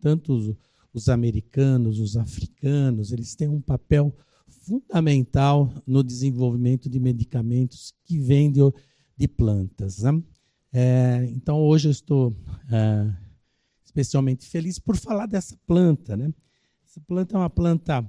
[0.00, 0.56] tanto os,
[0.92, 4.14] os americanos, os africanos, eles têm um papel
[4.48, 8.60] fundamental no desenvolvimento de medicamentos que vêm de,
[9.16, 9.98] de plantas.
[9.98, 10.22] Né?
[10.72, 12.34] É, então, hoje eu estou
[12.70, 13.12] é,
[13.84, 16.16] especialmente feliz por falar dessa planta.
[16.16, 16.32] Né?
[16.84, 18.04] Essa planta é uma planta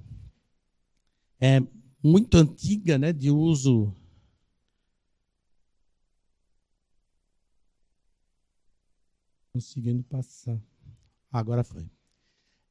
[1.39, 1.61] é,
[2.01, 3.93] muito antiga, né, de uso
[9.55, 10.61] conseguindo passar.
[11.31, 11.89] Agora foi.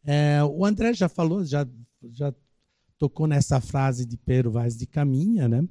[0.05, 1.66] É, o André já falou, já,
[2.12, 2.35] já
[2.98, 5.66] tocou nessa frase de Pedro Vaz de Caminha, né?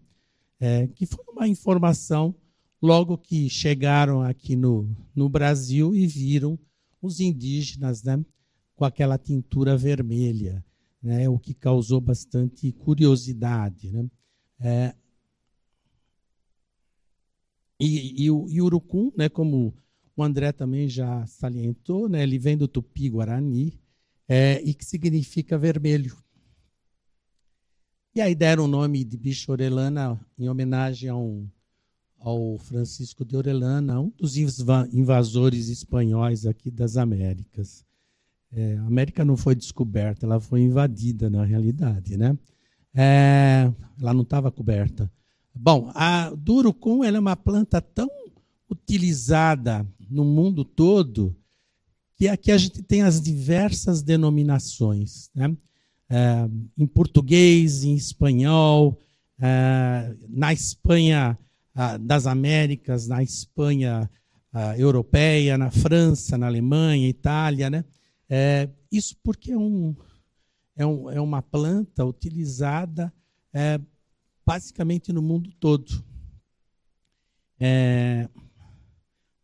[0.60, 2.34] É, que foi uma informação
[2.82, 6.58] logo que chegaram aqui no, no Brasil e viram
[7.00, 8.26] os indígenas né,
[8.76, 10.66] com aquela tintura vermelha,
[11.02, 13.92] né, o que causou bastante curiosidade.
[13.92, 14.10] Né?
[14.60, 14.96] É,
[17.80, 19.74] e, e, e o urucum, né, como
[20.16, 22.24] o André também já salientou, né?
[22.24, 23.80] ele vem do tupi-guarani,
[24.28, 26.16] é, e que significa vermelho.
[28.16, 31.48] E aí deram o nome de bicho orelana em homenagem a um,
[32.20, 37.84] ao Francisco de Orellana, um dos inva- invasores espanhóis aqui das Américas.
[38.52, 42.38] É, a América não foi descoberta, ela foi invadida na realidade, né?
[42.94, 45.12] É, ela não estava coberta.
[45.54, 48.10] Bom, a do urucum ela é uma planta tão
[48.74, 51.36] utilizada no mundo todo
[52.16, 55.56] que aqui a gente tem as diversas denominações, né?
[56.10, 56.48] É,
[56.78, 59.00] em português, em espanhol,
[59.40, 61.38] é, na Espanha
[62.02, 64.08] das Américas, na Espanha
[64.78, 67.84] europeia, na França, na Alemanha, Itália, né?
[68.30, 69.96] É, isso porque é, um,
[70.76, 73.14] é, um, é uma planta utilizada
[73.54, 73.80] é,
[74.46, 76.04] basicamente no mundo todo.
[77.60, 78.28] É,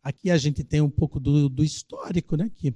[0.02, 2.50] aqui a gente tem um pouco do, do histórico, né?
[2.54, 2.74] Que,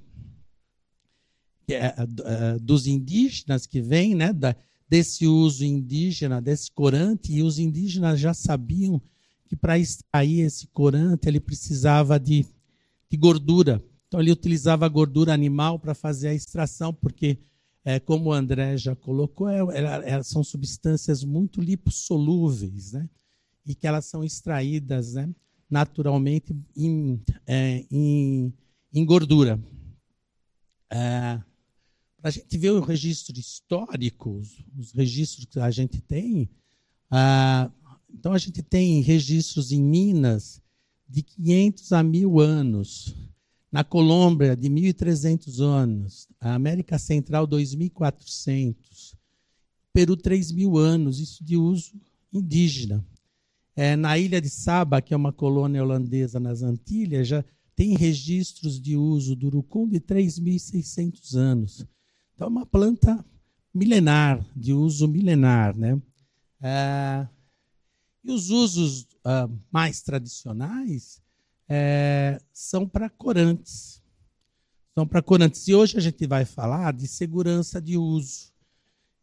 [1.67, 4.31] é, é, dos indígenas que vem, né?
[4.31, 4.55] Da,
[4.87, 9.01] desse uso indígena, desse corante, e os indígenas já sabiam
[9.45, 12.45] que para extrair esse corante ele precisava de,
[13.09, 13.83] de gordura.
[14.07, 17.39] Então ele utilizava gordura animal para fazer a extração, porque,
[17.83, 23.09] é, como o André já colocou, é, é, é, são substâncias muito lipossolúveis, né?
[23.65, 25.29] e que elas são extraídas né?
[25.69, 28.53] Naturalmente em, é, em,
[28.93, 29.59] em gordura.
[30.89, 31.41] É,
[32.17, 36.49] para a gente ver o registro histórico, os, os registros que a gente tem,
[37.11, 37.69] ah,
[38.11, 40.61] então a gente tem registros em Minas
[41.07, 43.15] de 500 a 1000 anos,
[43.71, 49.15] na Colômbia de 1300 anos, a América Central 2400,
[49.93, 51.93] Peru 3000 anos, isso de uso
[52.33, 53.05] indígena.
[53.75, 57.43] É, na ilha de Saba, que é uma colônia holandesa nas Antilhas, já
[57.75, 61.85] tem registros de uso do urucum de 3.600 anos.
[62.33, 63.23] Então, é uma planta
[63.73, 65.77] milenar, de uso milenar.
[65.77, 66.01] Né?
[66.61, 67.27] É,
[68.23, 71.21] e os usos ah, mais tradicionais
[71.67, 74.01] é, são para corantes.
[74.93, 75.67] São para corantes.
[75.67, 78.53] E hoje a gente vai falar de segurança de uso.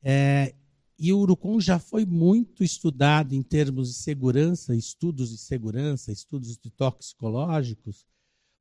[0.02, 0.54] É,
[1.02, 6.56] e o urucum já foi muito estudado em termos de segurança, estudos de segurança, estudos
[6.56, 8.06] de toxicológicos,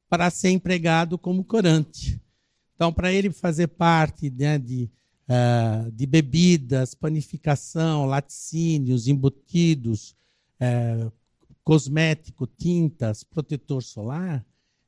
[0.09, 2.19] para ser empregado como corante.
[2.73, 4.89] Então, para ele fazer parte né, de,
[5.30, 10.15] uh, de bebidas, panificação, laticínios, embutidos,
[10.59, 11.11] uh,
[11.63, 14.39] cosmético, tintas, protetor solar,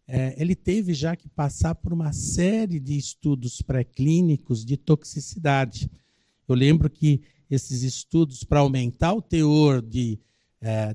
[0.09, 5.87] uh, ele teve já que passar por uma série de estudos pré-clínicos de toxicidade.
[6.47, 10.19] Eu lembro que esses estudos para aumentar o teor de,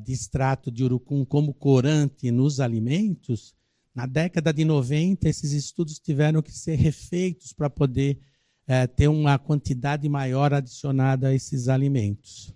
[0.03, 3.55] de extrato de urucum como corante nos alimentos,
[3.99, 8.21] na década de 90, esses estudos tiveram que ser refeitos para poder
[8.65, 12.55] é, ter uma quantidade maior adicionada a esses alimentos.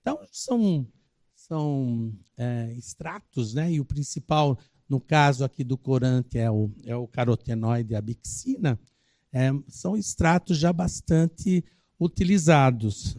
[0.00, 0.84] Então, são,
[1.32, 3.70] são é, extratos, né?
[3.70, 8.76] e o principal, no caso aqui do corante, é o, é o carotenoide, a bixina,
[9.32, 11.62] é, são extratos já bastante
[11.98, 13.16] utilizados.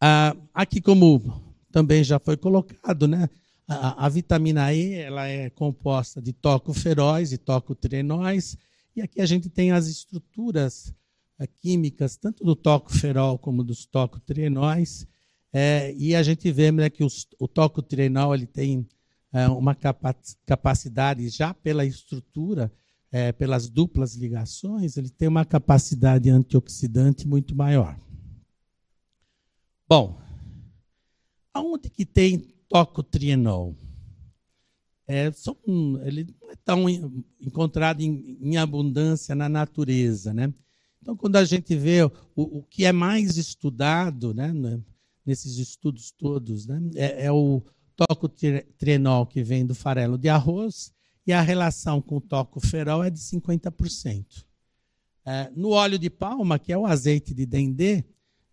[0.00, 1.42] Ah, aqui, como
[1.72, 3.28] também já foi colocado, né?
[3.66, 8.58] A, a, vitamina E ela é composta de tocoferóis e tocotrienóis,
[8.94, 10.94] e aqui a gente tem as estruturas
[11.38, 15.06] é, químicas, tanto do tocoferol como dos tocotrienóis,
[15.52, 18.86] é, e a gente vê né, que os, o tocotrienol ele tem
[19.32, 20.14] é, uma capa
[20.46, 22.70] capacidade, já pela estrutura,
[23.14, 27.96] é, pelas duplas ligações, ele tem uma capacidade antioxidante muito maior.
[29.88, 30.20] Bom,
[31.52, 33.76] aonde que tem tocotrienol.
[35.06, 35.56] É, são,
[36.02, 36.88] ele não é tão
[37.40, 40.34] encontrado em, em, abundância na natureza.
[40.34, 40.52] Né?
[41.00, 44.52] Então, quando a gente vê o, o que é mais estudado né,
[45.24, 47.62] nesses estudos todos, né, é, é o
[47.94, 50.92] tocotrienol que vem do farelo de arroz
[51.26, 54.44] e a relação com o tocoferol é de 50%.
[55.26, 58.04] É, no óleo de palma, que é o azeite de dendê,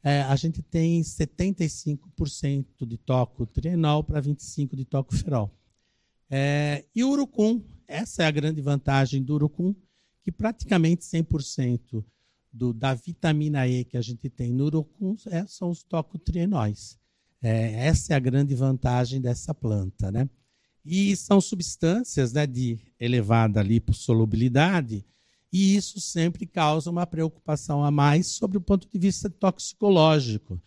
[0.04, 5.52] é, a gente tem 75% de tocotrienol para 25% de tocoferol.
[6.30, 9.76] É, e o urucum, essa é a grande vantagem do urucum,
[10.24, 12.04] que praticamente 100%
[12.52, 16.98] do, da vitamina E que a gente tem no urucum é, são os tocotrienóis.
[17.42, 20.12] É, essa é a grande vantagem dessa planta.
[20.12, 20.30] Né?
[20.84, 25.06] E são substâncias né, de elevada lipossolubilidade,
[25.52, 30.60] e isso sempre causa uma preocupação a mais sobre o ponto de vista toxicológico.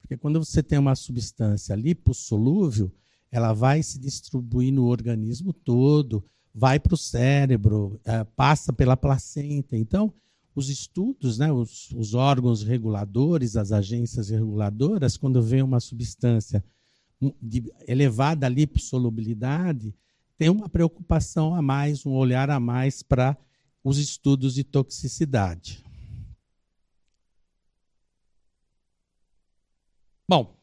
[0.00, 2.92] Porque quando você tem uma substância lipossolúvel,
[3.30, 6.24] ela vai se distribuir no organismo todo,
[6.54, 9.76] vai para o cérebro, é, passa pela placenta.
[9.76, 10.12] Então,
[10.54, 16.62] os estudos, né, os, os, órgãos reguladores, as agências reguladoras, quando vê uma substância
[17.40, 19.94] de elevada lipossolubilidade,
[20.36, 23.36] tem uma preocupação a mais, um olhar a mais para
[23.84, 25.84] os estudos de toxicidade.
[30.28, 30.56] Bom,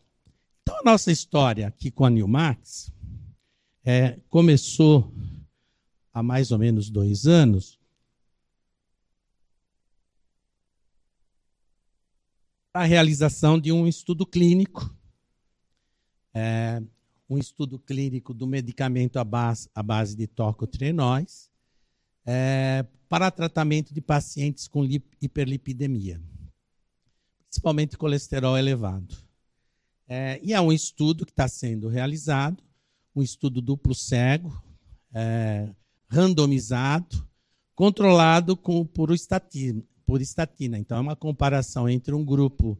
[0.61, 2.91] então a nossa história aqui com a Nilmax
[3.83, 5.13] é, começou
[6.13, 7.79] há mais ou menos dois anos.
[12.73, 14.95] A realização de um estudo clínico,
[16.33, 16.81] é,
[17.29, 21.49] um estudo clínico do medicamento à base, à base de tocotrienóis,
[22.25, 24.85] é, para tratamento de pacientes com
[25.21, 26.21] hiperlipidemia,
[27.47, 29.15] principalmente colesterol elevado.
[30.07, 32.63] É, e é um estudo que está sendo realizado,
[33.15, 34.63] um estudo duplo cego,
[35.13, 35.69] é,
[36.07, 37.27] randomizado,
[37.75, 40.77] controlado com, por, estatina, por estatina.
[40.77, 42.77] Então, é uma comparação entre um grupo,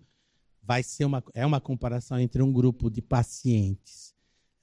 [0.69, 4.13] vai ser uma, é uma comparação entre um grupo de pacientes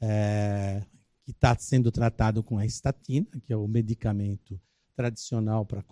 [0.01, 0.87] é,
[1.25, 4.61] que está sendo tratado com a estatina, que é o medicamento
[4.95, 5.85] tradicional para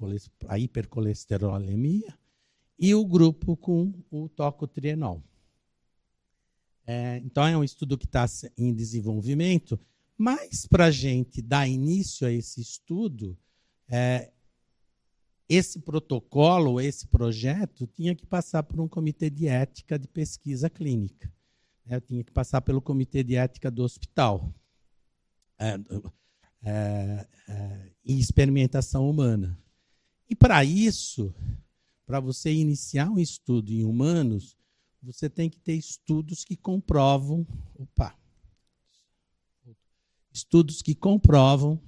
[0.47, 2.17] a hipercolesterolemia,
[2.79, 5.21] e o grupo com o tocotrienol.
[6.87, 8.25] É, então, é um estudo que está
[8.57, 9.81] em desenvolvimento,
[10.17, 13.37] mas para a gente dar início a esse estudo,
[13.89, 14.31] é,
[15.49, 21.33] esse protocolo, esse projeto, tinha que passar por um comitê de ética de pesquisa clínica.
[21.87, 24.55] É, tinha que passar pelo comitê de ética do hospital.
[25.59, 25.79] É,
[26.63, 29.59] é, é, em experimentação humana.
[30.29, 31.35] E para isso,
[32.07, 34.57] para você iniciar um estudo em humanos,
[35.03, 37.47] você tem que ter estudos que comprovam.
[37.75, 38.19] Opa!
[40.33, 41.81] Estudos que comprovam,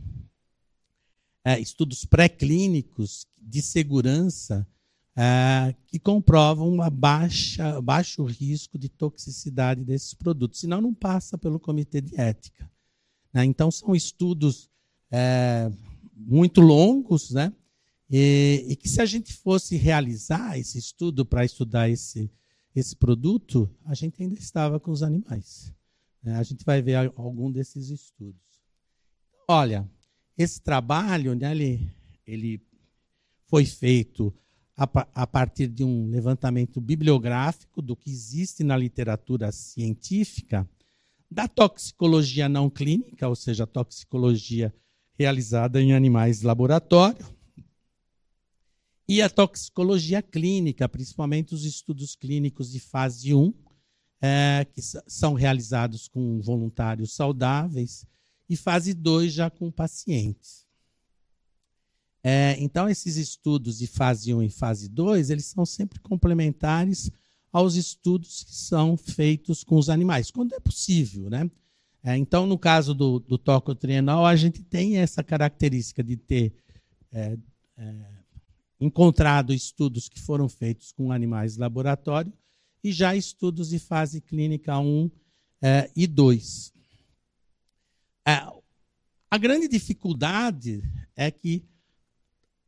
[1.47, 4.67] é, estudos pré-clínicos de segurança
[5.15, 10.59] é, que comprovam baixa, baixo risco de toxicidade desses produtos.
[10.59, 12.69] Senão, não passa pelo comitê de ética.
[13.33, 13.45] Né?
[13.45, 14.69] Então, são estudos
[15.09, 15.71] é,
[16.17, 17.53] muito longos, né?
[18.11, 22.29] E, e, que se a gente fosse realizar esse estudo para estudar esse,
[22.75, 25.73] esse produto, a gente ainda estava com os animais.
[26.21, 26.37] Né?
[26.37, 28.43] A gente vai ver algum desses estudos.
[29.49, 29.89] Olha,
[30.37, 31.91] esse trabalho, né, ele,
[32.27, 32.61] ele
[33.47, 34.35] foi feito
[34.77, 34.85] a,
[35.15, 40.69] a partir de um levantamento bibliográfico do que existe na literatura científica
[41.31, 44.73] da toxicologia não clínica, ou seja, a toxicologia
[45.19, 47.27] realizada em animais de laboratório,
[49.09, 53.55] e a toxicologia clínica, principalmente os estudos clínicos de fase 1,
[54.21, 58.05] é, que são realizados com voluntários saudáveis,
[58.49, 60.67] e fase 2 já com pacientes.
[62.23, 67.11] É, então, esses estudos de fase 1 e fase 2, eles são sempre complementares
[67.53, 71.31] aos estudos que são feitos com os animais, quando é possível.
[71.31, 71.49] Né?
[72.03, 76.53] É, então, no caso do, do tocotrienol, a gente tem essa característica de ter
[77.13, 77.39] é,
[77.77, 78.07] é,
[78.81, 82.33] encontrado estudos que foram feitos com animais de laboratório
[82.83, 85.11] e já estudos de fase clínica 1
[85.63, 86.76] é, e 2.
[88.27, 88.43] É,
[89.31, 90.83] a grande dificuldade
[91.15, 91.65] é que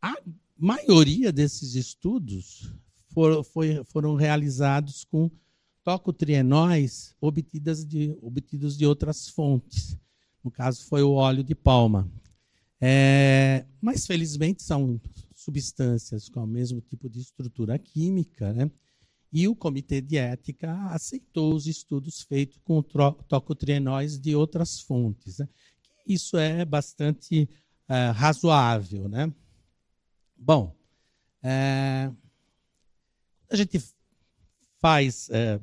[0.01, 0.14] a
[0.56, 2.72] maioria desses estudos
[3.09, 5.30] foi, foram realizados com
[5.82, 9.97] tocotrienóis obtidas de, obtidos de outras fontes.
[10.44, 12.10] No caso, foi o óleo de palma.
[12.80, 15.01] É, mas, felizmente, são
[15.35, 18.70] substâncias com o mesmo tipo de estrutura química, né?
[19.32, 25.38] E o Comitê de Ética aceitou os estudos feitos com tocotrienóis de outras fontes.
[25.38, 25.48] Né?
[26.06, 27.48] Isso é bastante
[27.86, 29.09] é, razoável.
[29.09, 29.32] Né?
[30.36, 30.74] Bom,
[31.42, 32.10] é,
[33.50, 33.82] a gente
[34.80, 35.60] faz é,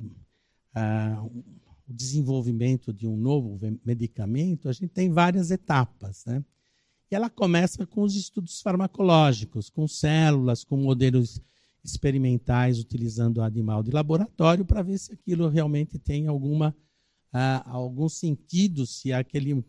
[0.76, 6.24] é, o desenvolvimento de um novo medicamento, a gente tem várias etapas.
[6.26, 6.44] Né?
[7.10, 11.42] E ela começa com os estudos farmacológicos, com células, com modelos
[11.90, 16.76] experimentais utilizando animal de laboratório para ver se aquilo realmente tem alguma
[17.36, 19.64] uh, algum sentido, se aquele, uh,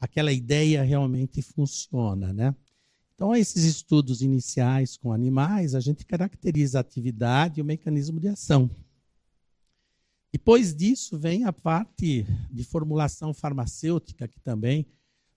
[0.00, 2.54] aquela ideia realmente funciona, né?
[3.14, 8.26] Então, esses estudos iniciais com animais, a gente caracteriza a atividade e o mecanismo de
[8.26, 8.68] ação.
[10.32, 14.84] Depois disso, vem a parte de formulação farmacêutica, que também,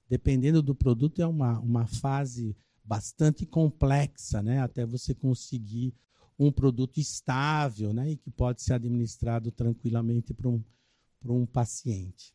[0.09, 2.55] dependendo do produto, é uma, uma fase
[2.88, 4.61] bastante complexa, né?
[4.61, 5.93] até você conseguir
[6.39, 8.11] um produto estável né?
[8.11, 10.64] e que pode ser administrado tranquilamente para um,
[11.26, 12.34] um paciente.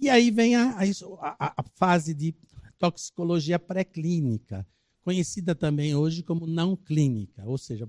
[0.00, 2.34] E aí vem a, a, a fase de
[2.78, 4.66] toxicologia pré-clínica,
[5.02, 7.88] conhecida também hoje como não clínica, ou seja,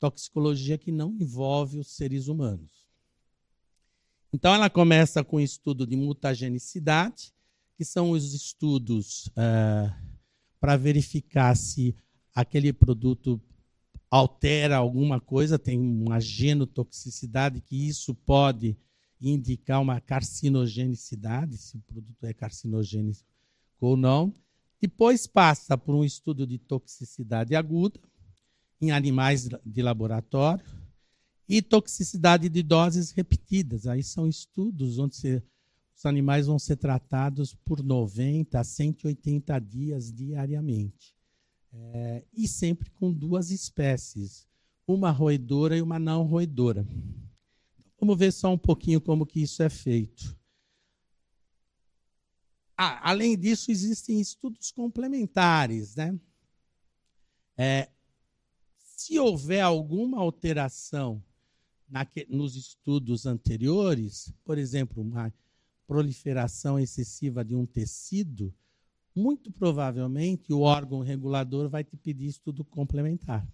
[0.00, 2.88] toxicologia que não envolve os seres humanos.
[4.32, 7.34] Então, ela começa com o estudo de mutagenicidade,
[7.76, 10.09] que são os estudos uh,
[10.60, 11.96] para verificar se
[12.34, 13.40] aquele produto
[14.10, 18.76] altera alguma coisa, tem uma genotoxicidade, que isso pode
[19.20, 23.24] indicar uma carcinogenicidade, se o produto é carcinogênico
[23.80, 24.34] ou não.
[24.80, 28.00] Depois passa por um estudo de toxicidade aguda
[28.80, 30.64] em animais de laboratório
[31.46, 33.86] e toxicidade de doses repetidas.
[33.86, 35.42] Aí são estudos onde se,
[36.00, 41.14] os animais vão ser tratados por 90 a 180 dias diariamente.
[41.70, 44.48] É, e sempre com duas espécies,
[44.86, 46.86] uma roedora e uma não roedora.
[48.00, 50.34] Vamos ver só um pouquinho como que isso é feito.
[52.78, 55.96] Ah, além disso, existem estudos complementares.
[55.96, 56.18] Né?
[57.58, 57.90] É,
[58.78, 61.22] se houver alguma alteração
[61.86, 65.30] naque, nos estudos anteriores, por exemplo, uma
[65.90, 68.54] proliferação excessiva de um tecido,
[69.12, 73.44] muito provavelmente o órgão regulador vai te pedir estudo complementar.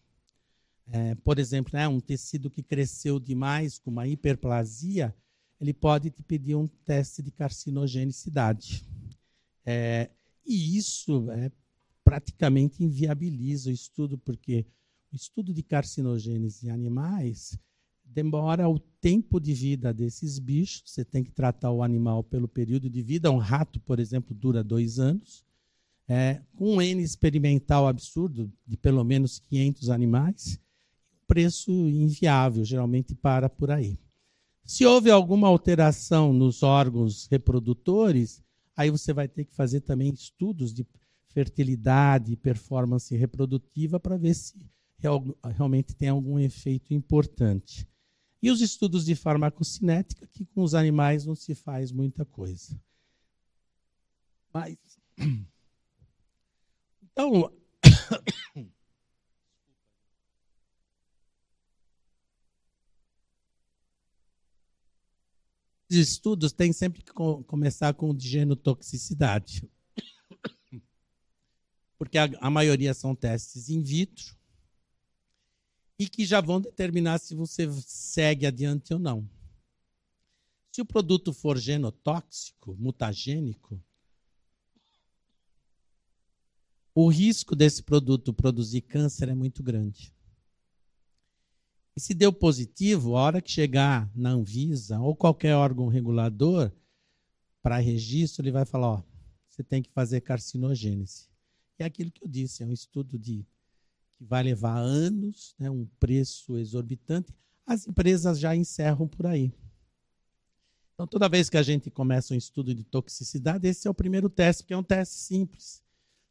[0.87, 5.17] É, por exemplo, né, um tecido que cresceu demais com uma hiperplasia,
[5.59, 8.85] ele pode te pedir um teste de carcinogenicidade.
[9.65, 10.11] É,
[10.45, 11.51] e isso é,
[12.05, 14.67] praticamente inviabiliza o estudo, porque
[15.11, 17.59] o estudo de carcinogênese em animais
[18.17, 20.83] demora o tempo de vida desses bichos.
[20.87, 23.31] Você tem que tratar o animal pelo período de vida.
[23.31, 25.45] Um rato, por exemplo, dura dois anos.
[26.09, 30.59] É, com um N experimental absurdo, de pelo menos 500 animais,
[31.27, 33.99] preço inviável, geralmente para por aí.
[34.65, 38.43] Se houve alguma alteração nos órgãos reprodutores,
[38.75, 40.87] aí você vai ter que fazer também estudos de
[41.29, 44.55] fertilidade e performance reprodutiva para ver se
[45.55, 47.87] realmente tem algum efeito importante.
[48.47, 52.81] E os estudos de farmacocinética, que com os animais não se faz muita coisa.
[54.55, 54.78] Mas.
[57.02, 57.52] Então.
[65.90, 69.68] Os estudos têm sempre que começar com de genotoxicidade.
[71.98, 74.36] Porque a, a maioria são testes in vitro
[75.98, 79.28] e que já vão determinar se você segue adiante ou não.
[80.70, 83.82] Se o produto for genotóxico, mutagênico,
[86.94, 90.14] o risco desse produto produzir câncer é muito grande.
[91.97, 96.70] E se deu positivo, a hora que chegar na Anvisa ou qualquer órgão regulador
[97.62, 99.02] para registro, ele vai falar: ó,
[99.48, 101.31] você tem que fazer carcinogênese.
[101.78, 103.47] E é aquilo que eu disse, é um estudo de
[104.17, 107.33] que vai levar anos, né, um preço exorbitante,
[107.67, 109.53] as empresas já encerram por aí.
[110.95, 114.31] Então, toda vez que a gente começa um estudo de toxicidade, esse é o primeiro
[114.31, 115.83] teste, porque é um teste simples.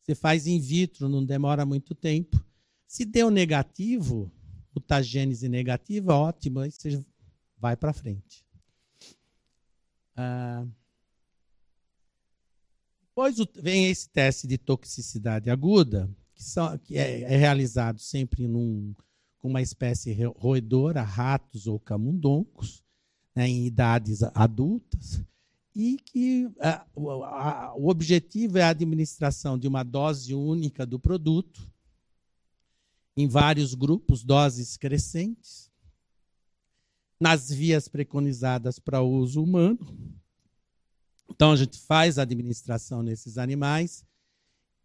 [0.02, 2.44] Você faz in vitro, não demora muito tempo.
[2.88, 4.32] Se deu negativo,
[4.74, 7.04] mutagênese negativa, ótimo, aí você
[7.58, 8.44] vai para frente.
[10.16, 10.66] Ah,
[13.08, 18.94] depois vem esse teste de toxicidade aguda, que, são, que é, é, realizado sempre num,
[19.40, 22.84] com uma espécie roedora, ratos ou camundongos,
[23.34, 25.24] né, em idades adultas,
[25.74, 31.68] e que a, a, o objetivo é a administração de uma dose única do produto,
[33.18, 35.72] em vários grupos, doses crescentes,
[37.20, 40.14] nas vias preconizadas para uso humano.
[41.30, 44.06] Então, a gente faz a administração nesses animais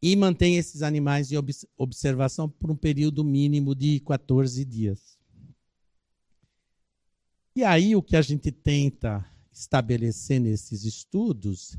[0.02, 1.36] e mantém esses animais em
[1.76, 5.18] observação por um período mínimo de 14 dias.
[7.54, 11.76] E aí o que a gente tenta estabelecer nesses estudos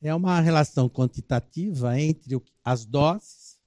[0.00, 3.58] é uma relação quantitativa entre as doses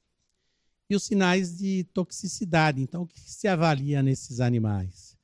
[0.89, 2.81] e os sinais de toxicidade.
[2.81, 5.17] Então, o que se avalia nesses animais?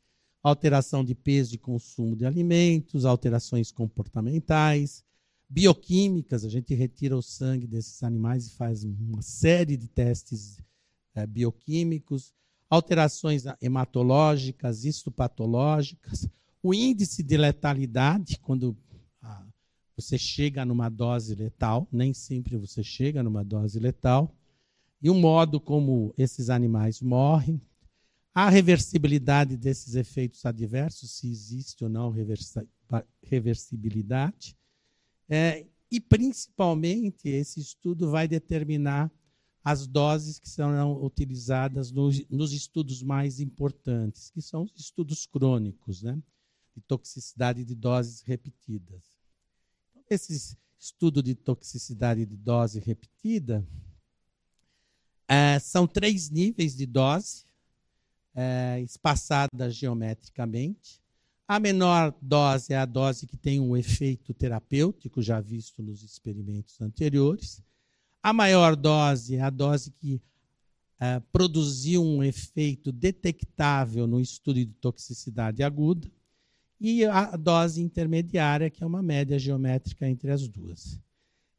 [0.43, 5.03] Alteração de peso e consumo de alimentos, alterações comportamentais,
[5.49, 10.59] bioquímicas, a gente retira o sangue desses animais e faz uma série de testes
[11.15, 12.33] é, bioquímicos,
[12.69, 16.27] alterações hematológicas, histopatológicas,
[16.61, 18.75] o índice de letalidade, quando
[19.21, 19.45] ah,
[19.95, 24.35] você chega numa dose letal, nem sempre você chega numa dose letal,
[25.01, 27.61] e o modo como esses animais morrem,
[28.33, 32.13] a reversibilidade desses efeitos adversos, se existe ou não
[33.23, 34.55] reversibilidade,
[35.29, 39.11] é, e, principalmente, esse estudo vai determinar
[39.63, 46.01] as doses que serão utilizadas nos, nos estudos mais importantes, que são os estudos crônicos.
[46.01, 46.21] Né?
[46.77, 49.03] de toxicidade de doses repetidas.
[49.89, 53.67] Então, esse estudo de toxicidade de dose repetida
[55.27, 57.45] é, são três níveis de dose,
[58.35, 61.01] é, espaçadas geometricamente.
[61.47, 66.81] A menor dose é a dose que tem um efeito terapêutico, já visto nos experimentos
[66.81, 67.63] anteriores.
[68.21, 70.21] A maior dose é a dose que
[70.99, 76.11] é, produziu um efeito detectável no estudo de toxicidade aguda.
[76.81, 80.99] E a dose intermediária, que é uma média geométrica entre as duas.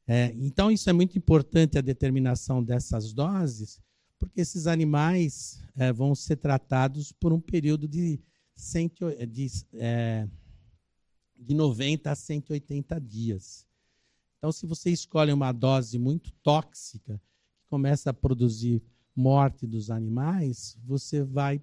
[0.06, 3.80] É, então, isso é muito importante a determinação dessas doses,
[4.18, 8.20] porque esses animais é, vão ser tratados por um período de,
[9.26, 10.28] de, é,
[11.36, 13.66] de 90 a 180 dias.
[14.38, 17.20] Então, se você escolhe uma dose muito tóxica,
[17.58, 18.82] que começa a produzir
[19.14, 21.62] morte dos animais, você vai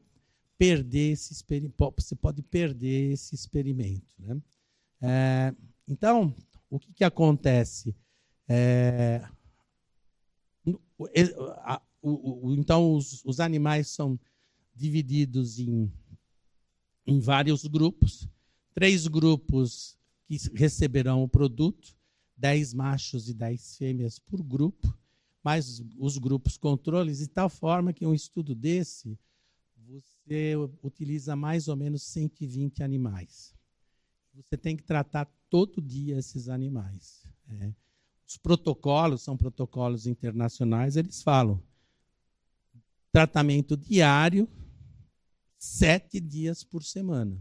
[0.58, 4.06] perder esse experimento, você pode perder esse experimento.
[4.20, 4.42] Né?
[5.02, 5.56] É,
[5.88, 6.36] então,
[6.70, 7.96] o que, que acontece?
[8.48, 9.26] É,
[12.58, 14.20] então, os, os, animais são
[14.74, 15.92] divididos em,
[17.06, 18.28] em vários grupos.
[18.74, 21.96] Três grupos que receberão o produto,
[22.36, 24.98] dez machos e dez fêmeas por grupo,
[25.44, 29.18] mais os grupos controles, de tal forma que um estudo desse
[29.88, 33.54] você utiliza mais ou menos 120 animais.
[34.34, 37.24] Você tem que tratar todo dia esses animais.
[37.48, 37.72] É.
[38.28, 41.62] Os protocolos são protocolos internacionais, eles falam
[43.12, 44.50] tratamento diário,
[45.66, 47.38] sete dias por semana.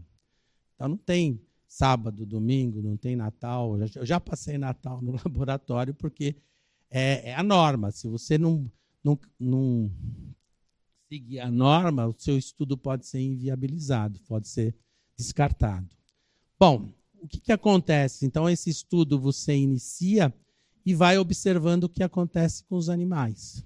[0.73, 3.77] Então não tem sábado, domingo, não tem Natal.
[3.95, 6.35] Eu já passei Natal no laboratório porque
[6.89, 7.91] é, é a norma.
[7.91, 8.69] Se você não,
[9.03, 9.91] não, não
[11.07, 14.75] seguir a norma, o seu estudo pode ser inviabilizado, pode ser
[15.17, 15.89] descartado.
[16.59, 18.25] Bom, o que, que acontece?
[18.25, 20.33] Então, esse estudo você inicia
[20.85, 23.65] e vai observando o que acontece com os animais.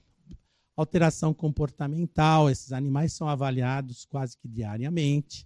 [0.79, 5.45] Alteração comportamental, esses animais são avaliados quase que diariamente.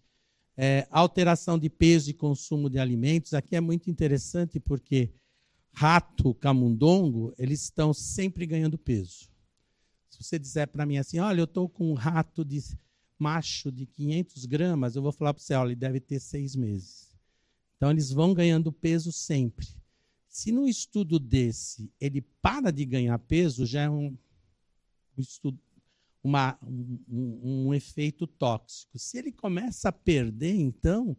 [0.55, 3.34] É, alteração de peso e consumo de alimentos.
[3.34, 5.11] Aqui é muito interessante porque
[5.72, 9.27] rato, camundongo, eles estão sempre ganhando peso.
[10.07, 12.61] Se você disser para mim assim, olha, eu estou com um rato de
[13.18, 17.11] macho de 500 gramas, eu vou falar para você, olha, ele deve ter seis meses.
[17.76, 19.68] Então, eles vão ganhando peso sempre.
[20.27, 24.15] Se no estudo desse ele para de ganhar peso, já é um,
[26.23, 28.98] uma, um, um, efeito tóxico.
[28.98, 31.15] Se ele começa a perder, então,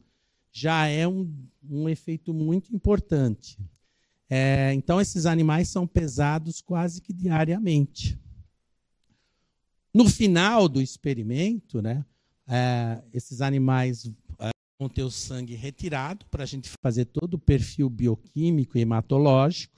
[0.50, 1.30] já é um,
[1.68, 3.58] um efeito muito importante.
[4.28, 8.18] É, então, esses animais são pesados quase que diariamente.
[9.92, 12.04] No final do experimento, né,
[12.48, 14.10] é, esses animais
[14.78, 19.74] vão ter o sangue retirado para a gente fazer todo o perfil bioquímico e hematológico.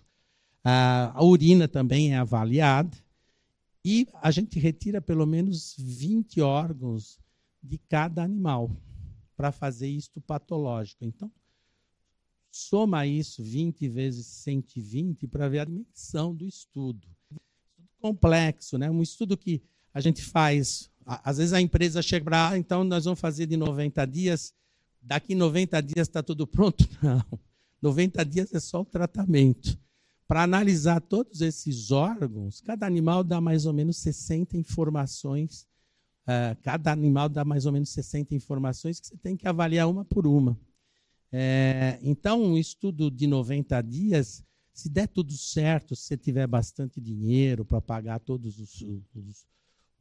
[0.64, 2.96] A urina também é avaliada.
[3.88, 7.20] E a gente retira pelo menos 20 órgãos
[7.62, 8.68] de cada animal
[9.36, 11.04] para fazer isto patológico.
[11.04, 11.30] Então,
[12.50, 17.06] soma isso 20 vezes 120 para ver a dimensão do estudo.
[18.00, 18.90] Complexo, né?
[18.90, 19.62] um estudo que
[19.94, 20.90] a gente faz.
[21.06, 24.52] Às vezes a empresa chega para, ah, então nós vamos fazer de 90 dias
[25.00, 26.84] daqui 90 dias está tudo pronto?
[27.00, 27.24] Não.
[27.80, 29.78] 90 dias é só o tratamento.
[30.26, 35.66] Para analisar todos esses órgãos, cada animal dá mais ou menos 60 informações.
[36.22, 40.04] Uh, cada animal dá mais ou menos 60 informações que você tem que avaliar uma
[40.04, 40.58] por uma.
[41.30, 47.00] É, então, um estudo de 90 dias, se der tudo certo, se você tiver bastante
[47.00, 48.82] dinheiro para pagar todos os,
[49.14, 49.46] os,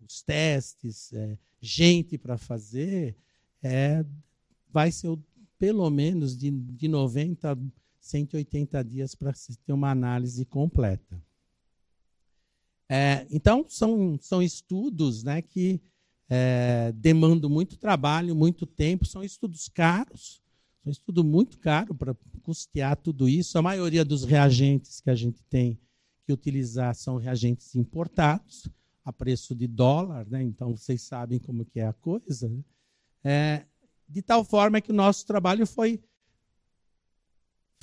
[0.02, 3.16] os testes, é, gente para fazer,
[3.62, 4.06] é,
[4.72, 5.18] vai ser
[5.58, 7.58] pelo menos de, de 90 a
[8.06, 11.22] 180 dias para se ter uma análise completa.
[12.88, 15.82] É, então, são, são estudos né, que
[16.30, 20.42] é, demandam muito trabalho, muito tempo, são estudos caros,
[20.84, 23.58] são estudo muito caro para custear tudo isso.
[23.58, 25.80] A maioria dos reagentes que a gente tem
[26.26, 28.70] que utilizar são reagentes importados,
[29.04, 30.42] a preço de dólar, né?
[30.44, 32.50] então vocês sabem como que é a coisa.
[32.50, 32.64] Né?
[33.24, 33.66] É,
[34.08, 36.04] de tal forma que o nosso trabalho foi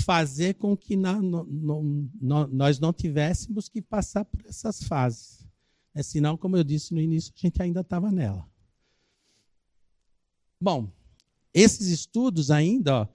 [0.03, 5.47] fazer com que na, no, no, nós não tivéssemos que passar por essas fases.
[5.95, 8.49] É, senão, como eu disse no início, a gente ainda estava nela.
[10.61, 10.91] Bom,
[11.53, 13.09] esses estudos ainda, ó,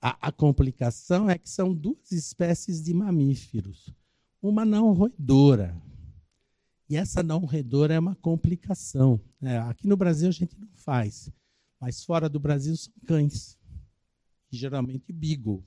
[0.00, 3.94] a, a, complicação é que são duas espécies de mamíferos.
[4.42, 5.80] Uma não roedora.
[6.88, 9.20] E essa não roedora é uma complicação.
[9.40, 11.30] É, aqui no Brasil a gente não faz.
[11.78, 13.56] Mas fora do Brasil são cães.
[14.50, 15.64] geralmente Beagle.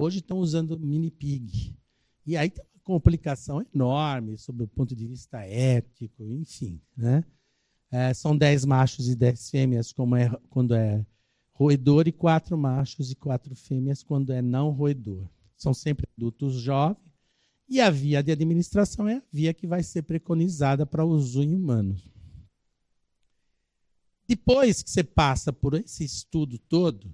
[0.00, 1.76] Hoje estão usando Mini Pig.
[2.24, 6.80] E aí tem uma complicação enorme sob o ponto de vista ético, enfim.
[6.96, 7.24] Né?
[7.90, 11.04] É, são 10 machos e 10 fêmeas é, quando é
[11.50, 15.28] roedor e quatro machos e quatro fêmeas quando é não roedor.
[15.56, 17.02] São sempre adultos jovens
[17.68, 21.52] e a via de administração é a via que vai ser preconizada para uso em
[21.52, 22.08] humanos.
[24.28, 27.12] Depois que você passa por esse estudo todo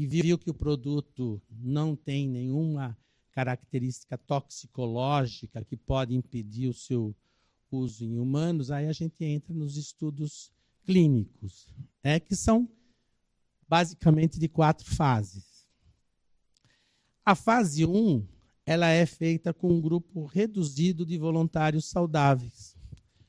[0.00, 2.96] e viu que o produto não tem nenhuma
[3.32, 7.14] característica toxicológica que pode impedir o seu
[7.70, 10.50] uso em humanos, aí a gente entra nos estudos
[10.86, 11.68] clínicos,
[12.02, 12.66] é que são
[13.68, 15.68] basicamente de quatro fases.
[17.22, 18.26] A fase 1, um,
[18.64, 22.74] ela é feita com um grupo reduzido de voluntários saudáveis.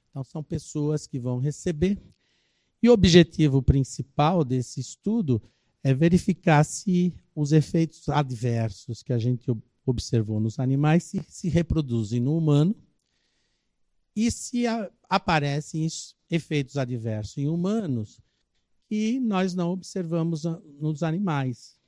[0.10, 2.02] Então são pessoas que vão receber
[2.82, 5.42] e o objetivo principal desse estudo
[5.84, 9.52] é verificar se os efeitos adversos que a gente
[9.86, 12.76] observou nos animais se, se reproduzem no humano
[14.16, 15.88] e se a, aparecem
[16.30, 18.22] efeitos adversos em humanos
[18.88, 20.44] que nós não observamos
[20.80, 21.80] nos animais.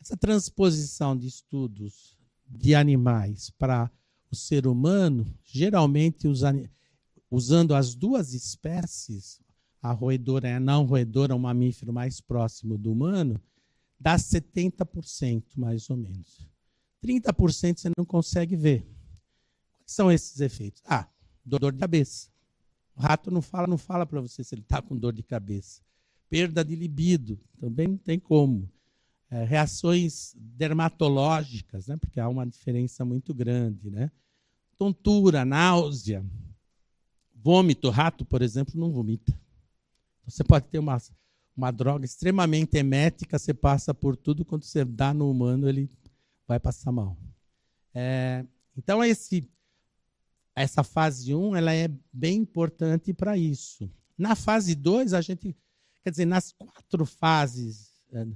[0.00, 2.16] Essa transposição de estudos
[2.46, 3.90] de animais para
[4.30, 6.28] o ser humano, geralmente
[7.30, 9.40] usando as duas espécies,
[9.82, 13.40] a roedora e a não roedora, um mamífero mais próximo do humano,
[13.98, 16.48] dá 70% mais ou menos.
[17.04, 18.80] 30% você não consegue ver.
[19.78, 20.82] Quais são esses efeitos?
[20.84, 21.08] Ah,
[21.44, 22.28] dor de cabeça.
[22.96, 25.80] O rato não fala, não fala para você se ele está com dor de cabeça.
[26.28, 28.68] Perda de libido, também não tem como.
[29.30, 31.96] É, reações dermatológicas, né?
[31.96, 33.90] porque há uma diferença muito grande.
[33.90, 34.10] Né?
[34.76, 36.24] Tontura, náusea,
[37.34, 37.88] vômito.
[37.88, 39.32] Rato, por exemplo, não vomita.
[40.28, 40.98] Você pode ter uma,
[41.56, 45.90] uma droga extremamente emética, você passa por tudo, quando você dá no humano, ele
[46.46, 47.16] vai passar mal.
[47.94, 48.44] É,
[48.76, 49.48] então, esse,
[50.54, 53.90] essa fase 1 ela é bem importante para isso.
[54.16, 55.56] Na fase 2, a gente,
[56.02, 58.26] quer dizer, nas quatro fases é,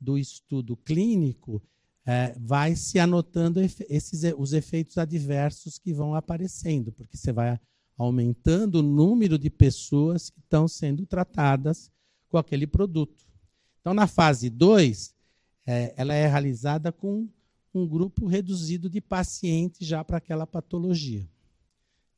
[0.00, 1.62] do estudo clínico,
[2.04, 7.60] é, vai se anotando esses, os efeitos adversos que vão aparecendo, porque você vai
[7.98, 11.90] aumentando o número de pessoas que estão sendo tratadas
[12.28, 13.26] com aquele produto.
[13.80, 15.14] Então, na fase 2,
[15.66, 17.28] é, ela é realizada com
[17.74, 21.28] um grupo reduzido de pacientes já para aquela patologia.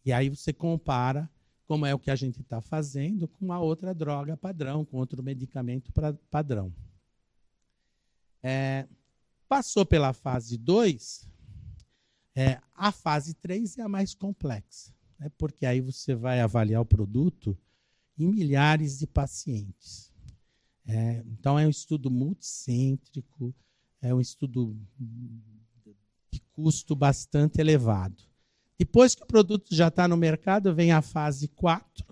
[0.05, 1.29] E aí você compara
[1.67, 5.23] como é o que a gente está fazendo com uma outra droga padrão, com outro
[5.23, 6.75] medicamento pra, padrão.
[8.43, 8.87] É,
[9.49, 11.29] passou pela fase 2,
[12.35, 15.31] é, a fase 3 é a mais complexa né?
[15.37, 17.57] porque aí você vai avaliar o produto
[18.19, 20.11] em milhares de pacientes.
[20.87, 23.55] É, então, é um estudo multicêntrico,
[24.01, 24.77] é um estudo
[26.33, 28.25] de custo bastante elevado.
[28.79, 32.05] Depois que o produto já está no mercado, vem a fase 4.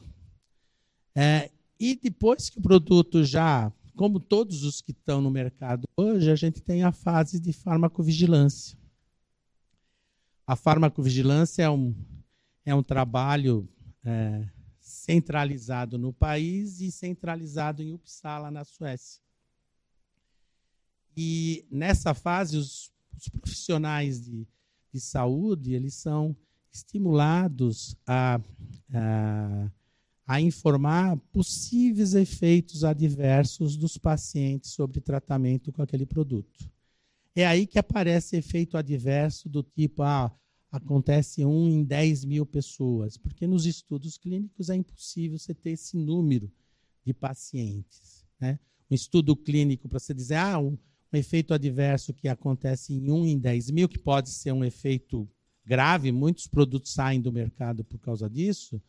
[1.15, 6.31] É, e depois que o produto já, como todos os que estão no mercado hoje,
[6.31, 8.79] a gente tem a fase de farmacovigilância.
[10.47, 11.95] A farmacovigilância é um,
[12.69, 13.67] é um trabalho
[14.05, 14.47] é,
[14.79, 19.23] centralizado no país e centralizado em Uppsala, na Suécia.
[21.17, 24.47] E nessa fase, os, os profissionais de,
[24.93, 26.37] de, saúde eles são
[26.71, 28.39] estimulados a,
[28.93, 29.71] a,
[30.27, 36.71] a informar possíveis efeitos adversos dos pacientes sobre tratamento com aquele produto.
[37.35, 40.31] É aí que aparece efeito adverso do tipo, ah,
[40.71, 45.97] acontece um em 10 mil pessoas, porque nos estudos clínicos é impossível você ter esse
[45.97, 46.51] número
[47.05, 48.25] de pacientes.
[48.39, 48.59] Né?
[48.91, 50.77] Um estudo clínico para você dizer, ah, um,
[51.13, 55.29] um, efeito adverso que acontece em um em 10 mil, que pode ser um efeito
[55.65, 58.81] grave, muitos produtos saem do mercado por causa disso,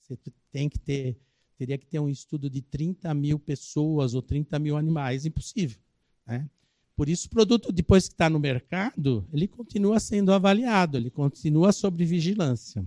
[0.00, 0.18] você
[0.52, 1.18] tem que ter,
[1.56, 5.80] teria que ter um estudo de 30 mil pessoas ou 30 mil animais, impossível.
[6.26, 6.48] Né?
[6.96, 11.70] Por isso, o produto, depois que está no mercado, ele continua sendo avaliado, ele continua
[11.70, 12.82] sob vigilância.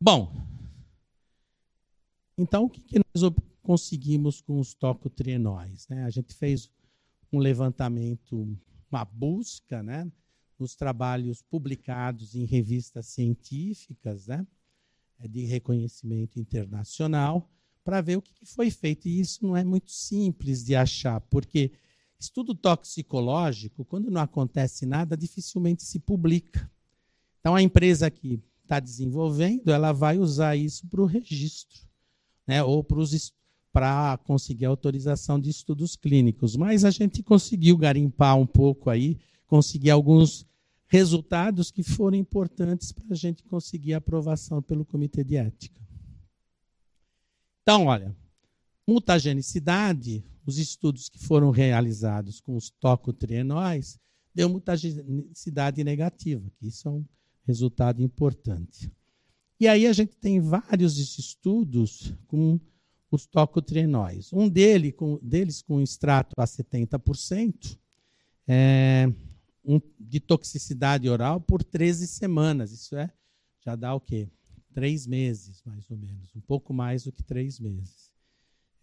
[0.00, 0.32] Bom,
[2.38, 5.88] então o que, que nós conseguimos com os tocotrienóis?
[5.88, 6.04] Né?
[6.04, 6.70] A gente fez
[7.32, 8.56] um levantamento,
[8.88, 10.10] uma busca, né?
[10.56, 14.46] nos trabalhos publicados em revistas científicas, né?
[15.28, 17.50] de reconhecimento internacional,
[17.82, 19.08] para ver o que foi feito.
[19.08, 21.72] E isso não é muito simples de achar, porque
[22.18, 26.70] Estudo toxicológico, quando não acontece nada, dificilmente se publica.
[27.40, 31.80] Então, a empresa que está desenvolvendo, ela vai usar isso para o registro,
[32.46, 32.62] né?
[32.62, 32.82] ou
[33.72, 36.56] para conseguir autorização de estudos clínicos.
[36.56, 40.46] Mas a gente conseguiu garimpar um pouco aí, conseguir alguns
[40.86, 45.80] resultados que foram importantes para a gente conseguir aprovação pelo Comitê de Ética.
[47.62, 48.14] Então, olha,
[48.86, 53.98] mutagenicidade, os estudos que foram realizados com os tocotrienóis,
[54.34, 57.04] deu mutagenicidade negativa, que isso é um
[57.46, 58.90] resultado importante.
[59.58, 62.58] E aí a gente tem vários estudos com
[63.10, 64.32] os tocotrienóis.
[64.32, 67.78] Um dele, com, deles com extrato a 70%,
[68.46, 69.10] é,
[69.64, 72.72] um, de toxicidade oral por 13 semanas.
[72.72, 73.10] Isso é,
[73.64, 74.28] já dá o quê?
[74.74, 76.34] Três meses, mais ou menos.
[76.34, 78.12] Um pouco mais do que três meses.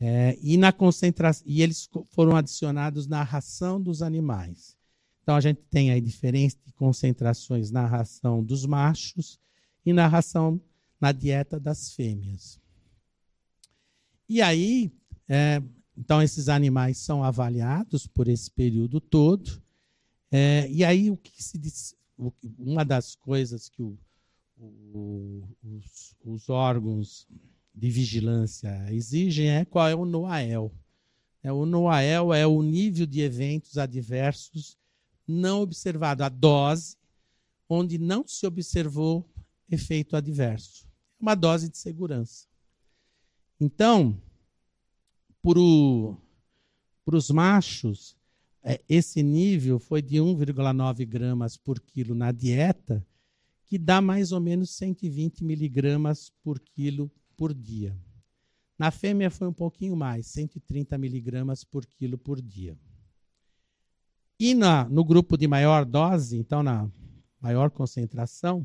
[0.04, 4.76] É, e, na concentração, e eles foram adicionados na ração dos animais.
[5.22, 9.40] Então, a gente tem aí diferentes concentrações na ração dos machos
[9.86, 10.60] e na ração
[11.00, 12.60] na dieta das fêmeas.
[14.28, 14.92] E aí,
[15.30, 15.62] é,
[15.96, 19.62] então, esses animais são avaliados por esse período todo.
[20.32, 21.96] É, e aí, o que se diz,
[22.58, 24.00] uma das coisas que o,
[24.58, 27.28] o, os, os, órgãos
[27.74, 30.74] de vigilância exigem é qual é o NOAEL.
[31.44, 34.78] É, o NOAEL é o nível de eventos adversos
[35.28, 36.98] não observado, a dose
[37.68, 39.30] onde não se observou
[39.70, 40.86] efeito adverso.
[41.20, 42.48] É uma dose de segurança.
[43.60, 44.22] Então,
[45.42, 45.60] para
[47.16, 48.18] os machos,
[48.64, 53.06] é, esse nível foi de 1,9 gramas por quilo na dieta,
[53.66, 57.10] que dá mais ou menos 120 miligramas por quilo
[57.42, 57.98] por dia.
[58.78, 62.78] Na fêmea foi um pouquinho mais, 130 miligramas por quilo por dia.
[64.40, 66.88] E na, no grupo de maior dose, então na
[67.42, 68.64] maior concentração,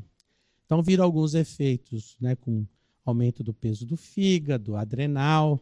[0.63, 2.67] então viram alguns efeitos, né, com
[3.03, 5.59] aumento do peso do fígado, adrenal,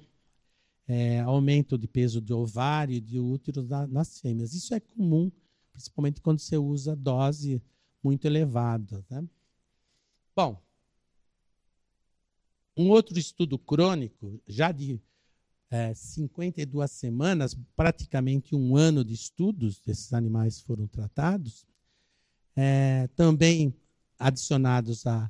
[0.86, 4.54] é, aumento de peso do ovário e de útero na, nas fêmeas.
[4.54, 5.32] Isso é comum,
[5.72, 7.64] principalmente quando você usa dose
[8.04, 9.06] muito elevada.
[9.10, 9.24] Né?
[10.36, 10.62] Bom,
[12.78, 15.00] um outro estudo crônico, já de
[15.70, 21.66] é, 52 semanas, praticamente um ano de estudos desses animais foram tratados,
[22.56, 23.74] é, também
[24.18, 25.30] adicionados a,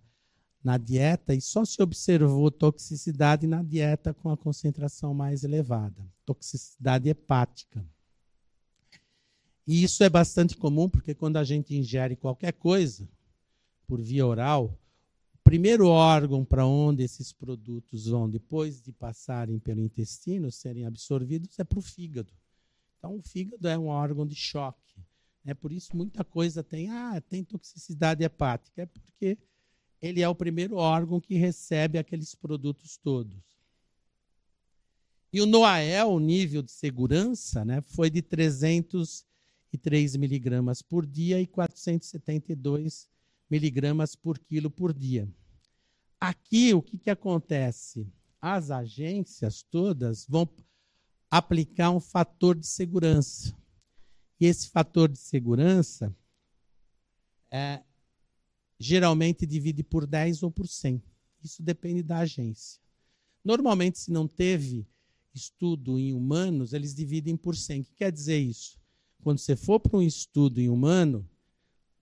[0.64, 7.10] na dieta, e só se observou toxicidade na dieta com a concentração mais elevada, toxicidade
[7.10, 7.86] hepática.
[9.68, 13.08] E isso é bastante comum, porque quando a gente ingere qualquer coisa
[13.88, 14.78] por via oral,
[15.46, 21.64] primeiro órgão para onde esses produtos vão, depois de passarem pelo intestino, serem absorvidos, é
[21.64, 22.34] para o fígado.
[22.98, 25.00] Então, o fígado é um órgão de choque.
[25.46, 28.82] É por isso muita coisa tem, ah, tem toxicidade hepática.
[28.82, 29.38] É porque
[30.02, 33.38] ele é o primeiro órgão que recebe aqueles produtos todos.
[35.32, 41.46] E o NOAEL, o nível de segurança, né, foi de 303 miligramas por dia e
[41.46, 43.08] 472
[43.50, 45.28] miligramas por quilo por dia.
[46.20, 48.08] Aqui, o que, que acontece?
[48.42, 50.50] As agências todas vão
[51.30, 53.56] aplicar um fator de segurança.
[54.40, 56.16] E esse fator de segurança
[57.52, 57.82] é,
[58.80, 61.02] geralmente divide por 10 ou por 100.
[61.44, 62.82] Isso depende da agência.
[63.44, 64.88] Normalmente, se não teve
[65.34, 67.82] estudo em humanos, eles dividem por 100.
[67.82, 68.80] O que quer dizer isso?
[69.22, 71.28] Quando você for para um estudo em humano,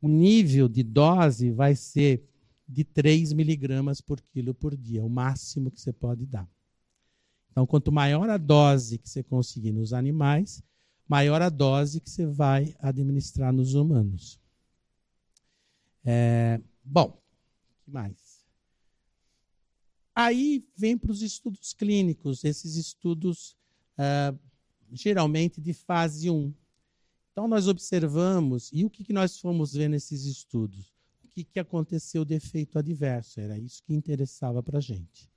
[0.03, 2.30] o nível de dose vai ser
[2.67, 6.45] de 3 miligramas por quilo por dia, o máximo que você pode dar.
[7.49, 10.61] Então, quanto maior a dose que você conseguir nos animais,
[11.07, 14.38] maior a dose que você vai administrar nos humanos.
[16.03, 17.17] É, bom,
[17.85, 18.45] que mais?
[20.13, 23.55] Aí vem para os estudos clínicos, esses estudos
[23.97, 24.38] uh,
[24.91, 26.53] geralmente de fase 1.
[27.34, 30.93] Então, nós observamos, e o que, que nós fomos ver nesses estudos?
[31.26, 33.39] O que, que aconteceu de efeito adverso?
[33.39, 35.27] Era isso que interessava para a gente.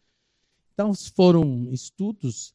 [0.74, 2.55] Então, foram estudos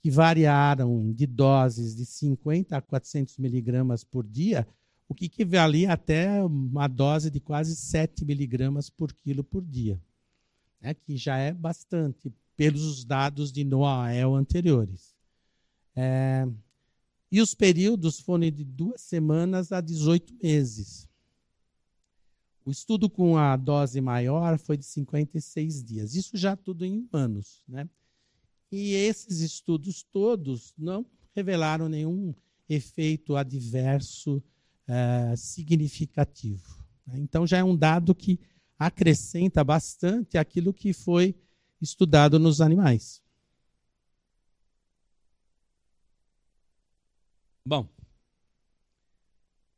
[0.00, 4.66] que variaram de doses de 50 a 400 miligramas por dia,
[5.08, 10.00] o que equivalia até uma dose de quase 7 miligramas por quilo por dia,
[10.80, 15.14] né, que já é bastante pelos dados de Noael anteriores.
[15.94, 16.48] É,
[17.32, 21.08] e os períodos foram de duas semanas a 18 meses.
[22.62, 26.14] O estudo com a dose maior foi de 56 dias.
[26.14, 27.62] Isso já tudo em humanos.
[27.66, 27.88] Né?
[28.70, 32.34] E esses estudos todos não revelaram nenhum
[32.68, 34.42] efeito adverso
[34.86, 36.84] é, significativo.
[37.06, 37.18] Né?
[37.18, 38.38] Então já é um dado que
[38.78, 41.34] acrescenta bastante aquilo que foi
[41.80, 43.21] estudado nos animais.
[47.64, 47.88] Bom,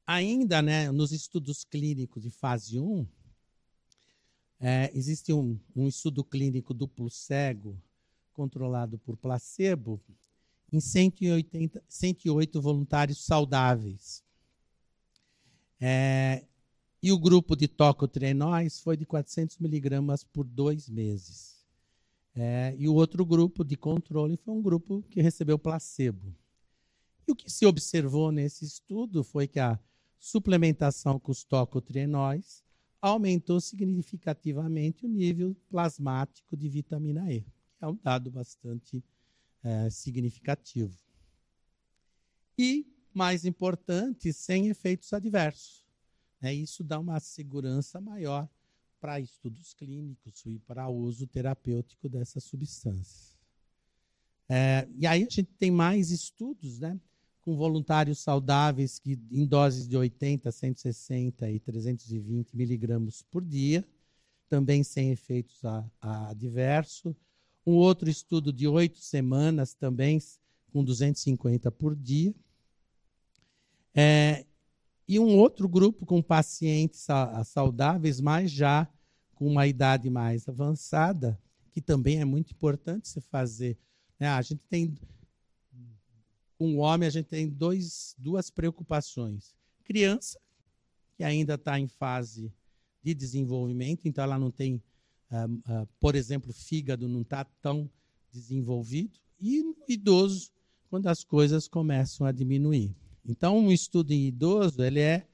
[0.06, 3.06] ainda né, nos estudos clínicos de fase 1,
[4.58, 7.78] é, existe um, um estudo clínico duplo cego,
[8.32, 10.00] controlado por placebo,
[10.72, 14.24] em 180, 108 voluntários saudáveis.
[15.78, 16.42] É,
[17.02, 21.62] e o grupo de tocotrienóis foi de 400 miligramas por dois meses.
[22.34, 26.34] É, e o outro grupo de controle foi um grupo que recebeu placebo.
[27.26, 29.78] E o que se observou nesse estudo foi que a
[30.18, 32.62] suplementação com os tocotrienóis
[33.00, 39.04] aumentou significativamente o nível plasmático de vitamina E, que é um dado bastante
[39.62, 40.96] é, significativo.
[42.58, 45.84] E, mais importante, sem efeitos adversos.
[46.40, 48.48] É, isso dá uma segurança maior
[49.00, 53.36] para estudos clínicos e para uso terapêutico dessas substâncias.
[54.48, 56.98] É, e aí a gente tem mais estudos, né?
[57.44, 63.84] Com voluntários saudáveis que em doses de 80, 160 e 320 miligramas por dia,
[64.48, 65.60] também sem efeitos
[66.00, 67.14] adversos.
[67.66, 70.18] Um outro estudo de oito semanas, também
[70.72, 72.34] com 250 por dia.
[73.94, 74.44] É,
[75.06, 77.06] e um outro grupo com pacientes
[77.44, 78.88] saudáveis, mas já
[79.34, 81.38] com uma idade mais avançada,
[81.70, 83.76] que também é muito importante se fazer.
[84.18, 84.28] Né?
[84.28, 84.94] A gente tem,
[86.64, 89.54] com o homem, a gente tem dois, duas preocupações.
[89.84, 90.40] Criança,
[91.14, 92.50] que ainda está em fase
[93.02, 94.82] de desenvolvimento, então ela não tem,
[95.30, 97.90] uh, uh, por exemplo, fígado não está tão
[98.32, 100.50] desenvolvido, e idoso,
[100.88, 102.96] quando as coisas começam a diminuir.
[103.26, 105.26] Então, um estudo em idoso ele é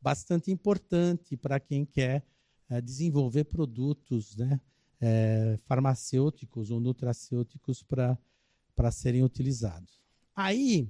[0.00, 2.26] bastante importante para quem quer
[2.68, 4.60] é, desenvolver produtos né,
[5.00, 10.01] é, farmacêuticos ou nutracêuticos para serem utilizados.
[10.34, 10.88] Aí,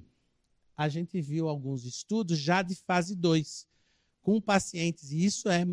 [0.75, 3.67] a gente viu alguns estudos já de fase 2,
[4.21, 5.65] com pacientes, e isso é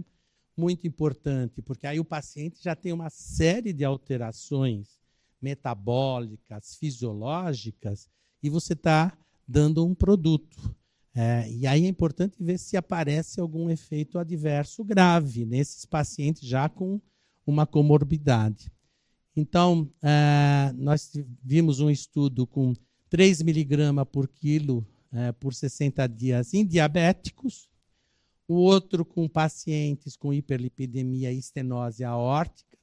[0.56, 5.00] muito importante, porque aí o paciente já tem uma série de alterações
[5.40, 8.08] metabólicas, fisiológicas,
[8.42, 9.16] e você está
[9.46, 10.74] dando um produto.
[11.14, 16.68] É, e aí é importante ver se aparece algum efeito adverso grave nesses pacientes já
[16.68, 17.00] com
[17.46, 18.70] uma comorbidade.
[19.34, 22.74] Então, é, nós vimos um estudo com
[23.10, 27.68] 3 miligramas por quilo é, por 60 dias em diabéticos,
[28.46, 32.78] o outro com pacientes com hiperlipidemia e estenose aórtica,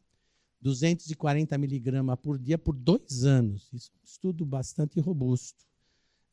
[0.61, 3.69] 240 miligramas por dia por dois anos.
[3.73, 5.65] Isso é um estudo bastante robusto.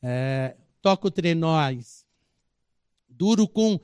[0.03, 2.05] É, tocotrienóis,
[3.09, 3.81] duro com.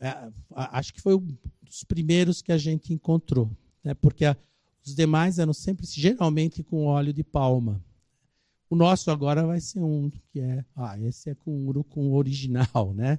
[0.00, 3.50] É, acho que foi um dos primeiros que a gente encontrou,
[3.82, 3.94] né?
[3.94, 4.36] porque a,
[4.84, 7.82] os demais eram sempre, geralmente, com óleo de palma.
[8.70, 10.64] O nosso agora vai ser um que é.
[10.76, 13.18] Ah, esse é com urucum original, né?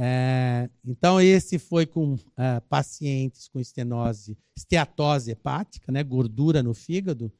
[0.00, 7.32] É, então, esse foi com é, pacientes com estenose, esteatose hepática, né, gordura no fígado,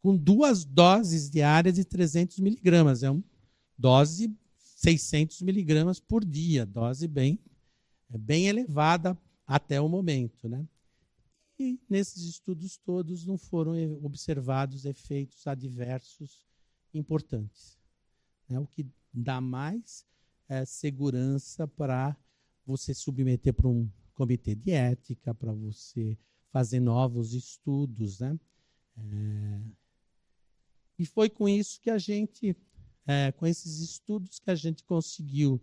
[0.00, 3.02] com duas doses diárias de 300 miligramas.
[3.02, 3.24] É uma
[3.76, 4.32] dose
[4.76, 7.40] 600 miligramas por dia, dose bem,
[8.08, 10.48] é bem elevada até o momento.
[10.48, 10.64] Né?
[11.58, 16.48] E nesses estudos todos não foram observados efeitos adversos
[16.94, 17.78] importantes.
[18.48, 18.58] Né?
[18.58, 20.06] O que dá mais
[20.48, 22.16] é, segurança para
[22.66, 26.18] você submeter para um comitê de ética, para você
[26.50, 28.20] fazer novos estudos.
[28.20, 28.38] Né?
[28.96, 29.60] É...
[30.98, 32.56] E foi com isso que a gente
[33.06, 35.60] é, com esses estudos que a gente conseguiu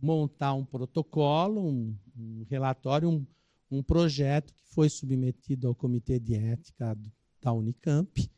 [0.00, 3.26] montar um protocolo, um, um relatório, um,
[3.70, 6.96] um, projeto que foi submetido ao Comitê de Ética
[7.40, 8.30] da Unicamp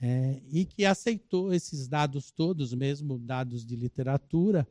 [0.00, 4.66] é, e que aceitou esses dados todos, mesmo dados de literatura,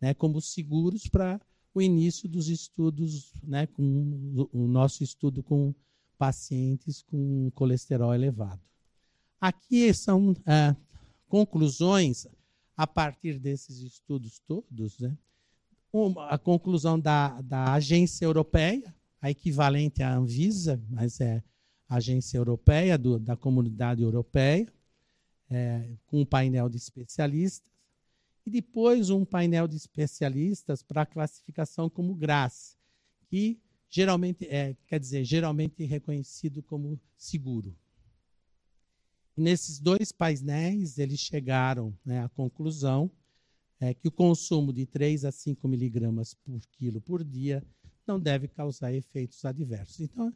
[0.00, 1.40] né, como seguros para
[1.74, 5.74] o início dos estudos, né, com o nosso estudo com
[6.18, 8.60] pacientes com colesterol elevado.
[9.40, 10.74] Aqui são é,
[11.28, 12.26] conclusões
[12.76, 14.98] a partir desses estudos todos.
[14.98, 15.16] Né?
[15.92, 21.42] Uma, a conclusão da, da agência europeia, a equivalente à Anvisa, mas é
[21.90, 24.72] agência europeia, do, da comunidade europeia,
[25.50, 27.68] é, com um painel de especialistas,
[28.46, 32.78] e depois um painel de especialistas para a classificação como GRAS,
[33.28, 37.76] que geralmente é, quer dizer, geralmente reconhecido como seguro.
[39.36, 43.10] E nesses dois painéis, eles chegaram né, à conclusão
[43.80, 47.64] é, que o consumo de 3 a 5 miligramas por quilo por dia
[48.06, 50.00] não deve causar efeitos adversos.
[50.00, 50.32] Então,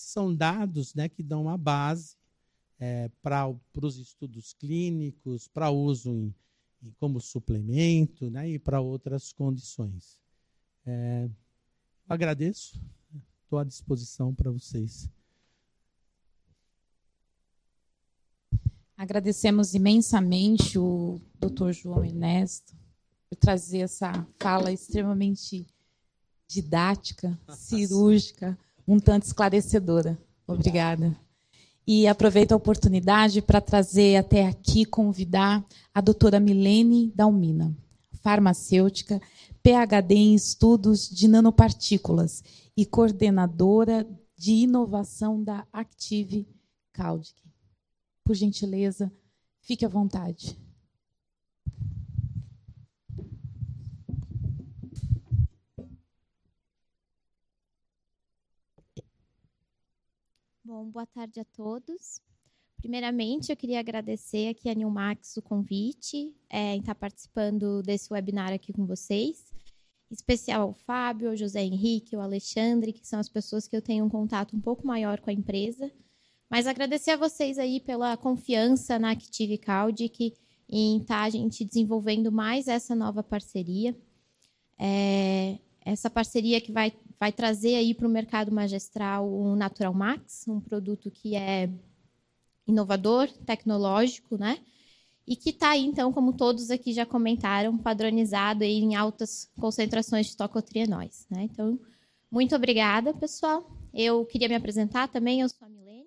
[0.00, 2.16] são dados né, que dão uma base
[2.78, 3.52] é, para
[3.82, 6.32] os estudos clínicos, para uso em,
[6.80, 10.22] e como suplemento né, e para outras condições.
[10.86, 11.28] É,
[12.08, 12.80] agradeço,
[13.42, 15.10] estou à disposição para vocês.
[18.96, 21.72] Agradecemos imensamente o Dr.
[21.72, 22.76] João Ernesto
[23.28, 25.66] por trazer essa fala extremamente
[26.46, 28.56] didática, cirúrgica,
[28.88, 30.18] um tanto esclarecedora.
[30.46, 31.14] Obrigada.
[31.86, 37.76] E aproveito a oportunidade para trazer até aqui, convidar a doutora Milene Dalmina,
[38.22, 39.20] farmacêutica,
[39.62, 42.42] PhD em estudos de nanopartículas
[42.76, 46.48] e coordenadora de inovação da Active
[46.92, 47.42] Caudic.
[48.24, 49.12] Por gentileza,
[49.60, 50.58] fique à vontade.
[60.68, 62.20] Bom, boa tarde a todos.
[62.76, 68.52] Primeiramente, eu queria agradecer aqui a Nilmax o convite é, em estar participando desse webinar
[68.52, 69.50] aqui com vocês.
[70.10, 73.80] Em especial ao Fábio, ao José Henrique, ao Alexandre, que são as pessoas que eu
[73.80, 75.90] tenho um contato um pouco maior com a empresa.
[76.50, 80.36] Mas agradecer a vocês aí pela confiança na Active Caudic
[80.68, 83.96] em estar a gente desenvolvendo mais essa nova parceria.
[84.78, 90.46] É, essa parceria que vai vai trazer aí para o mercado magistral o Natural Max,
[90.46, 91.68] um produto que é
[92.66, 94.58] inovador, tecnológico, né?
[95.26, 100.26] E que está aí, então, como todos aqui já comentaram, padronizado aí em altas concentrações
[100.26, 101.26] de tocotrienóis.
[101.28, 101.42] Né?
[101.42, 101.78] Então,
[102.30, 103.70] muito obrigada, pessoal.
[103.92, 106.06] Eu queria me apresentar também, eu sou a Milene,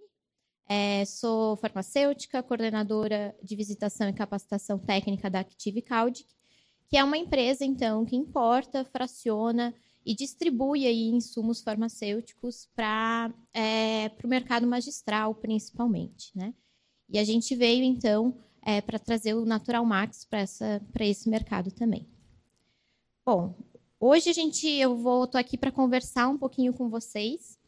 [0.68, 6.28] é, sou farmacêutica, coordenadora de visitação e capacitação técnica da Active Caudic,
[6.88, 9.74] que é uma empresa, então, que importa, fraciona
[10.06, 16.32] e distribui aí insumos farmacêuticos para é, o mercado magistral, principalmente.
[16.36, 16.54] Né?
[17.10, 22.08] E a gente veio, então, é, para trazer o Natural Max para esse mercado também.
[23.26, 23.56] Bom,
[24.00, 27.60] hoje a gente, eu vou estou aqui para conversar um pouquinho com vocês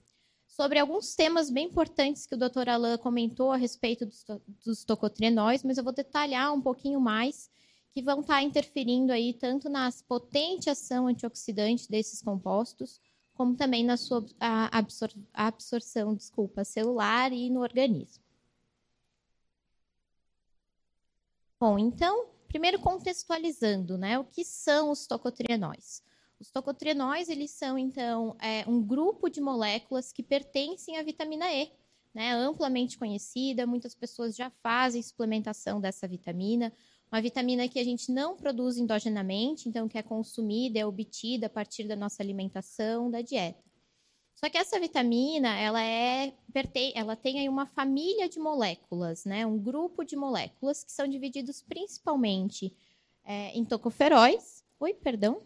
[0.47, 2.69] sobre alguns temas bem importantes que o Dr.
[2.69, 4.23] Alain comentou a respeito dos,
[4.63, 7.49] dos tocotrienóis, mas eu vou detalhar um pouquinho mais
[7.93, 12.99] que vão estar tá interferindo aí tanto na potente ação antioxidante desses compostos,
[13.35, 14.25] como também na sua
[14.71, 18.23] absor absorção, desculpa, celular e no organismo.
[21.59, 26.03] Bom, então, primeiro contextualizando, né, o que são os tocotrienóis?
[26.39, 31.71] Os tocotrienóis, eles são, então, é, um grupo de moléculas que pertencem à vitamina E,
[32.13, 36.73] né, amplamente conhecida, muitas pessoas já fazem suplementação dessa vitamina,
[37.13, 41.49] uma vitamina que a gente não produz endogenamente, então que é consumida, é obtida a
[41.49, 43.63] partir da nossa alimentação, da dieta.
[44.35, 46.33] Só que essa vitamina, ela é
[46.95, 49.45] ela tem aí uma família de moléculas, né?
[49.45, 52.75] Um grupo de moléculas que são divididos principalmente
[53.23, 54.65] é, em tocoferóis.
[54.79, 55.43] Oi, perdão.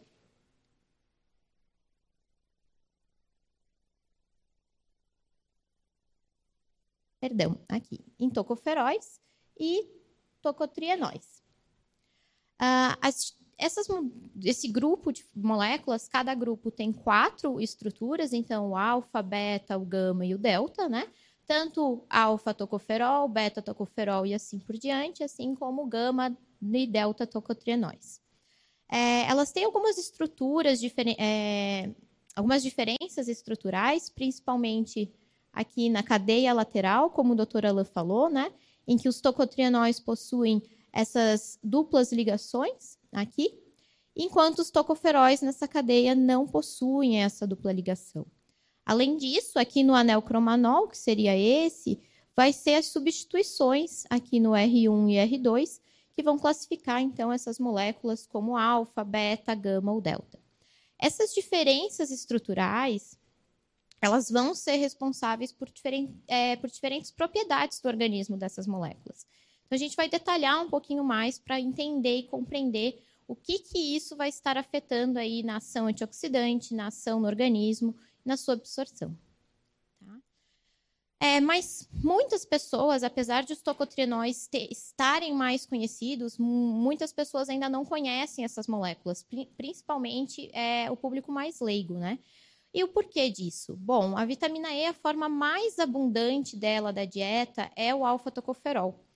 [7.20, 8.00] Perdão, aqui.
[8.18, 9.20] Em tocoferóis
[9.60, 9.86] e
[10.42, 11.37] tocotrienóis.
[12.62, 13.88] Uh, as, essas,
[14.44, 20.26] esse grupo de moléculas, cada grupo tem quatro estruturas, então o alfa, beta, o gama
[20.26, 21.08] e o delta, né?
[21.46, 28.22] Tanto alfa-tocoferol, beta-tocoferol e assim por diante, assim como gama e delta-tocotrienóis.
[28.90, 30.80] É, elas têm algumas estruturas,
[31.18, 31.90] é,
[32.36, 35.12] algumas diferenças estruturais, principalmente
[35.52, 38.52] aqui na cadeia lateral, como o doutor Alain falou, né?
[38.88, 43.58] Em que os tocotrienóis possuem essas duplas ligações aqui,
[44.16, 48.26] enquanto os tocoferóis nessa cadeia não possuem essa dupla ligação.
[48.86, 52.00] Além disso, aqui no anel cromanol, que seria esse,
[52.36, 55.82] vai ser as substituições aqui no R1 e R2,
[56.14, 60.40] que vão classificar então essas moléculas como alfa, beta, gama ou delta.
[60.98, 63.20] Essas diferenças estruturais,
[64.02, 65.70] elas vão ser responsáveis por,
[66.28, 69.28] é, por diferentes propriedades do organismo dessas moléculas.
[69.68, 73.78] Então, a gente vai detalhar um pouquinho mais para entender e compreender o que, que
[73.78, 79.16] isso vai estar afetando aí na ação antioxidante, na ação no organismo, na sua absorção.
[80.00, 80.18] Tá?
[81.20, 87.84] É, mas muitas pessoas, apesar de os tocotrienóis estarem mais conhecidos, muitas pessoas ainda não
[87.84, 89.26] conhecem essas moléculas,
[89.58, 92.18] principalmente é, o público mais leigo, né?
[92.74, 93.76] E o porquê disso?
[93.76, 99.07] Bom, a vitamina E, a forma mais abundante dela da dieta é o alfa-tocoferol.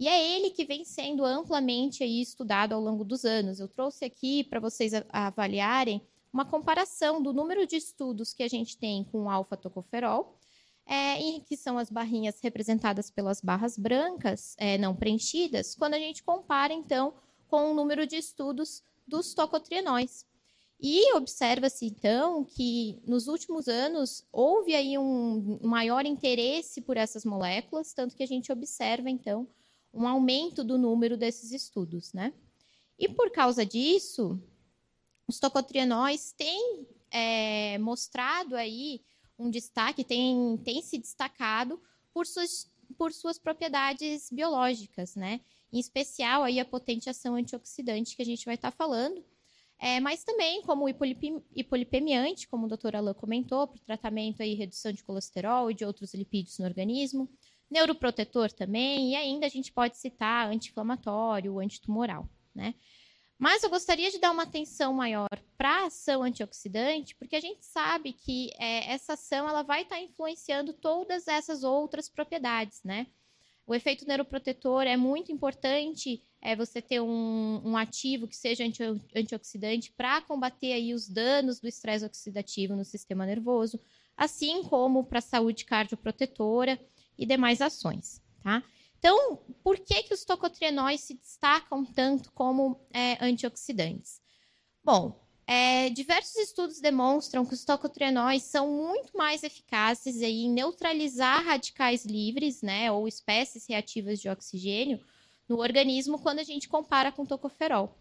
[0.00, 3.60] E é ele que vem sendo amplamente aí estudado ao longo dos anos.
[3.60, 6.00] Eu trouxe aqui para vocês avaliarem
[6.32, 10.38] uma comparação do número de estudos que a gente tem com o alfa-tocoferol,
[10.86, 16.22] é, que são as barrinhas representadas pelas barras brancas é, não preenchidas, quando a gente
[16.22, 17.12] compara, então,
[17.46, 20.24] com o número de estudos dos tocotrienóis.
[20.80, 27.92] E observa-se, então, que nos últimos anos houve aí um maior interesse por essas moléculas,
[27.92, 29.46] tanto que a gente observa, então,
[29.92, 32.32] um aumento do número desses estudos, né?
[32.98, 34.40] E por causa disso,
[35.26, 39.02] os tocotrienóis têm é, mostrado aí
[39.38, 41.80] um destaque, têm, se destacado
[42.12, 45.40] por suas, por suas propriedades biológicas, né?
[45.72, 49.24] Em especial aí a potente ação antioxidante que a gente vai estar falando,
[49.78, 54.92] é, mas também como hipolipemiante, como o doutor Alain comentou, para o tratamento e redução
[54.92, 57.30] de colesterol e de outros lipídios no organismo,
[57.70, 62.74] neuroprotetor também, e ainda a gente pode citar anti-inflamatório, antitumoral, né?
[63.38, 67.64] Mas eu gostaria de dar uma atenção maior para a ação antioxidante, porque a gente
[67.64, 73.06] sabe que é, essa ação ela vai estar tá influenciando todas essas outras propriedades, né?
[73.66, 78.82] O efeito neuroprotetor é muito importante é você ter um, um ativo que seja anti,
[79.14, 83.78] antioxidante para combater aí os danos do estresse oxidativo no sistema nervoso,
[84.16, 86.80] assim como para a saúde cardioprotetora
[87.20, 88.64] e demais ações, tá?
[88.98, 94.20] Então, por que, que os tocotrienóis se destacam tanto como é, antioxidantes?
[94.82, 101.44] Bom, é, diversos estudos demonstram que os tocotrienóis são muito mais eficazes aí em neutralizar
[101.44, 105.00] radicais livres, né, ou espécies reativas de oxigênio
[105.48, 107.98] no organismo quando a gente compara com tocoferol.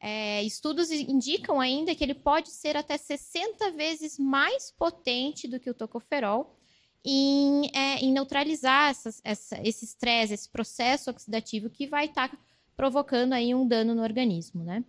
[0.00, 5.70] É, estudos indicam ainda que ele pode ser até 60 vezes mais potente do que
[5.70, 6.58] o tocoferol
[7.04, 12.38] em, é, em neutralizar essas, essa, esse estresse, esse processo oxidativo que vai estar tá
[12.76, 14.84] provocando aí um dano no organismo, né?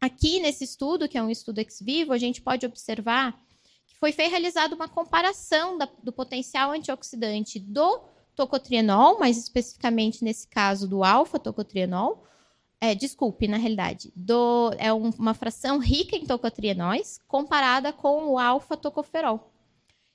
[0.00, 3.40] Aqui nesse estudo, que é um estudo ex vivo, a gente pode observar
[3.86, 8.00] que foi realizada uma comparação da, do potencial antioxidante do
[8.34, 12.24] tocotrienol, mais especificamente nesse caso do alfa-tocotrienol,
[12.80, 18.38] é, desculpe, na realidade, do, é um, uma fração rica em tocotrienóis comparada com o
[18.38, 19.51] alfa-tocoferol.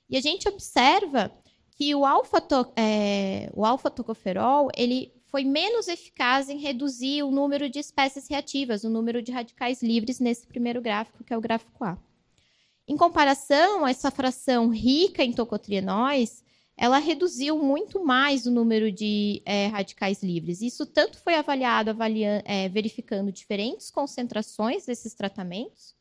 [0.08, 1.30] E a gente observa
[1.72, 8.82] que o alfa-tocoferol é, ele foi menos eficaz em reduzir o número de espécies reativas,
[8.82, 11.98] o número de radicais livres nesse primeiro gráfico, que é o gráfico A.
[12.86, 16.42] Em comparação, essa fração rica em tocotrienóis,
[16.74, 20.62] ela reduziu muito mais o número de é, radicais livres.
[20.62, 21.94] Isso tanto foi avaliado
[22.44, 25.94] é, verificando diferentes concentrações desses tratamentos,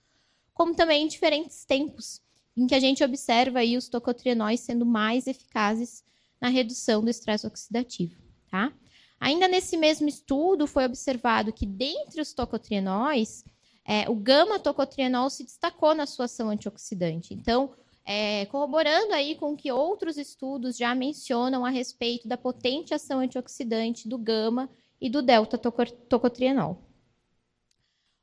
[0.54, 2.22] como também diferentes tempos
[2.58, 6.04] em que a gente observa aí os tocotrienóis sendo mais eficazes
[6.42, 8.16] na redução do estresse oxidativo,
[8.50, 8.74] tá?
[9.20, 13.44] Ainda nesse mesmo estudo foi observado que dentre os tocotrienóis,
[13.86, 17.34] é, o gama-tocotrienol se destacou na sua ação antioxidante.
[17.34, 17.72] Então,
[18.06, 24.08] é, corroborando aí com que outros estudos já mencionam a respeito da potente ação antioxidante
[24.08, 24.70] do gama
[25.00, 26.87] e do delta-tocotrienol.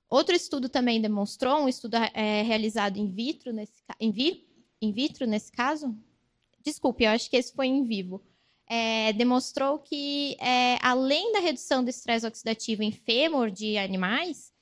[0.08, 4.46] Outro estudo também demonstrou, um estudo é, realizado in vitro, nesse, in, vi,
[4.80, 5.96] in vitro nesse caso,
[6.62, 8.22] desculpe, eu acho que esse foi em vivo,
[8.66, 14.52] é, demonstrou que, é, além da redução do estresse oxidativo em fêmur de animais,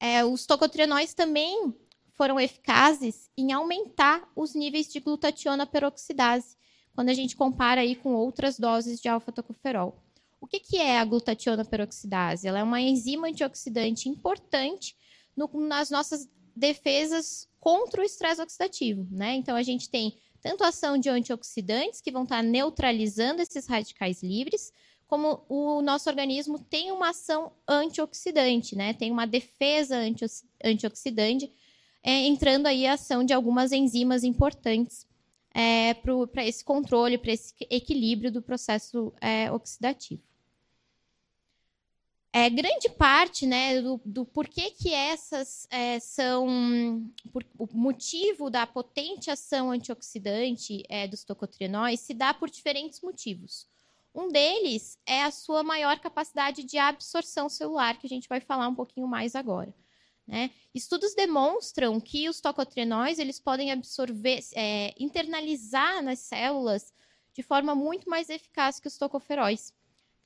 [0.00, 1.74] é, os tocotrienóis também
[2.14, 6.56] foram eficazes em aumentar os níveis de glutationa peroxidase,
[6.94, 10.02] quando a gente compara aí com outras doses de alfa-tocoferol.
[10.46, 12.46] O que, que é a glutationa peroxidase?
[12.46, 14.96] Ela é uma enzima antioxidante importante
[15.36, 19.34] no, nas nossas defesas contra o estresse oxidativo, né?
[19.34, 24.22] Então a gente tem tanto a ação de antioxidantes que vão estar neutralizando esses radicais
[24.22, 24.72] livres,
[25.08, 28.94] como o nosso organismo tem uma ação antioxidante, né?
[28.94, 29.96] Tem uma defesa
[30.62, 31.52] antioxidante,
[32.04, 35.08] é, entrando aí a ação de algumas enzimas importantes
[35.52, 40.22] é, para esse controle, para esse equilíbrio do processo é, oxidativo.
[42.38, 47.10] É, grande parte né, do, do porquê que essas é, são.
[47.32, 53.66] Por, o motivo da potente ação antioxidante é, dos tocotrienóis se dá por diferentes motivos.
[54.14, 58.68] Um deles é a sua maior capacidade de absorção celular, que a gente vai falar
[58.68, 59.74] um pouquinho mais agora.
[60.26, 60.50] Né?
[60.74, 66.92] Estudos demonstram que os tocotrienóis eles podem absorver, é, internalizar nas células
[67.32, 69.72] de forma muito mais eficaz que os tocoferóis.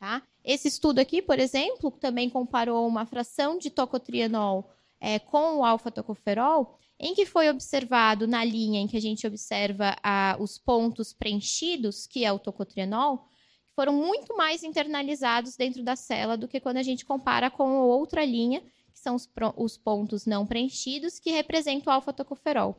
[0.00, 0.22] Tá?
[0.42, 6.78] Esse estudo aqui, por exemplo, também comparou uma fração de tocotrienol é, com o alfa-tocoferol,
[6.98, 12.06] em que foi observado na linha em que a gente observa a, os pontos preenchidos,
[12.06, 13.28] que é o tocotrienol,
[13.76, 18.24] foram muito mais internalizados dentro da célula do que quando a gente compara com outra
[18.24, 18.62] linha,
[18.94, 22.74] que são os, os pontos não preenchidos, que representam o alfa-tocoferol.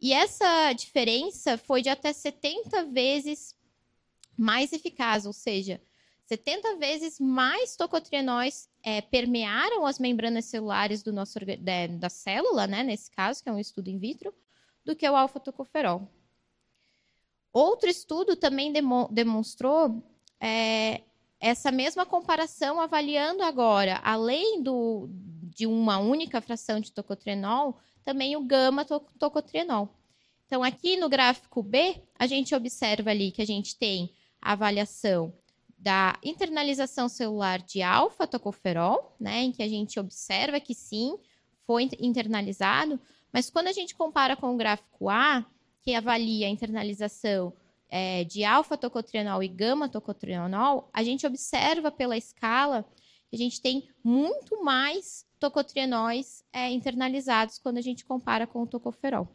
[0.00, 3.56] E essa diferença foi de até 70 vezes
[4.38, 5.80] mais eficaz, ou seja,
[6.26, 12.82] 70 vezes mais tocotrienóis é, permearam as membranas celulares do nosso, da, da célula, né,
[12.82, 14.34] nesse caso, que é um estudo in vitro,
[14.84, 16.08] do que o alfa-tocoferol.
[17.52, 20.02] Outro estudo também demo- demonstrou
[20.40, 21.02] é,
[21.38, 25.08] essa mesma comparação, avaliando agora, além do,
[25.54, 29.88] de uma única fração de tocotrienol, também o gama-tocotrienol.
[30.44, 35.32] Então, aqui no gráfico B, a gente observa ali que a gente tem a avaliação
[35.86, 41.16] da internalização celular de alfa-tocoferol, né, em que a gente observa que sim,
[41.64, 42.98] foi in- internalizado,
[43.32, 45.46] mas quando a gente compara com o gráfico A,
[45.80, 47.52] que avalia a internalização
[47.88, 52.84] eh, de alfa-tocotrienol e gama-tocotrienol, a gente observa pela escala
[53.28, 58.66] que a gente tem muito mais tocotrienóis eh, internalizados quando a gente compara com o
[58.66, 59.28] tocoferol.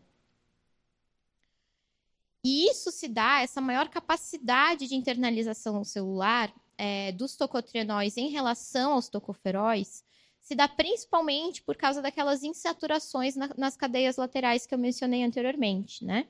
[2.43, 8.93] E isso se dá, essa maior capacidade de internalização celular eh, dos tocotrienóis em relação
[8.93, 10.03] aos tocoferóis,
[10.41, 16.03] se dá principalmente por causa daquelas insaturações na- nas cadeias laterais que eu mencionei anteriormente,
[16.03, 16.27] né?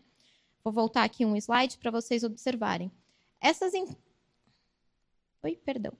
[0.63, 2.91] Vou voltar aqui um slide para vocês observarem.
[3.39, 3.87] Essas in...
[5.43, 5.93] Oi, perdão.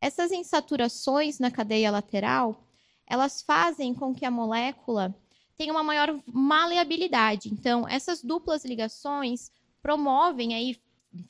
[0.00, 2.62] Essas insaturações na cadeia lateral,
[3.06, 5.14] elas fazem com que a molécula
[5.62, 7.48] tenha uma maior maleabilidade.
[7.52, 10.76] Então, essas duplas ligações promovem aí,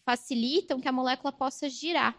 [0.07, 2.17] facilitam que a molécula possa girar.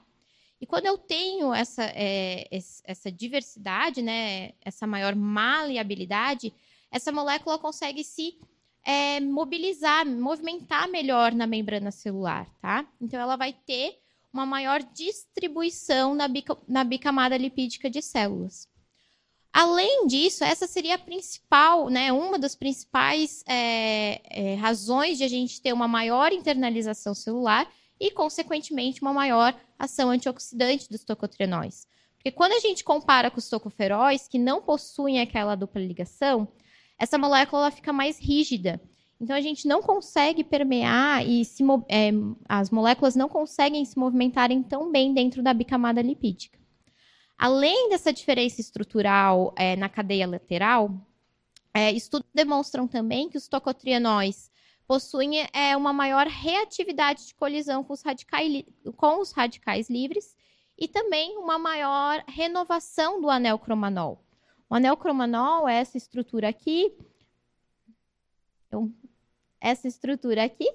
[0.62, 6.54] E quando eu tenho essa, é, es- essa diversidade, né, essa maior maleabilidade,
[6.92, 8.38] essa molécula consegue se
[8.86, 12.86] é, mobilizar, movimentar melhor na membrana celular, tá?
[13.02, 13.98] Então, ela vai ter
[14.32, 16.26] uma maior distribuição na,
[16.68, 18.68] na bicamada lipídica de células.
[19.54, 25.28] Além disso, essa seria a principal, né, uma das principais é, é, razões de a
[25.28, 31.88] gente ter uma maior internalização celular e, consequentemente, uma maior ação antioxidante dos tocotrienóis.
[32.16, 36.48] Porque quando a gente compara com os tocoferóis, que não possuem aquela dupla ligação,
[36.98, 38.82] essa molécula fica mais rígida.
[39.22, 42.10] Então, a gente não consegue permear e se é,
[42.50, 46.63] as moléculas não conseguem se movimentarem tão bem dentro da bicamada lipídica.
[47.44, 50.98] Além dessa diferença estrutural é, na cadeia lateral,
[51.74, 54.50] é, estudos demonstram também que os tocotrienóis
[54.88, 58.64] possuem é, uma maior reatividade de colisão com os, radicais,
[58.96, 60.38] com os radicais livres
[60.78, 64.24] e também uma maior renovação do anel cromanol.
[64.70, 66.96] O anel cromanol é essa estrutura aqui,
[68.70, 68.90] então,
[69.60, 70.74] essa estrutura aqui,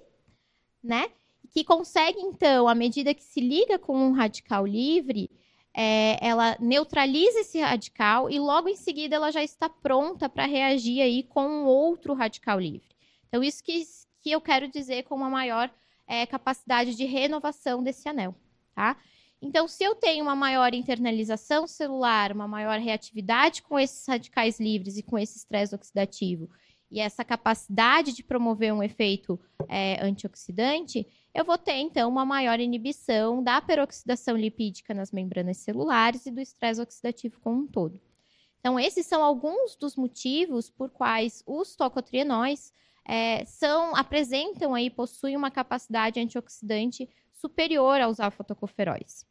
[0.83, 1.11] né?
[1.51, 5.31] Que consegue, então, à medida que se liga com um radical livre,
[5.75, 11.01] é, ela neutraliza esse radical e logo em seguida ela já está pronta para reagir
[11.01, 12.89] aí com outro radical livre.
[13.29, 13.85] Então, isso que,
[14.21, 15.71] que eu quero dizer com uma maior
[16.07, 18.35] é, capacidade de renovação desse anel,
[18.75, 18.97] tá?
[19.41, 24.97] Então, se eu tenho uma maior internalização celular, uma maior reatividade com esses radicais livres
[24.97, 26.51] e com esse estresse oxidativo,
[26.91, 29.39] e essa capacidade de promover um efeito
[29.69, 36.27] é, antioxidante, eu vou ter, então, uma maior inibição da peroxidação lipídica nas membranas celulares
[36.27, 38.01] e do estresse oxidativo como um todo.
[38.61, 42.73] Então, esses são alguns dos motivos por quais os tocotrienóis
[43.05, 49.27] é, são, apresentam aí, possuem uma capacidade antioxidante superior aos alfa-tocoferóis.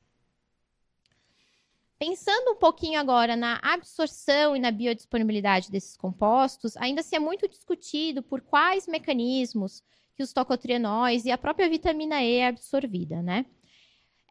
[1.99, 7.47] Pensando um pouquinho agora na absorção e na biodisponibilidade desses compostos, ainda se é muito
[7.47, 9.83] discutido por quais mecanismos
[10.17, 13.45] que os tocotrienóis e a própria vitamina E é absorvida, né?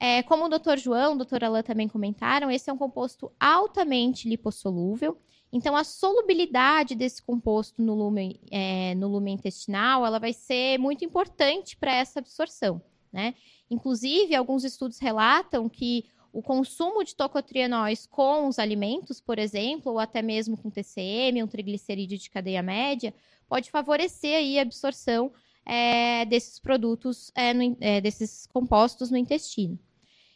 [0.01, 0.77] É, como o Dr.
[0.77, 1.45] João, o Dr.
[1.45, 5.17] Alain também comentaram, esse é um composto altamente lipossolúvel.
[5.51, 11.05] Então, a solubilidade desse composto no lume, é, no lume intestinal, ela vai ser muito
[11.05, 12.83] importante para essa absorção,
[13.13, 13.35] né?
[13.71, 19.99] Inclusive, alguns estudos relatam que o consumo de tocotrienóis com os alimentos, por exemplo, ou
[20.01, 23.15] até mesmo com TCM, um triglicerídeo de cadeia média,
[23.49, 25.33] pode favorecer aí a absorção
[25.67, 29.79] é, desses produtos, é, no, é, desses compostos no intestino.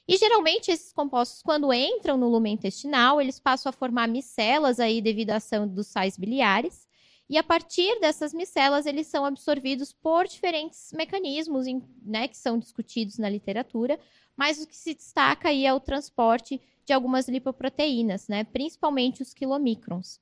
[0.06, 5.00] E geralmente esses compostos, quando entram no lume intestinal, eles passam a formar micelas aí
[5.00, 6.88] devido à ação dos sais biliares.
[7.28, 11.66] E a partir dessas micelas, eles são absorvidos por diferentes mecanismos,
[12.02, 14.00] né, que são discutidos na literatura,
[14.36, 19.32] mas o que se destaca aí é o transporte de algumas lipoproteínas, né, principalmente os
[19.32, 20.18] quilomicrons.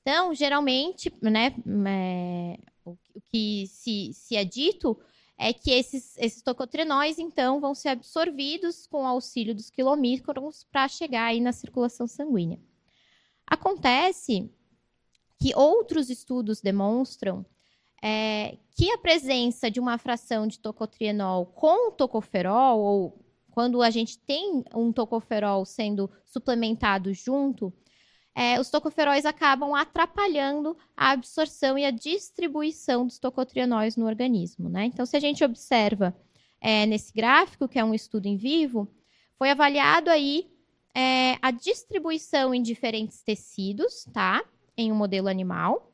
[0.00, 1.54] Então, geralmente, né,
[1.86, 4.98] é, o, que se, se é dito
[5.38, 11.26] é que esses, esses tocotrienóis, então, vão ser absorvidos com auxílio dos quilomicrons para chegar
[11.26, 12.58] aí na circulação sanguínea.
[13.46, 14.50] Acontece
[15.38, 17.44] que outros estudos demonstram
[18.02, 24.18] é, que a presença de uma fração de tocotrienol com tocoferol, ou quando a gente
[24.18, 27.72] tem um tocoferol sendo suplementado junto,
[28.38, 34.68] é, os tocoferóis acabam atrapalhando a absorção e a distribuição dos tocotrienóis no organismo.
[34.68, 34.84] Né?
[34.84, 36.14] Então, se a gente observa
[36.60, 38.86] é, nesse gráfico, que é um estudo em vivo,
[39.38, 40.50] foi avaliado aí
[40.94, 44.44] é, a distribuição em diferentes tecidos, tá?
[44.76, 45.90] Em um modelo animal.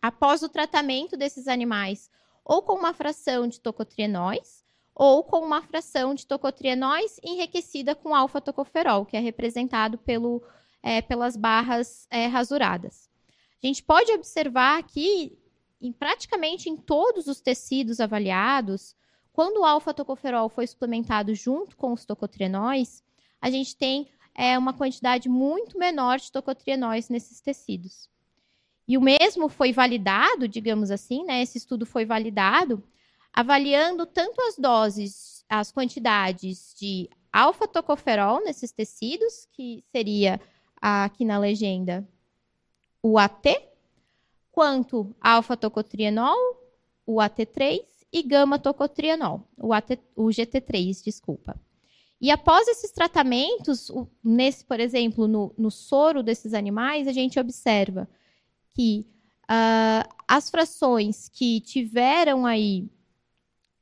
[0.00, 2.10] Após o tratamento desses animais,
[2.44, 9.06] ou com uma fração de tocotrienóis, ou com uma fração de tocotrienóis enriquecida com alfa-tocoferol,
[9.06, 10.42] que é representado pelo
[10.82, 13.08] é, pelas barras é, rasuradas.
[13.62, 15.38] A gente pode observar aqui,
[15.80, 18.96] em praticamente em todos os tecidos avaliados,
[19.32, 23.02] quando o alfa-tocoferol foi suplementado junto com os tocotrienóis,
[23.40, 28.10] a gente tem é, uma quantidade muito menor de tocotrienóis nesses tecidos.
[28.86, 31.40] E o mesmo foi validado, digamos assim, né?
[31.40, 32.82] Esse estudo foi validado
[33.32, 40.38] avaliando tanto as doses, as quantidades de alfa-tocoferol nesses tecidos, que seria
[40.82, 42.06] aqui na legenda
[43.02, 43.46] o AT,
[44.50, 46.36] quanto alfa-tocotrienol,
[47.06, 47.80] o AT3
[48.12, 49.70] e gama-tocotrienol, o,
[50.16, 51.58] o GT3, desculpa.
[52.20, 53.90] E após esses tratamentos,
[54.22, 58.08] nesse, por exemplo, no, no soro desses animais, a gente observa
[58.74, 59.04] que
[59.44, 62.88] uh, as frações que tiveram aí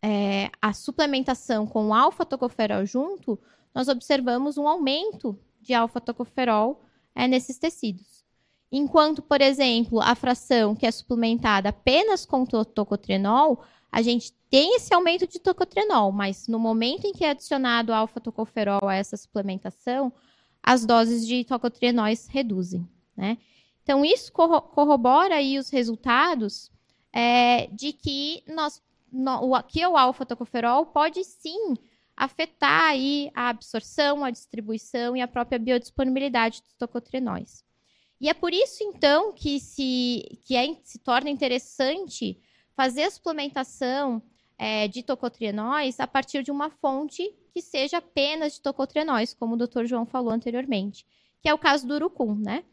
[0.03, 3.39] é, a suplementação com alfa-tocoferol junto,
[3.75, 6.81] nós observamos um aumento de alfa-tocoferol
[7.15, 8.25] é, nesses tecidos.
[8.73, 14.95] Enquanto, por exemplo, a fração que é suplementada apenas com tocotrienol, a gente tem esse
[14.95, 20.13] aumento de tocotrienol, mas no momento em que é adicionado alfa-tocoferol a essa suplementação,
[20.63, 22.89] as doses de tocotrienóis reduzem.
[23.17, 23.39] Né?
[23.83, 26.71] Então, isso corrobora aí os resultados
[27.13, 28.81] é, de que, nós,
[29.11, 31.75] no, o, o alfa-tocoferol pode sim
[32.21, 37.65] afetar aí a absorção, a distribuição e a própria biodisponibilidade dos tocotrienóis.
[38.21, 42.39] E é por isso, então, que se, que é, se torna interessante
[42.77, 44.23] fazer a suplementação
[44.59, 49.67] é, de tocotrienóis a partir de uma fonte que seja apenas de tocotrienóis, como o
[49.67, 49.87] Dr.
[49.87, 51.07] João falou anteriormente,
[51.41, 52.65] que é o caso do urucum, né?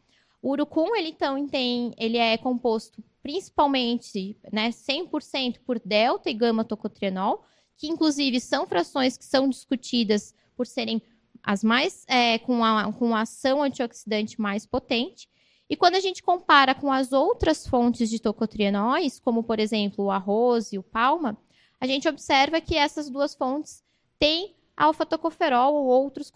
[0.42, 6.64] O urucum, ele então tem, ele é composto principalmente, né, 100% por delta e gama
[6.64, 7.44] tocotrienol,
[7.78, 11.00] que inclusive são frações que são discutidas por serem
[11.42, 15.28] as mais é, com, a, com a ação antioxidante mais potente.
[15.70, 20.10] E quando a gente compara com as outras fontes de tocotrienóis, como por exemplo o
[20.10, 21.38] arroz e o palma,
[21.80, 23.84] a gente observa que essas duas fontes
[24.18, 26.32] têm alfa-tocoferol ou outros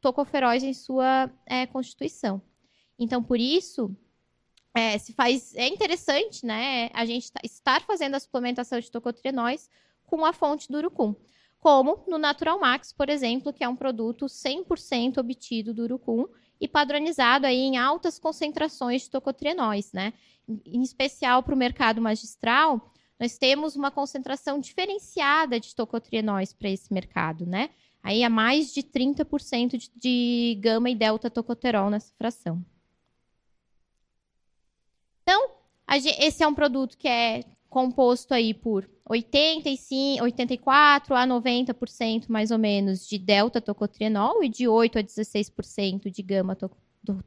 [0.00, 2.40] tocoferóis em sua é, constituição.
[2.98, 3.94] Então, por isso,
[4.74, 9.68] é, se faz, é interessante né, a gente estar fazendo a suplementação de tocotrienóis
[10.08, 11.14] com a fonte do urucum.
[11.60, 16.26] Como no Natural Max, por exemplo, que é um produto 100% obtido do urucum
[16.60, 20.12] e padronizado aí em altas concentrações de tocotrienóis, né?
[20.48, 26.92] Em especial para o mercado magistral, nós temos uma concentração diferenciada de tocotrienóis para esse
[26.92, 27.70] mercado, né?
[28.02, 32.64] Aí há mais de 30% de, de gama e delta tocoterol nessa fração.
[35.22, 35.50] Então,
[36.18, 42.58] esse é um produto que é composto aí por 85, 84 a 90% mais ou
[42.58, 46.70] menos de delta tocotrienol e de 8 a 16% de gama to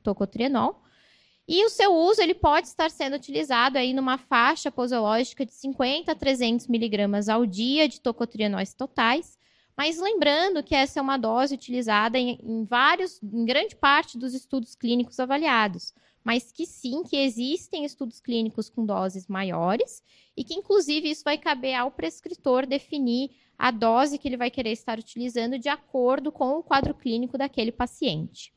[0.04, 0.82] tocotrienol.
[1.48, 6.12] E o seu uso ele pode estar sendo utilizado aí numa faixa posológica de 50
[6.12, 9.40] a 300 miligramas ao dia de tocotrienóis totais,
[9.76, 14.36] mas lembrando que essa é uma dose utilizada em, em vários, em grande parte dos
[14.36, 20.04] estudos clínicos avaliados mas que sim, que existem estudos clínicos com doses maiores
[20.36, 24.72] e que, inclusive, isso vai caber ao prescritor definir a dose que ele vai querer
[24.72, 28.54] estar utilizando de acordo com o quadro clínico daquele paciente.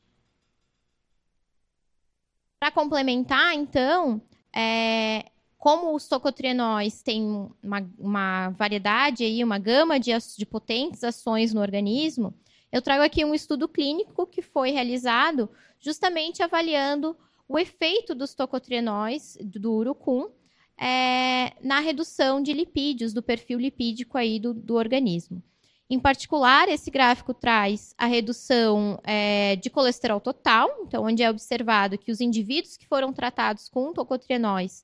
[2.59, 4.21] Para complementar, então,
[4.55, 5.25] é,
[5.57, 11.61] como os tocotrienóis têm uma, uma, variedade aí, uma gama de, de potentes ações no
[11.61, 12.33] organismo,
[12.71, 17.15] eu trago aqui um estudo clínico que foi realizado justamente avaliando
[17.47, 20.29] o efeito dos tocotrienóis do urucum
[20.77, 25.41] é, na redução de lipídios, do perfil lipídico aí do, do organismo.
[25.87, 31.97] Em particular, esse gráfico traz a redução é, de colesterol total, então, onde é observado
[31.97, 34.83] que os indivíduos que foram tratados com tocotrienóis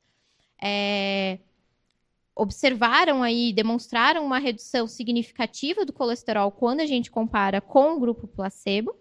[0.61, 1.40] é,
[2.35, 8.27] observaram aí, demonstraram uma redução significativa do colesterol quando a gente compara com o grupo
[8.27, 8.95] placebo.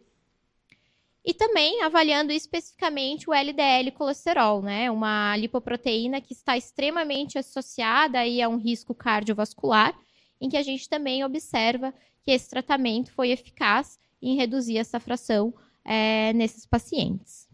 [1.24, 4.90] E também avaliando especificamente o LDL colesterol, né?
[4.90, 9.94] Uma lipoproteína que está extremamente associada aí a um risco cardiovascular
[10.40, 11.92] em que a gente também observa
[12.23, 15.52] que esse tratamento foi eficaz em reduzir essa fração
[15.84, 17.49] é, nesses pacientes.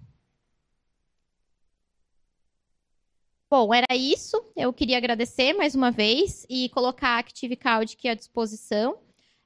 [3.49, 4.43] Bom, era isso.
[4.57, 8.99] Eu queria agradecer mais uma vez e colocar a Active aqui à disposição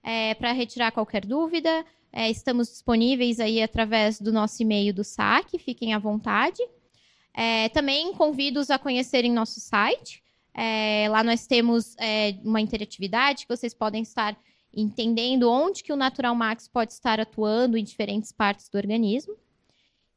[0.02, 1.84] é, para retirar qualquer dúvida.
[2.12, 6.60] É, estamos disponíveis aí através do nosso e-mail do SAC, fiquem à vontade.
[7.32, 10.22] É, também convido-os a conhecerem nosso site.
[10.52, 14.36] É, lá nós temos é, uma interatividade que vocês podem estar
[14.74, 19.34] entendendo onde que o Natural Max pode estar atuando em diferentes partes do organismo.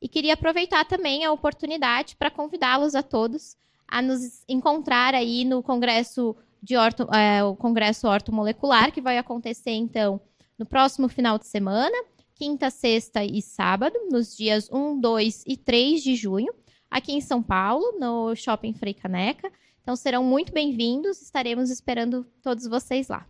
[0.01, 3.55] E queria aproveitar também a oportunidade para convidá-los a todos
[3.87, 9.71] a nos encontrar aí no Congresso de orto, é, o Congresso Ortomolecular, que vai acontecer,
[9.71, 10.19] então,
[10.63, 11.93] no próximo final de semana,
[12.33, 16.53] quinta, sexta e sábado, nos dias 1, 2 e 3 de junho,
[16.89, 19.51] aqui em São Paulo, no Shopping Frei Caneca.
[19.81, 23.27] Então, serão muito bem-vindos, estaremos esperando todos vocês lá.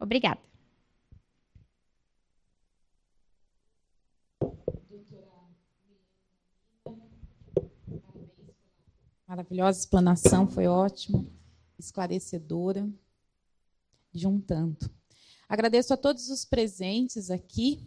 [0.00, 0.40] Obrigada.
[9.28, 11.30] Maravilhosa explanação, foi ótimo,
[11.78, 12.88] esclarecedora,
[14.10, 14.99] de um tanto.
[15.50, 17.84] Agradeço a todos os presentes aqui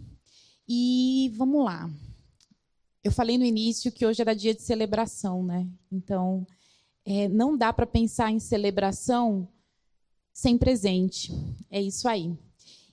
[0.67, 1.89] e vamos lá.
[3.01, 5.65] Eu falei no início que hoje era dia de celebração, né?
[5.89, 6.45] Então,
[7.05, 9.47] é, não dá para pensar em celebração
[10.33, 11.31] sem presente.
[11.71, 12.37] É isso aí.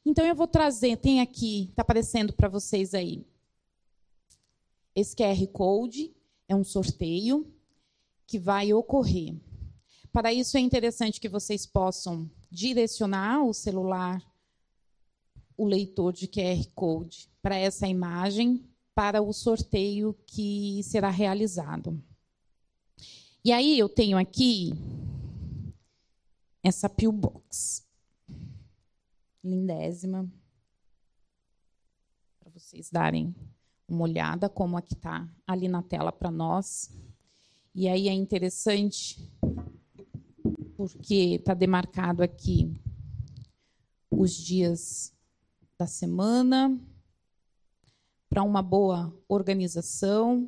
[0.06, 3.26] Então, eu vou trazer, tem aqui, está aparecendo para vocês aí,
[4.94, 6.14] esse QR Code,
[6.46, 7.52] é um sorteio
[8.24, 9.34] que vai ocorrer.
[10.12, 14.29] Para isso é interessante que vocês possam direcionar o celular,
[15.60, 18.64] o leitor de QR Code, para essa imagem,
[18.94, 22.02] para o sorteio que será realizado.
[23.44, 24.72] E aí eu tenho aqui
[26.62, 27.86] essa pillbox.
[29.44, 30.26] Lindésima.
[32.38, 33.34] Para vocês darem
[33.86, 36.90] uma olhada como aqui está ali na tela para nós.
[37.74, 39.30] E aí é interessante
[40.74, 42.72] porque está demarcado aqui
[44.10, 45.19] os dias
[45.80, 46.78] da semana
[48.28, 50.46] para uma boa organização.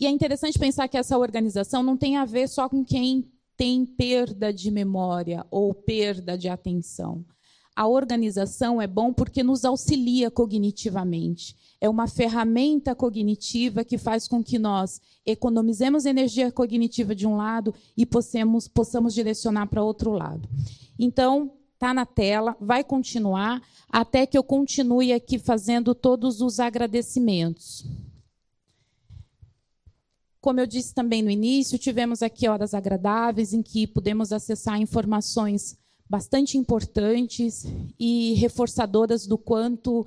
[0.00, 3.84] E é interessante pensar que essa organização não tem a ver só com quem tem
[3.84, 7.22] perda de memória ou perda de atenção.
[7.76, 14.42] A organização é bom porque nos auxilia cognitivamente é uma ferramenta cognitiva que faz com
[14.42, 20.48] que nós economizemos energia cognitiva de um lado e possamos, possamos direcionar para outro lado.
[20.98, 27.84] Então, está na tela, vai continuar até que eu continue aqui fazendo todos os agradecimentos.
[30.40, 35.78] Como eu disse também no início, tivemos aqui horas agradáveis em que pudemos acessar informações
[36.08, 37.64] bastante importantes
[37.98, 40.06] e reforçadoras do quanto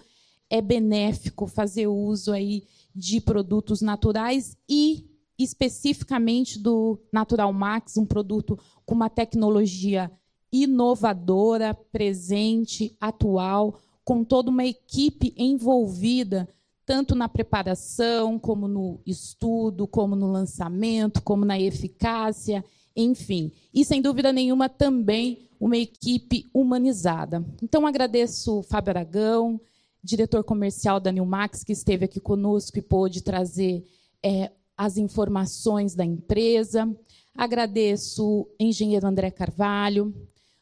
[0.49, 2.63] é benéfico fazer uso aí
[2.95, 5.05] de produtos naturais e
[5.37, 10.11] especificamente do Natural Max, um produto com uma tecnologia
[10.51, 16.47] inovadora, presente, atual, com toda uma equipe envolvida
[16.87, 22.63] tanto na preparação, como no estudo, como no lançamento, como na eficácia,
[22.95, 23.51] enfim.
[23.73, 27.45] E sem dúvida nenhuma também uma equipe humanizada.
[27.61, 29.59] Então agradeço Fábio Aragão,
[30.01, 33.85] diretor comercial da Newmax, que esteve aqui conosco e pôde trazer
[34.23, 36.89] é, as informações da empresa.
[37.35, 40.15] Agradeço o engenheiro André Carvalho,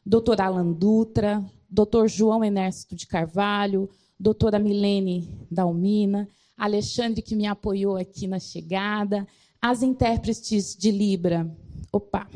[0.06, 7.96] doutor Alan Dutra, doutor João Ernesto de Carvalho, doutora Milene Dalmina, Alexandre, que me apoiou
[7.96, 9.26] aqui na chegada,
[9.60, 11.50] as intérpretes de Libra.
[11.92, 12.28] Opa,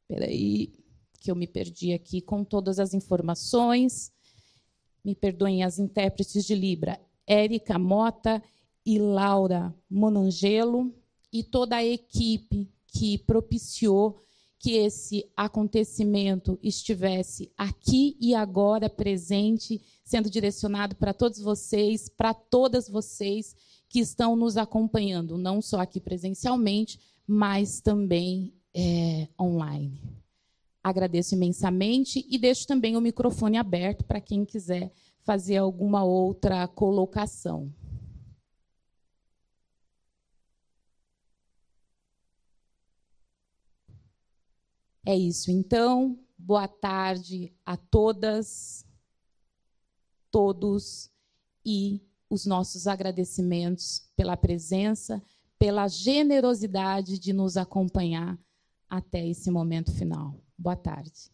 [0.00, 0.72] espera aí,
[1.20, 4.12] que eu me perdi aqui com todas as informações
[5.04, 8.42] me perdoem as intérpretes de Libra, Érica Mota
[8.84, 10.92] e Laura Monangelo,
[11.32, 14.22] e toda a equipe que propiciou
[14.62, 22.88] que esse acontecimento estivesse aqui e agora presente, sendo direcionado para todos vocês, para todas
[22.88, 23.56] vocês
[23.88, 30.00] que estão nos acompanhando, não só aqui presencialmente, mas também é, online.
[30.80, 34.92] Agradeço imensamente e deixo também o microfone aberto para quem quiser
[35.24, 37.68] fazer alguma outra colocação.
[45.04, 46.18] É isso, então.
[46.38, 48.86] Boa tarde a todas,
[50.30, 51.10] todos
[51.64, 55.22] e os nossos agradecimentos pela presença,
[55.58, 58.38] pela generosidade de nos acompanhar
[58.88, 60.40] até esse momento final.
[60.56, 61.31] Boa tarde.